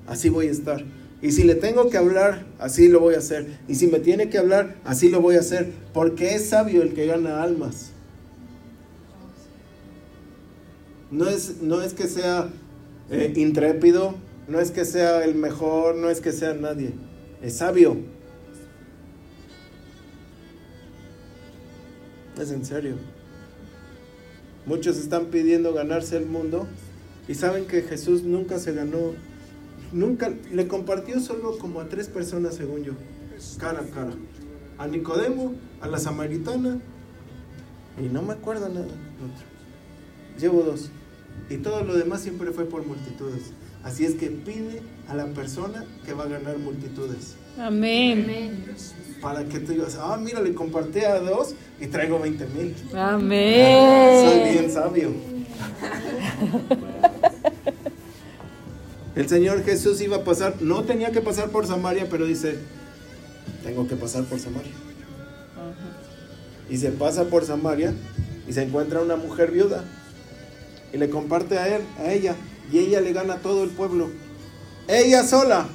así 0.05 0.29
voy 0.29 0.47
a 0.47 0.51
estar. 0.51 0.83
Y 1.21 1.31
si 1.31 1.43
le 1.43 1.55
tengo 1.55 1.89
que 1.89 1.97
hablar, 1.97 2.45
así 2.57 2.87
lo 2.87 2.99
voy 2.99 3.15
a 3.15 3.19
hacer. 3.19 3.59
Y 3.67 3.75
si 3.75 3.87
me 3.87 3.99
tiene 3.99 4.29
que 4.29 4.37
hablar, 4.37 4.77
así 4.83 5.09
lo 5.09 5.21
voy 5.21 5.35
a 5.35 5.39
hacer. 5.41 5.71
Porque 5.93 6.33
es 6.33 6.49
sabio 6.49 6.81
el 6.81 6.93
que 6.93 7.05
gana 7.05 7.43
almas. 7.43 7.91
No 11.11 11.27
es, 11.27 11.61
no 11.61 11.81
es 11.81 11.93
que 11.93 12.07
sea 12.07 12.49
eh, 13.11 13.33
intrépido, 13.35 14.15
no 14.47 14.59
es 14.59 14.71
que 14.71 14.85
sea 14.85 15.23
el 15.23 15.35
mejor, 15.35 15.95
no 15.95 16.09
es 16.09 16.21
que 16.21 16.31
sea 16.31 16.53
nadie. 16.53 16.93
Es 17.41 17.57
sabio. 17.57 17.97
Es 22.41 22.51
en 22.51 22.65
serio. 22.65 22.95
Muchos 24.65 24.97
están 24.97 25.25
pidiendo 25.25 25.73
ganarse 25.73 26.17
el 26.17 26.25
mundo 26.25 26.67
y 27.27 27.35
saben 27.35 27.65
que 27.65 27.81
Jesús 27.81 28.23
nunca 28.23 28.59
se 28.59 28.73
ganó, 28.73 29.13
nunca 29.91 30.31
le 30.51 30.67
compartió 30.67 31.19
solo 31.19 31.57
como 31.57 31.79
a 31.81 31.89
tres 31.89 32.07
personas 32.07 32.55
según 32.55 32.83
yo, 32.83 32.93
cara 33.57 33.79
a 33.81 33.85
cara. 33.85 34.13
A 34.77 34.87
Nicodemo, 34.87 35.53
a 35.79 35.87
la 35.87 35.99
samaritana 35.99 36.79
Y 38.01 38.07
no 38.07 38.21
me 38.23 38.33
acuerdo 38.33 38.67
nada. 38.69 38.85
otro. 38.85 39.45
Llevo 40.39 40.63
dos. 40.63 40.89
Y 41.49 41.57
todo 41.57 41.83
lo 41.83 41.93
demás 41.95 42.21
siempre 42.21 42.51
fue 42.51 42.65
por 42.65 42.85
multitudes. 42.85 43.51
Así 43.83 44.05
es 44.05 44.15
que 44.15 44.27
pide 44.27 44.81
a 45.07 45.13
la 45.15 45.25
persona 45.27 45.85
que 46.05 46.13
va 46.13 46.23
a 46.23 46.27
ganar 46.27 46.57
multitudes. 46.57 47.35
Amén. 47.59 48.65
Para 49.21 49.43
que 49.45 49.59
tú 49.59 49.73
digas, 49.73 49.97
ah, 49.99 50.17
mira, 50.19 50.41
le 50.41 50.53
compartí 50.53 50.99
a 51.01 51.19
dos 51.19 51.53
y 51.79 51.87
traigo 51.87 52.19
20 52.19 52.45
mil. 52.47 52.75
Soy 52.89 52.99
Amén. 52.99 54.53
bien 54.53 54.71
sabio. 54.71 55.11
El 59.15 59.27
Señor 59.27 59.63
Jesús 59.63 59.99
iba 60.01 60.17
a 60.17 60.23
pasar, 60.23 60.61
no 60.61 60.83
tenía 60.83 61.11
que 61.11 61.21
pasar 61.21 61.49
por 61.49 61.67
Samaria, 61.67 62.07
pero 62.09 62.25
dice, 62.25 62.57
tengo 63.63 63.87
que 63.87 63.95
pasar 63.95 64.23
por 64.23 64.39
Samaria. 64.39 64.71
Y 66.69 66.77
se 66.77 66.91
pasa 66.91 67.25
por 67.25 67.45
Samaria 67.45 67.93
y 68.47 68.53
se 68.53 68.63
encuentra 68.63 69.01
una 69.01 69.17
mujer 69.17 69.51
viuda. 69.51 69.83
Y 70.93 70.97
le 70.97 71.09
comparte 71.09 71.57
a 71.57 71.75
él, 71.75 71.81
a 71.99 72.11
ella, 72.11 72.35
y 72.71 72.79
ella 72.79 73.01
le 73.01 73.11
gana 73.11 73.35
a 73.35 73.37
todo 73.37 73.63
el 73.63 73.69
pueblo. 73.69 74.09
Ella 74.87 75.23
sola. 75.23 75.67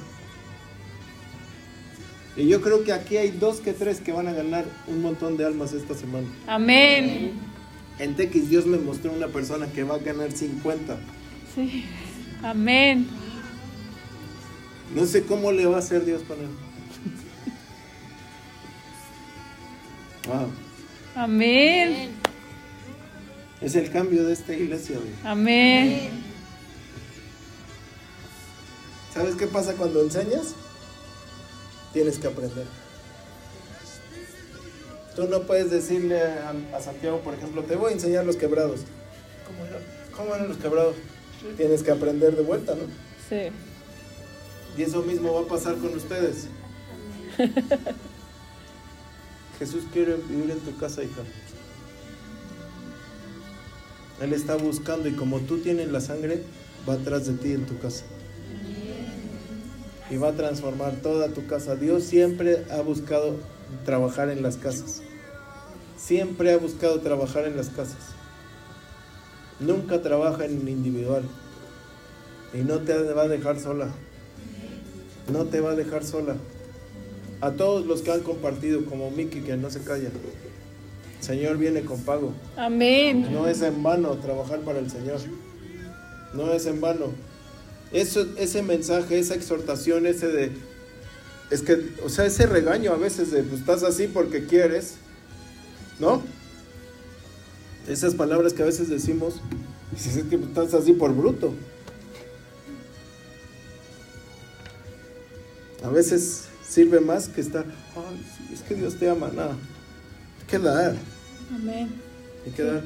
Y 2.35 2.47
yo 2.47 2.61
creo 2.61 2.83
que 2.83 2.93
aquí 2.93 3.17
hay 3.17 3.31
dos 3.31 3.59
que 3.61 3.73
tres 3.73 3.99
que 3.99 4.11
van 4.11 4.27
a 4.27 4.33
ganar 4.33 4.65
un 4.87 5.01
montón 5.01 5.37
de 5.37 5.45
almas 5.45 5.73
esta 5.73 5.95
semana. 5.95 6.27
Amén. 6.47 7.33
En 7.99 8.15
TX 8.15 8.49
Dios 8.49 8.65
me 8.65 8.77
mostró 8.77 9.11
una 9.11 9.27
persona 9.27 9.67
que 9.67 9.83
va 9.83 9.95
a 9.95 9.99
ganar 9.99 10.31
50. 10.31 10.97
Sí. 11.55 11.85
Amén. 12.43 13.07
No 14.93 15.05
sé 15.05 15.23
cómo 15.23 15.51
le 15.51 15.65
va 15.65 15.77
a 15.77 15.79
hacer 15.79 16.05
Dios 16.05 16.21
para 16.23 16.41
él. 16.41 16.49
Wow. 20.27 20.51
Amén. 21.15 22.11
Es 23.61 23.75
el 23.75 23.89
cambio 23.91 24.23
de 24.25 24.33
esta 24.33 24.53
iglesia. 24.53 24.97
güey. 24.97 25.09
Amén. 25.23 26.09
¿Sabes 29.13 29.35
qué 29.35 29.47
pasa 29.47 29.73
cuando 29.73 30.01
enseñas? 30.03 30.53
Tienes 31.93 32.19
que 32.19 32.27
aprender. 32.27 32.65
Tú 35.15 35.27
no 35.27 35.41
puedes 35.43 35.71
decirle 35.71 36.21
a, 36.21 36.53
a 36.75 36.81
Santiago, 36.81 37.21
por 37.21 37.33
ejemplo, 37.33 37.63
te 37.63 37.75
voy 37.75 37.91
a 37.91 37.93
enseñar 37.95 38.25
los 38.25 38.35
quebrados. 38.35 38.81
¿Cómo 39.47 39.65
eran? 39.65 39.81
¿Cómo 40.15 40.35
eran 40.35 40.49
los 40.49 40.57
quebrados? 40.57 40.95
Tienes 41.55 41.81
que 41.81 41.89
aprender 41.91 42.35
de 42.35 42.43
vuelta, 42.43 42.75
¿no? 42.75 42.83
Sí. 43.27 43.49
Y 44.77 44.83
eso 44.83 45.01
mismo 45.01 45.33
va 45.33 45.41
a 45.41 45.45
pasar 45.45 45.75
con 45.77 45.95
ustedes. 45.95 46.47
Jesús 49.59 49.85
quiere 49.91 50.15
vivir 50.15 50.51
en 50.51 50.59
tu 50.59 50.77
casa, 50.77 51.03
hija. 51.03 51.23
Él 54.21 54.33
está 54.33 54.55
buscando 54.55 55.09
y 55.09 55.13
como 55.13 55.39
tú 55.39 55.59
tienes 55.59 55.91
la 55.91 55.99
sangre, 55.99 56.43
va 56.87 56.93
atrás 56.93 57.25
de 57.25 57.33
ti 57.33 57.53
en 57.53 57.65
tu 57.65 57.79
casa. 57.79 58.05
Y 60.09 60.17
va 60.17 60.29
a 60.29 60.33
transformar 60.33 60.93
toda 61.01 61.29
tu 61.29 61.47
casa. 61.47 61.75
Dios 61.75 62.03
siempre 62.03 62.65
ha 62.71 62.81
buscado 62.81 63.35
trabajar 63.83 64.29
en 64.29 64.43
las 64.43 64.57
casas. 64.57 65.01
Siempre 65.97 66.53
ha 66.53 66.57
buscado 66.57 67.01
trabajar 67.01 67.45
en 67.45 67.57
las 67.57 67.69
casas. 67.69 68.13
Nunca 69.59 70.03
trabaja 70.03 70.45
en 70.45 70.67
individual. 70.67 71.23
Y 72.53 72.59
no 72.59 72.79
te 72.79 72.93
va 73.13 73.23
a 73.23 73.27
dejar 73.27 73.59
sola. 73.59 73.89
No 75.31 75.45
te 75.45 75.59
va 75.59 75.71
a 75.71 75.75
dejar 75.75 76.03
sola. 76.03 76.35
A 77.41 77.51
todos 77.51 77.85
los 77.85 78.01
que 78.01 78.11
han 78.11 78.21
compartido, 78.21 78.85
como 78.85 79.11
Miki, 79.11 79.41
que 79.41 79.57
no 79.57 79.69
se 79.69 79.81
calla. 79.81 80.09
Señor 81.19 81.57
viene 81.57 81.81
con 81.81 82.01
pago. 82.01 82.33
Amén. 82.55 83.27
No 83.31 83.47
es 83.47 83.61
en 83.61 83.83
vano 83.83 84.15
trabajar 84.17 84.59
para 84.61 84.79
el 84.79 84.89
Señor. 84.89 85.19
No 86.33 86.53
es 86.53 86.65
en 86.65 86.81
vano. 86.81 87.07
Eso, 87.91 88.25
ese 88.37 88.63
mensaje, 88.63 89.19
esa 89.19 89.35
exhortación, 89.35 90.05
ese 90.05 90.27
de... 90.27 90.51
Es 91.49 91.61
que, 91.61 91.93
o 92.03 92.09
sea, 92.09 92.25
ese 92.25 92.45
regaño 92.45 92.91
a 92.91 92.97
veces 92.97 93.31
de, 93.31 93.43
pues 93.43 93.61
estás 93.61 93.83
así 93.83 94.07
porque 94.07 94.45
quieres, 94.45 94.95
¿no? 95.99 96.21
Esas 97.87 98.15
palabras 98.15 98.51
que 98.51 98.63
a 98.63 98.65
veces 98.65 98.89
decimos, 98.89 99.41
dices, 99.91 100.17
es 100.17 100.23
que 100.25 100.35
estás 100.35 100.73
así 100.73 100.91
por 100.91 101.15
bruto. 101.15 101.53
A 105.87 105.89
veces 105.89 106.49
sirve 106.67 106.99
más 106.99 107.29
que 107.29 107.39
estar, 107.39 107.63
"Ay, 107.95 108.25
sí, 108.37 108.53
es 108.53 108.61
que 108.61 108.75
Dios 108.75 108.95
te 108.99 109.09
ama, 109.09 109.29
nada. 109.33 109.51
Hay 109.53 110.47
que 110.47 110.59
dar, 110.59 110.95
Amén. 111.55 111.89
hay 112.45 112.51
que 112.51 112.63
dar. 112.63 112.83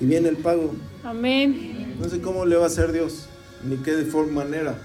Y 0.00 0.06
viene 0.06 0.28
el 0.28 0.36
pago. 0.38 0.74
Amén. 1.04 1.96
No 2.00 2.08
sé 2.08 2.20
cómo 2.20 2.44
le 2.46 2.56
va 2.56 2.64
a 2.64 2.66
hacer 2.66 2.90
Dios, 2.90 3.26
ni 3.62 3.76
qué 3.76 3.94
de 3.94 4.04
forma 4.06 4.42
manera. 4.44 4.76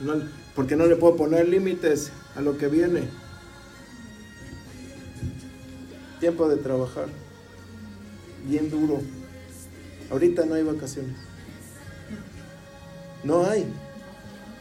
No, 0.00 0.20
porque 0.54 0.76
no 0.76 0.84
le 0.86 0.96
puedo 0.96 1.16
poner 1.16 1.48
límites 1.48 2.10
a 2.36 2.42
lo 2.42 2.58
que 2.58 2.68
viene. 2.68 3.04
Tiempo 6.20 6.48
de 6.48 6.56
trabajar. 6.56 7.06
Bien 8.46 8.70
duro. 8.70 9.00
Ahorita 10.10 10.44
no 10.44 10.54
hay 10.54 10.64
vacaciones. 10.64 11.16
No 13.24 13.46
hay. 13.46 13.64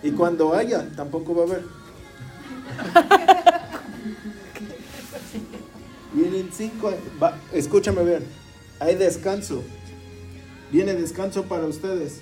Y 0.03 0.11
cuando 0.11 0.53
haya, 0.53 0.87
tampoco 0.95 1.35
va 1.35 1.41
a 1.43 1.45
haber. 1.47 1.76
Vienen 6.13 6.49
cinco. 6.53 6.93
va- 7.21 7.37
escúchame 7.53 8.03
bien. 8.03 8.23
Hay 8.79 8.95
descanso. 8.95 9.63
Viene 10.71 10.93
descanso 10.93 11.43
para 11.43 11.65
ustedes. 11.65 12.21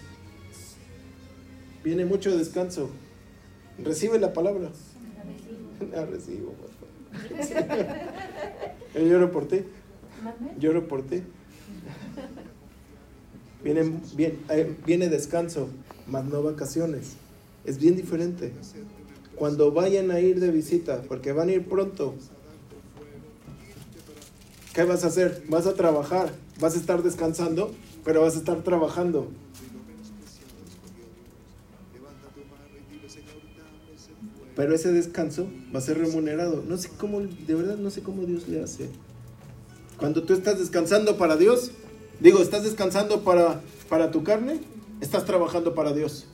Viene 1.84 2.06
mucho 2.06 2.36
descanso. 2.38 2.90
Recibe 3.84 4.20
la 4.20 4.34
palabra. 4.34 4.70
La 5.92 6.06
recibo, 6.06 6.54
por 6.54 6.70
favor. 6.72 7.88
Yo 8.96 9.02
lloro 9.02 9.32
por 9.32 9.48
ti. 9.48 9.62
Lloro 10.60 10.88
por 10.88 11.04
ti. 11.04 11.22
Viene, 13.64 14.00
bien, 14.16 14.40
eh, 14.50 14.76
viene 14.86 15.10
descanso, 15.10 15.70
más 16.08 16.24
no 16.26 16.44
vacaciones. 16.44 17.14
Es 17.66 17.78
bien 17.80 17.96
diferente. 17.96 18.54
Cuando 19.36 19.72
vayan 19.72 20.12
a 20.12 20.20
ir 20.20 20.40
de 20.40 20.50
visita, 20.52 21.02
porque 21.08 21.34
van 21.34 21.50
a 21.50 21.54
ir 21.54 21.68
pronto, 21.68 22.16
¿qué 24.74 24.84
vas 24.84 25.04
a 25.04 25.08
hacer? 25.08 25.44
Vas 25.50 25.68
a 25.68 25.74
trabajar, 25.74 26.32
vas 26.60 26.76
a 26.76 26.80
estar 26.80 27.04
descansando, 27.04 27.74
pero 28.04 28.22
vas 28.22 28.36
a 28.36 28.40
estar 28.40 28.62
trabajando. 28.64 29.28
Pero 34.56 34.74
ese 34.74 34.94
descanso 34.94 35.48
va 35.74 35.80
a 35.80 35.82
ser 35.82 35.98
remunerado. 35.98 36.64
No 36.66 36.78
sé 36.78 36.90
cómo, 36.98 37.20
de 37.20 37.54
verdad 37.54 37.76
no 37.78 37.90
sé 37.90 38.02
cómo 38.02 38.24
Dios 38.24 38.48
le 38.48 38.64
hace. 38.64 38.90
Cuando 39.98 40.24
tú 40.24 40.34
estás 40.34 40.60
descansando 40.60 41.18
para 41.18 41.36
Dios, 41.36 41.72
digo, 42.22 42.42
estás 42.42 42.64
descansando 42.64 43.24
para, 43.24 43.62
para 43.90 44.12
tu 44.12 44.24
carne, 44.24 44.62
estás 45.02 45.26
trabajando 45.26 45.76
para 45.76 45.94
Dios. 45.94 46.28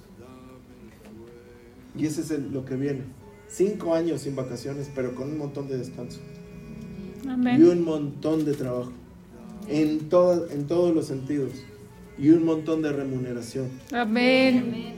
Y 1.98 2.06
ese 2.06 2.22
es 2.22 2.32
el- 2.32 2.52
lo 2.52 2.66
que 2.66 2.76
viene. 2.76 3.02
Cinco 3.48 3.94
años 3.96 4.22
sin 4.22 4.36
vacaciones, 4.36 4.90
pero 4.96 5.14
con 5.14 5.30
un 5.30 5.38
montón 5.38 5.68
de 5.68 5.78
descanso. 5.78 6.20
Y 7.24 7.28
Amén. 7.28 7.64
un 7.68 7.84
montón 7.84 8.46
de 8.46 8.54
trabajo. 8.54 8.92
En, 9.68 10.10
todo- 10.10 10.50
en 10.50 10.68
todos 10.68 10.94
los 10.96 11.08
sentidos. 11.08 11.52
Y 12.18 12.30
un 12.30 12.46
montón 12.46 12.82
de 12.82 12.92
remuneración. 12.92 13.70
Amén. 13.92 14.96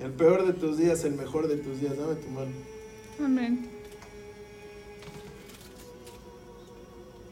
El 0.00 0.10
peor 0.12 0.46
de 0.46 0.52
tus 0.52 0.76
días, 0.76 1.04
el 1.04 1.14
mejor 1.14 1.48
de 1.48 1.56
tus 1.56 1.80
días. 1.80 1.96
Dame 1.96 2.14
tu 2.16 2.28
mano. 2.28 2.50
Amén. 3.24 3.68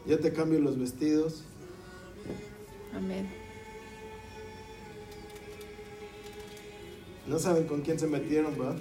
Ya 0.07 0.19
te 0.19 0.33
cambio 0.33 0.59
los 0.61 0.79
vestidos. 0.79 1.43
Amén. 2.95 3.29
No 7.27 7.39
saben 7.39 7.67
con 7.67 7.83
quién 7.83 7.99
se 7.99 8.07
metieron, 8.07 8.61
¿va? 8.61 8.75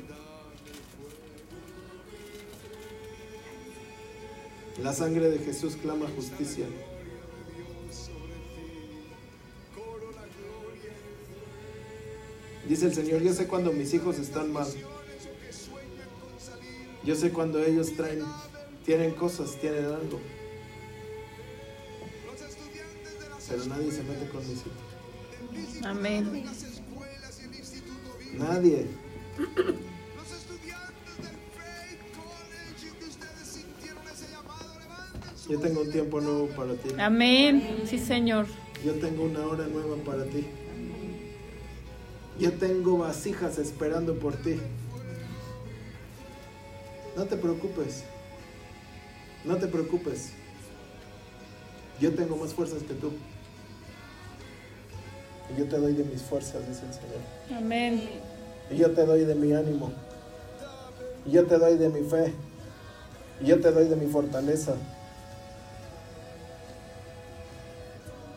La 4.81 4.93
sangre 4.93 5.29
de 5.29 5.39
Jesús 5.39 5.75
clama 5.75 6.07
justicia. 6.15 6.65
Dice 12.67 12.85
el 12.85 12.93
Señor, 12.93 13.21
yo 13.21 13.33
sé 13.33 13.47
cuando 13.47 13.71
mis 13.73 13.93
hijos 13.93 14.17
están 14.17 14.51
mal. 14.51 14.67
Yo 17.03 17.15
sé 17.15 17.31
cuando 17.31 17.59
ellos 17.63 17.95
traen, 17.95 18.23
tienen 18.85 19.11
cosas, 19.11 19.55
tienen 19.59 19.85
algo. 19.85 20.19
Pero 23.49 23.65
nadie 23.65 23.91
se 23.91 24.03
mete 24.03 24.29
con 24.29 24.39
mis 24.47 24.59
hijos. 24.59 25.85
Amén. 25.85 26.45
Nadie. 28.37 28.87
Yo 35.49 35.59
tengo 35.59 35.81
un 35.81 35.91
tiempo 35.91 36.21
nuevo 36.21 36.47
para 36.47 36.73
ti. 36.75 36.89
Amén. 36.97 37.81
Sí, 37.85 37.99
Señor. 37.99 38.45
Yo 38.85 38.93
tengo 38.93 39.23
una 39.23 39.45
hora 39.45 39.67
nueva 39.67 39.97
para 39.97 40.23
ti. 40.25 40.45
Yo 42.39 42.53
tengo 42.53 42.99
vasijas 42.99 43.57
esperando 43.57 44.15
por 44.17 44.35
ti. 44.37 44.59
No 47.17 47.25
te 47.25 47.35
preocupes. 47.35 48.03
No 49.43 49.57
te 49.57 49.67
preocupes. 49.67 50.31
Yo 51.99 52.13
tengo 52.15 52.37
más 52.37 52.53
fuerzas 52.53 52.83
que 52.83 52.93
tú. 52.93 53.11
Y 55.53 55.59
yo 55.59 55.65
te 55.67 55.77
doy 55.77 55.93
de 55.93 56.03
mis 56.03 56.21
fuerzas, 56.21 56.61
dice 56.67 56.81
el 56.85 56.93
Señor. 56.93 57.61
Amén. 57.63 58.09
Y 58.69 58.77
yo 58.77 58.91
te 58.91 59.05
doy 59.05 59.25
de 59.25 59.35
mi 59.35 59.53
ánimo. 59.53 59.91
Y 61.25 61.31
yo 61.31 61.45
te 61.45 61.57
doy 61.57 61.77
de 61.77 61.89
mi 61.89 62.07
fe. 62.07 62.33
Y 63.41 63.47
yo 63.47 63.59
te 63.59 63.71
doy 63.71 63.87
de 63.87 63.95
mi 63.95 64.07
fortaleza. 64.07 64.73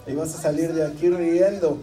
Y 0.06 0.12
vas 0.14 0.34
a 0.34 0.38
salir 0.42 0.72
de 0.74 0.84
aquí 0.84 1.08
riendo 1.08 1.78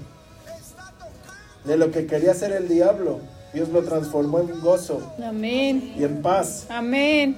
de 1.64 1.78
lo 1.78 1.92
que 1.92 2.06
quería 2.06 2.32
hacer 2.32 2.52
el 2.52 2.68
diablo. 2.68 3.20
Dios 3.54 3.70
lo 3.70 3.84
transformó 3.84 4.40
en 4.40 4.62
gozo 4.62 5.02
Amén. 5.24 5.94
y 5.98 6.04
en 6.04 6.22
paz. 6.22 6.66
Amén. 6.70 7.38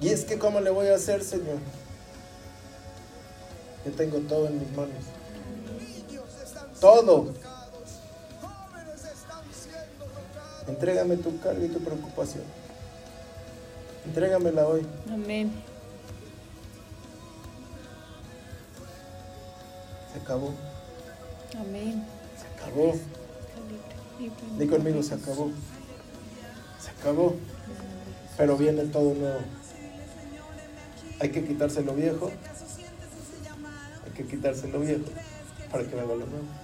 Y 0.00 0.08
es 0.08 0.24
que, 0.24 0.38
¿cómo 0.38 0.60
le 0.60 0.70
voy 0.70 0.86
a 0.88 0.94
hacer, 0.94 1.22
Señor? 1.22 1.58
Yo 3.84 3.92
tengo 3.92 4.18
todo 4.20 4.46
en 4.46 4.58
mis 4.58 4.70
manos. 4.72 5.04
Todo. 6.80 7.34
Entrégame 10.66 11.16
tu 11.16 11.38
carga 11.40 11.64
y 11.64 11.68
tu 11.68 11.78
preocupación. 11.80 12.44
Entrégamela 14.06 14.66
hoy. 14.66 14.86
Amén. 15.12 15.52
Se 20.12 20.20
acabó. 20.20 20.54
Amén. 21.58 22.04
Se 22.40 22.46
acabó. 22.62 22.94
Di 24.58 24.66
conmigo, 24.66 25.02
se 25.02 25.14
acabó. 25.14 25.50
Se 26.80 26.90
acabó. 26.90 27.34
Pero 28.36 28.56
viene 28.56 28.84
todo 28.84 29.12
nuevo. 29.14 29.40
Hay 31.20 31.30
que 31.30 31.44
quitarse 31.44 31.82
lo 31.82 31.94
viejo. 31.94 32.30
Hay 34.06 34.12
que 34.12 34.26
quitarse 34.26 34.68
lo 34.68 34.80
viejo 34.80 35.04
para 35.70 35.84
que 35.84 35.94
venga 35.94 36.14
lo 36.14 36.26
nuevo. 36.26 36.59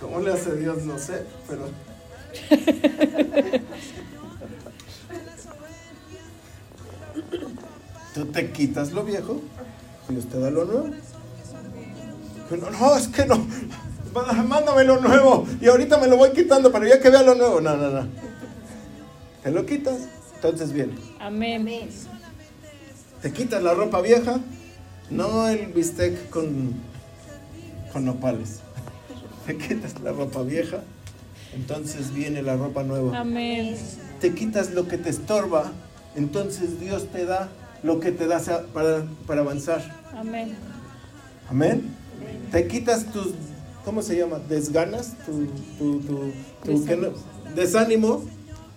¿Cómo 0.00 0.20
le 0.20 0.32
hace 0.32 0.56
Dios? 0.56 0.82
No 0.84 0.98
sé, 0.98 1.22
pero. 1.48 1.68
Tú 8.14 8.26
te 8.26 8.50
quitas 8.50 8.92
lo 8.92 9.04
viejo, 9.04 9.40
Dios 10.08 10.26
te 10.26 10.38
da 10.38 10.50
lo 10.50 10.64
nuevo. 10.64 10.90
Pero 12.48 12.70
no, 12.70 12.96
es 12.96 13.08
que 13.08 13.26
no. 13.26 13.46
Mándame 14.48 14.84
lo 14.84 15.00
nuevo 15.00 15.46
y 15.60 15.68
ahorita 15.68 15.98
me 15.98 16.06
lo 16.06 16.16
voy 16.16 16.30
quitando, 16.30 16.72
pero 16.72 16.86
ya 16.86 17.00
que 17.00 17.10
vea 17.10 17.22
lo 17.22 17.34
nuevo. 17.34 17.60
No, 17.60 17.76
no, 17.76 17.90
no. 17.90 18.08
Te 19.42 19.50
lo 19.50 19.66
quitas, 19.66 20.08
entonces 20.36 20.72
viene. 20.72 20.94
Amén. 21.20 21.88
Te 23.20 23.32
quitas 23.32 23.62
la 23.62 23.74
ropa 23.74 24.00
vieja, 24.00 24.40
no 25.10 25.48
el 25.48 25.66
bistec 25.66 26.30
con, 26.30 26.74
con 27.92 28.04
nopales. 28.04 28.60
Te 29.46 29.56
quitas 29.56 30.00
la 30.00 30.12
ropa 30.12 30.42
vieja, 30.42 30.80
entonces 31.54 32.12
viene 32.12 32.42
la 32.42 32.56
ropa 32.56 32.82
nueva. 32.82 33.18
Amén. 33.18 33.76
Te 34.20 34.34
quitas 34.34 34.72
lo 34.72 34.88
que 34.88 34.98
te 34.98 35.10
estorba, 35.10 35.72
entonces 36.14 36.80
Dios 36.80 37.06
te 37.12 37.26
da 37.26 37.48
lo 37.82 38.00
que 38.00 38.12
te 38.12 38.26
da 38.26 38.40
para, 38.72 39.04
para 39.26 39.42
avanzar. 39.42 39.82
Amén. 40.16 40.56
Amén. 41.48 42.05
Te 42.52 42.66
quitas 42.68 43.06
tus, 43.12 43.28
¿cómo 43.84 44.02
se 44.02 44.16
llama? 44.16 44.38
Desganas, 44.48 45.14
tu, 45.26 45.46
tu, 45.78 46.00
tu, 46.00 46.32
tu- 46.64 46.84
¿qué 46.84 46.96
no? 46.96 47.08
desánimo 47.54 48.22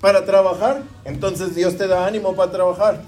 para 0.02 0.26
trabajar, 0.26 0.84
entonces 1.06 1.56
Dios 1.56 1.78
te 1.78 1.88
da 1.88 2.06
ánimo 2.08 2.36
para 2.36 2.52
trabajar. 2.52 3.02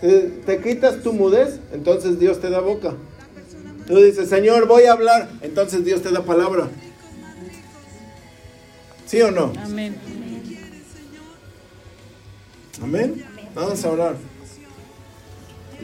Te, 0.00 0.20
te 0.46 0.60
quitas 0.62 1.02
tu 1.02 1.12
mudez, 1.12 1.60
entonces 1.72 2.18
Dios 2.18 2.40
te 2.40 2.48
da 2.50 2.60
boca. 2.60 2.94
Tú 3.86 3.96
dices, 3.96 4.28
Señor, 4.28 4.66
voy 4.66 4.84
a 4.84 4.92
hablar, 4.92 5.28
entonces 5.42 5.84
Dios 5.84 6.00
te 6.02 6.10
da 6.10 6.22
palabra. 6.24 6.68
¿Sí 9.06 9.20
o 9.20 9.30
no? 9.30 9.52
Amén. 9.62 9.96
Amén. 12.82 13.24
Vamos 13.54 13.84
a 13.84 13.90
orar. 13.90 14.16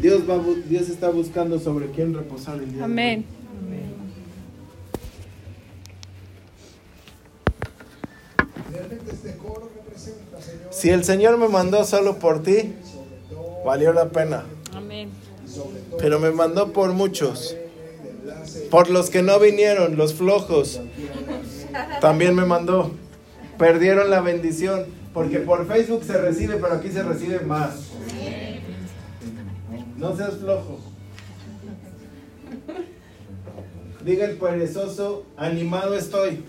Dios, 0.01 0.23
va, 0.29 0.39
Dios 0.69 0.89
está 0.89 1.11
buscando 1.11 1.59
sobre 1.59 1.91
quién 1.91 2.15
reposar 2.15 2.57
el 2.57 2.73
día. 2.73 2.85
Amén. 2.85 3.25
Si 10.71 10.91
el 10.91 11.05
Señor 11.05 11.39
me 11.39 11.49
mandó 11.49 11.85
solo 11.85 12.19
por 12.19 12.43
ti, 12.43 12.75
valió 13.65 13.93
la 13.93 14.11
pena. 14.11 14.45
Amén. 14.75 15.11
Pero 15.99 16.21
me 16.21 16.31
mandó 16.31 16.73
por 16.73 16.93
muchos. 16.93 17.57
Por 18.71 18.91
los 18.91 19.11
que 19.11 19.23
no 19.23 19.39
vinieron, 19.39 19.97
los 19.97 20.15
flojos. 20.15 20.81
También 22.01 22.35
me 22.35 22.45
mandó. 22.45 22.93
Perdieron 23.59 24.11
la 24.11 24.21
bendición. 24.21 24.87
Porque 25.15 25.39
por 25.39 25.67
Facebook 25.67 26.05
se 26.05 26.19
recibe, 26.19 26.57
pero 26.57 26.75
aquí 26.75 26.91
se 26.91 27.03
recibe 27.03 27.41
más. 27.41 27.87
No 29.97 30.15
seas 30.15 30.37
flojo. 30.37 30.79
Diga 34.05 34.27
el 34.27 34.37
perezoso, 34.37 35.25
animado 35.39 35.97
estoy. 35.97 36.45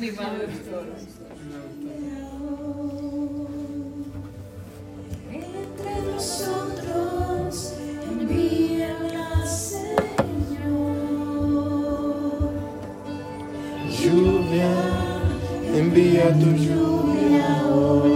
Entre 0.00 0.12
nosotros 0.12 1.11
Lluvia, 14.02 14.72
envía 15.74 16.32
tu 16.38 16.50
lluvia 16.56 16.92
Entre 17.72 18.11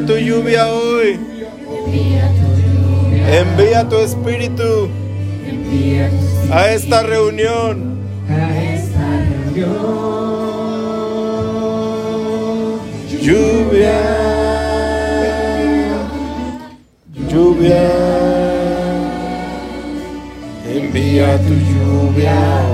tu 0.00 0.16
lluvia 0.16 0.72
hoy. 0.72 1.18
Envía 3.30 3.88
tu 3.88 3.98
espíritu 3.98 4.88
a 6.50 6.70
esta 6.72 7.02
reunión. 7.02 7.98
Lluvia. 13.20 14.00
Lluvia. 17.30 17.90
Envía 20.66 21.38
tu 21.38 21.54
lluvia. 21.54 22.67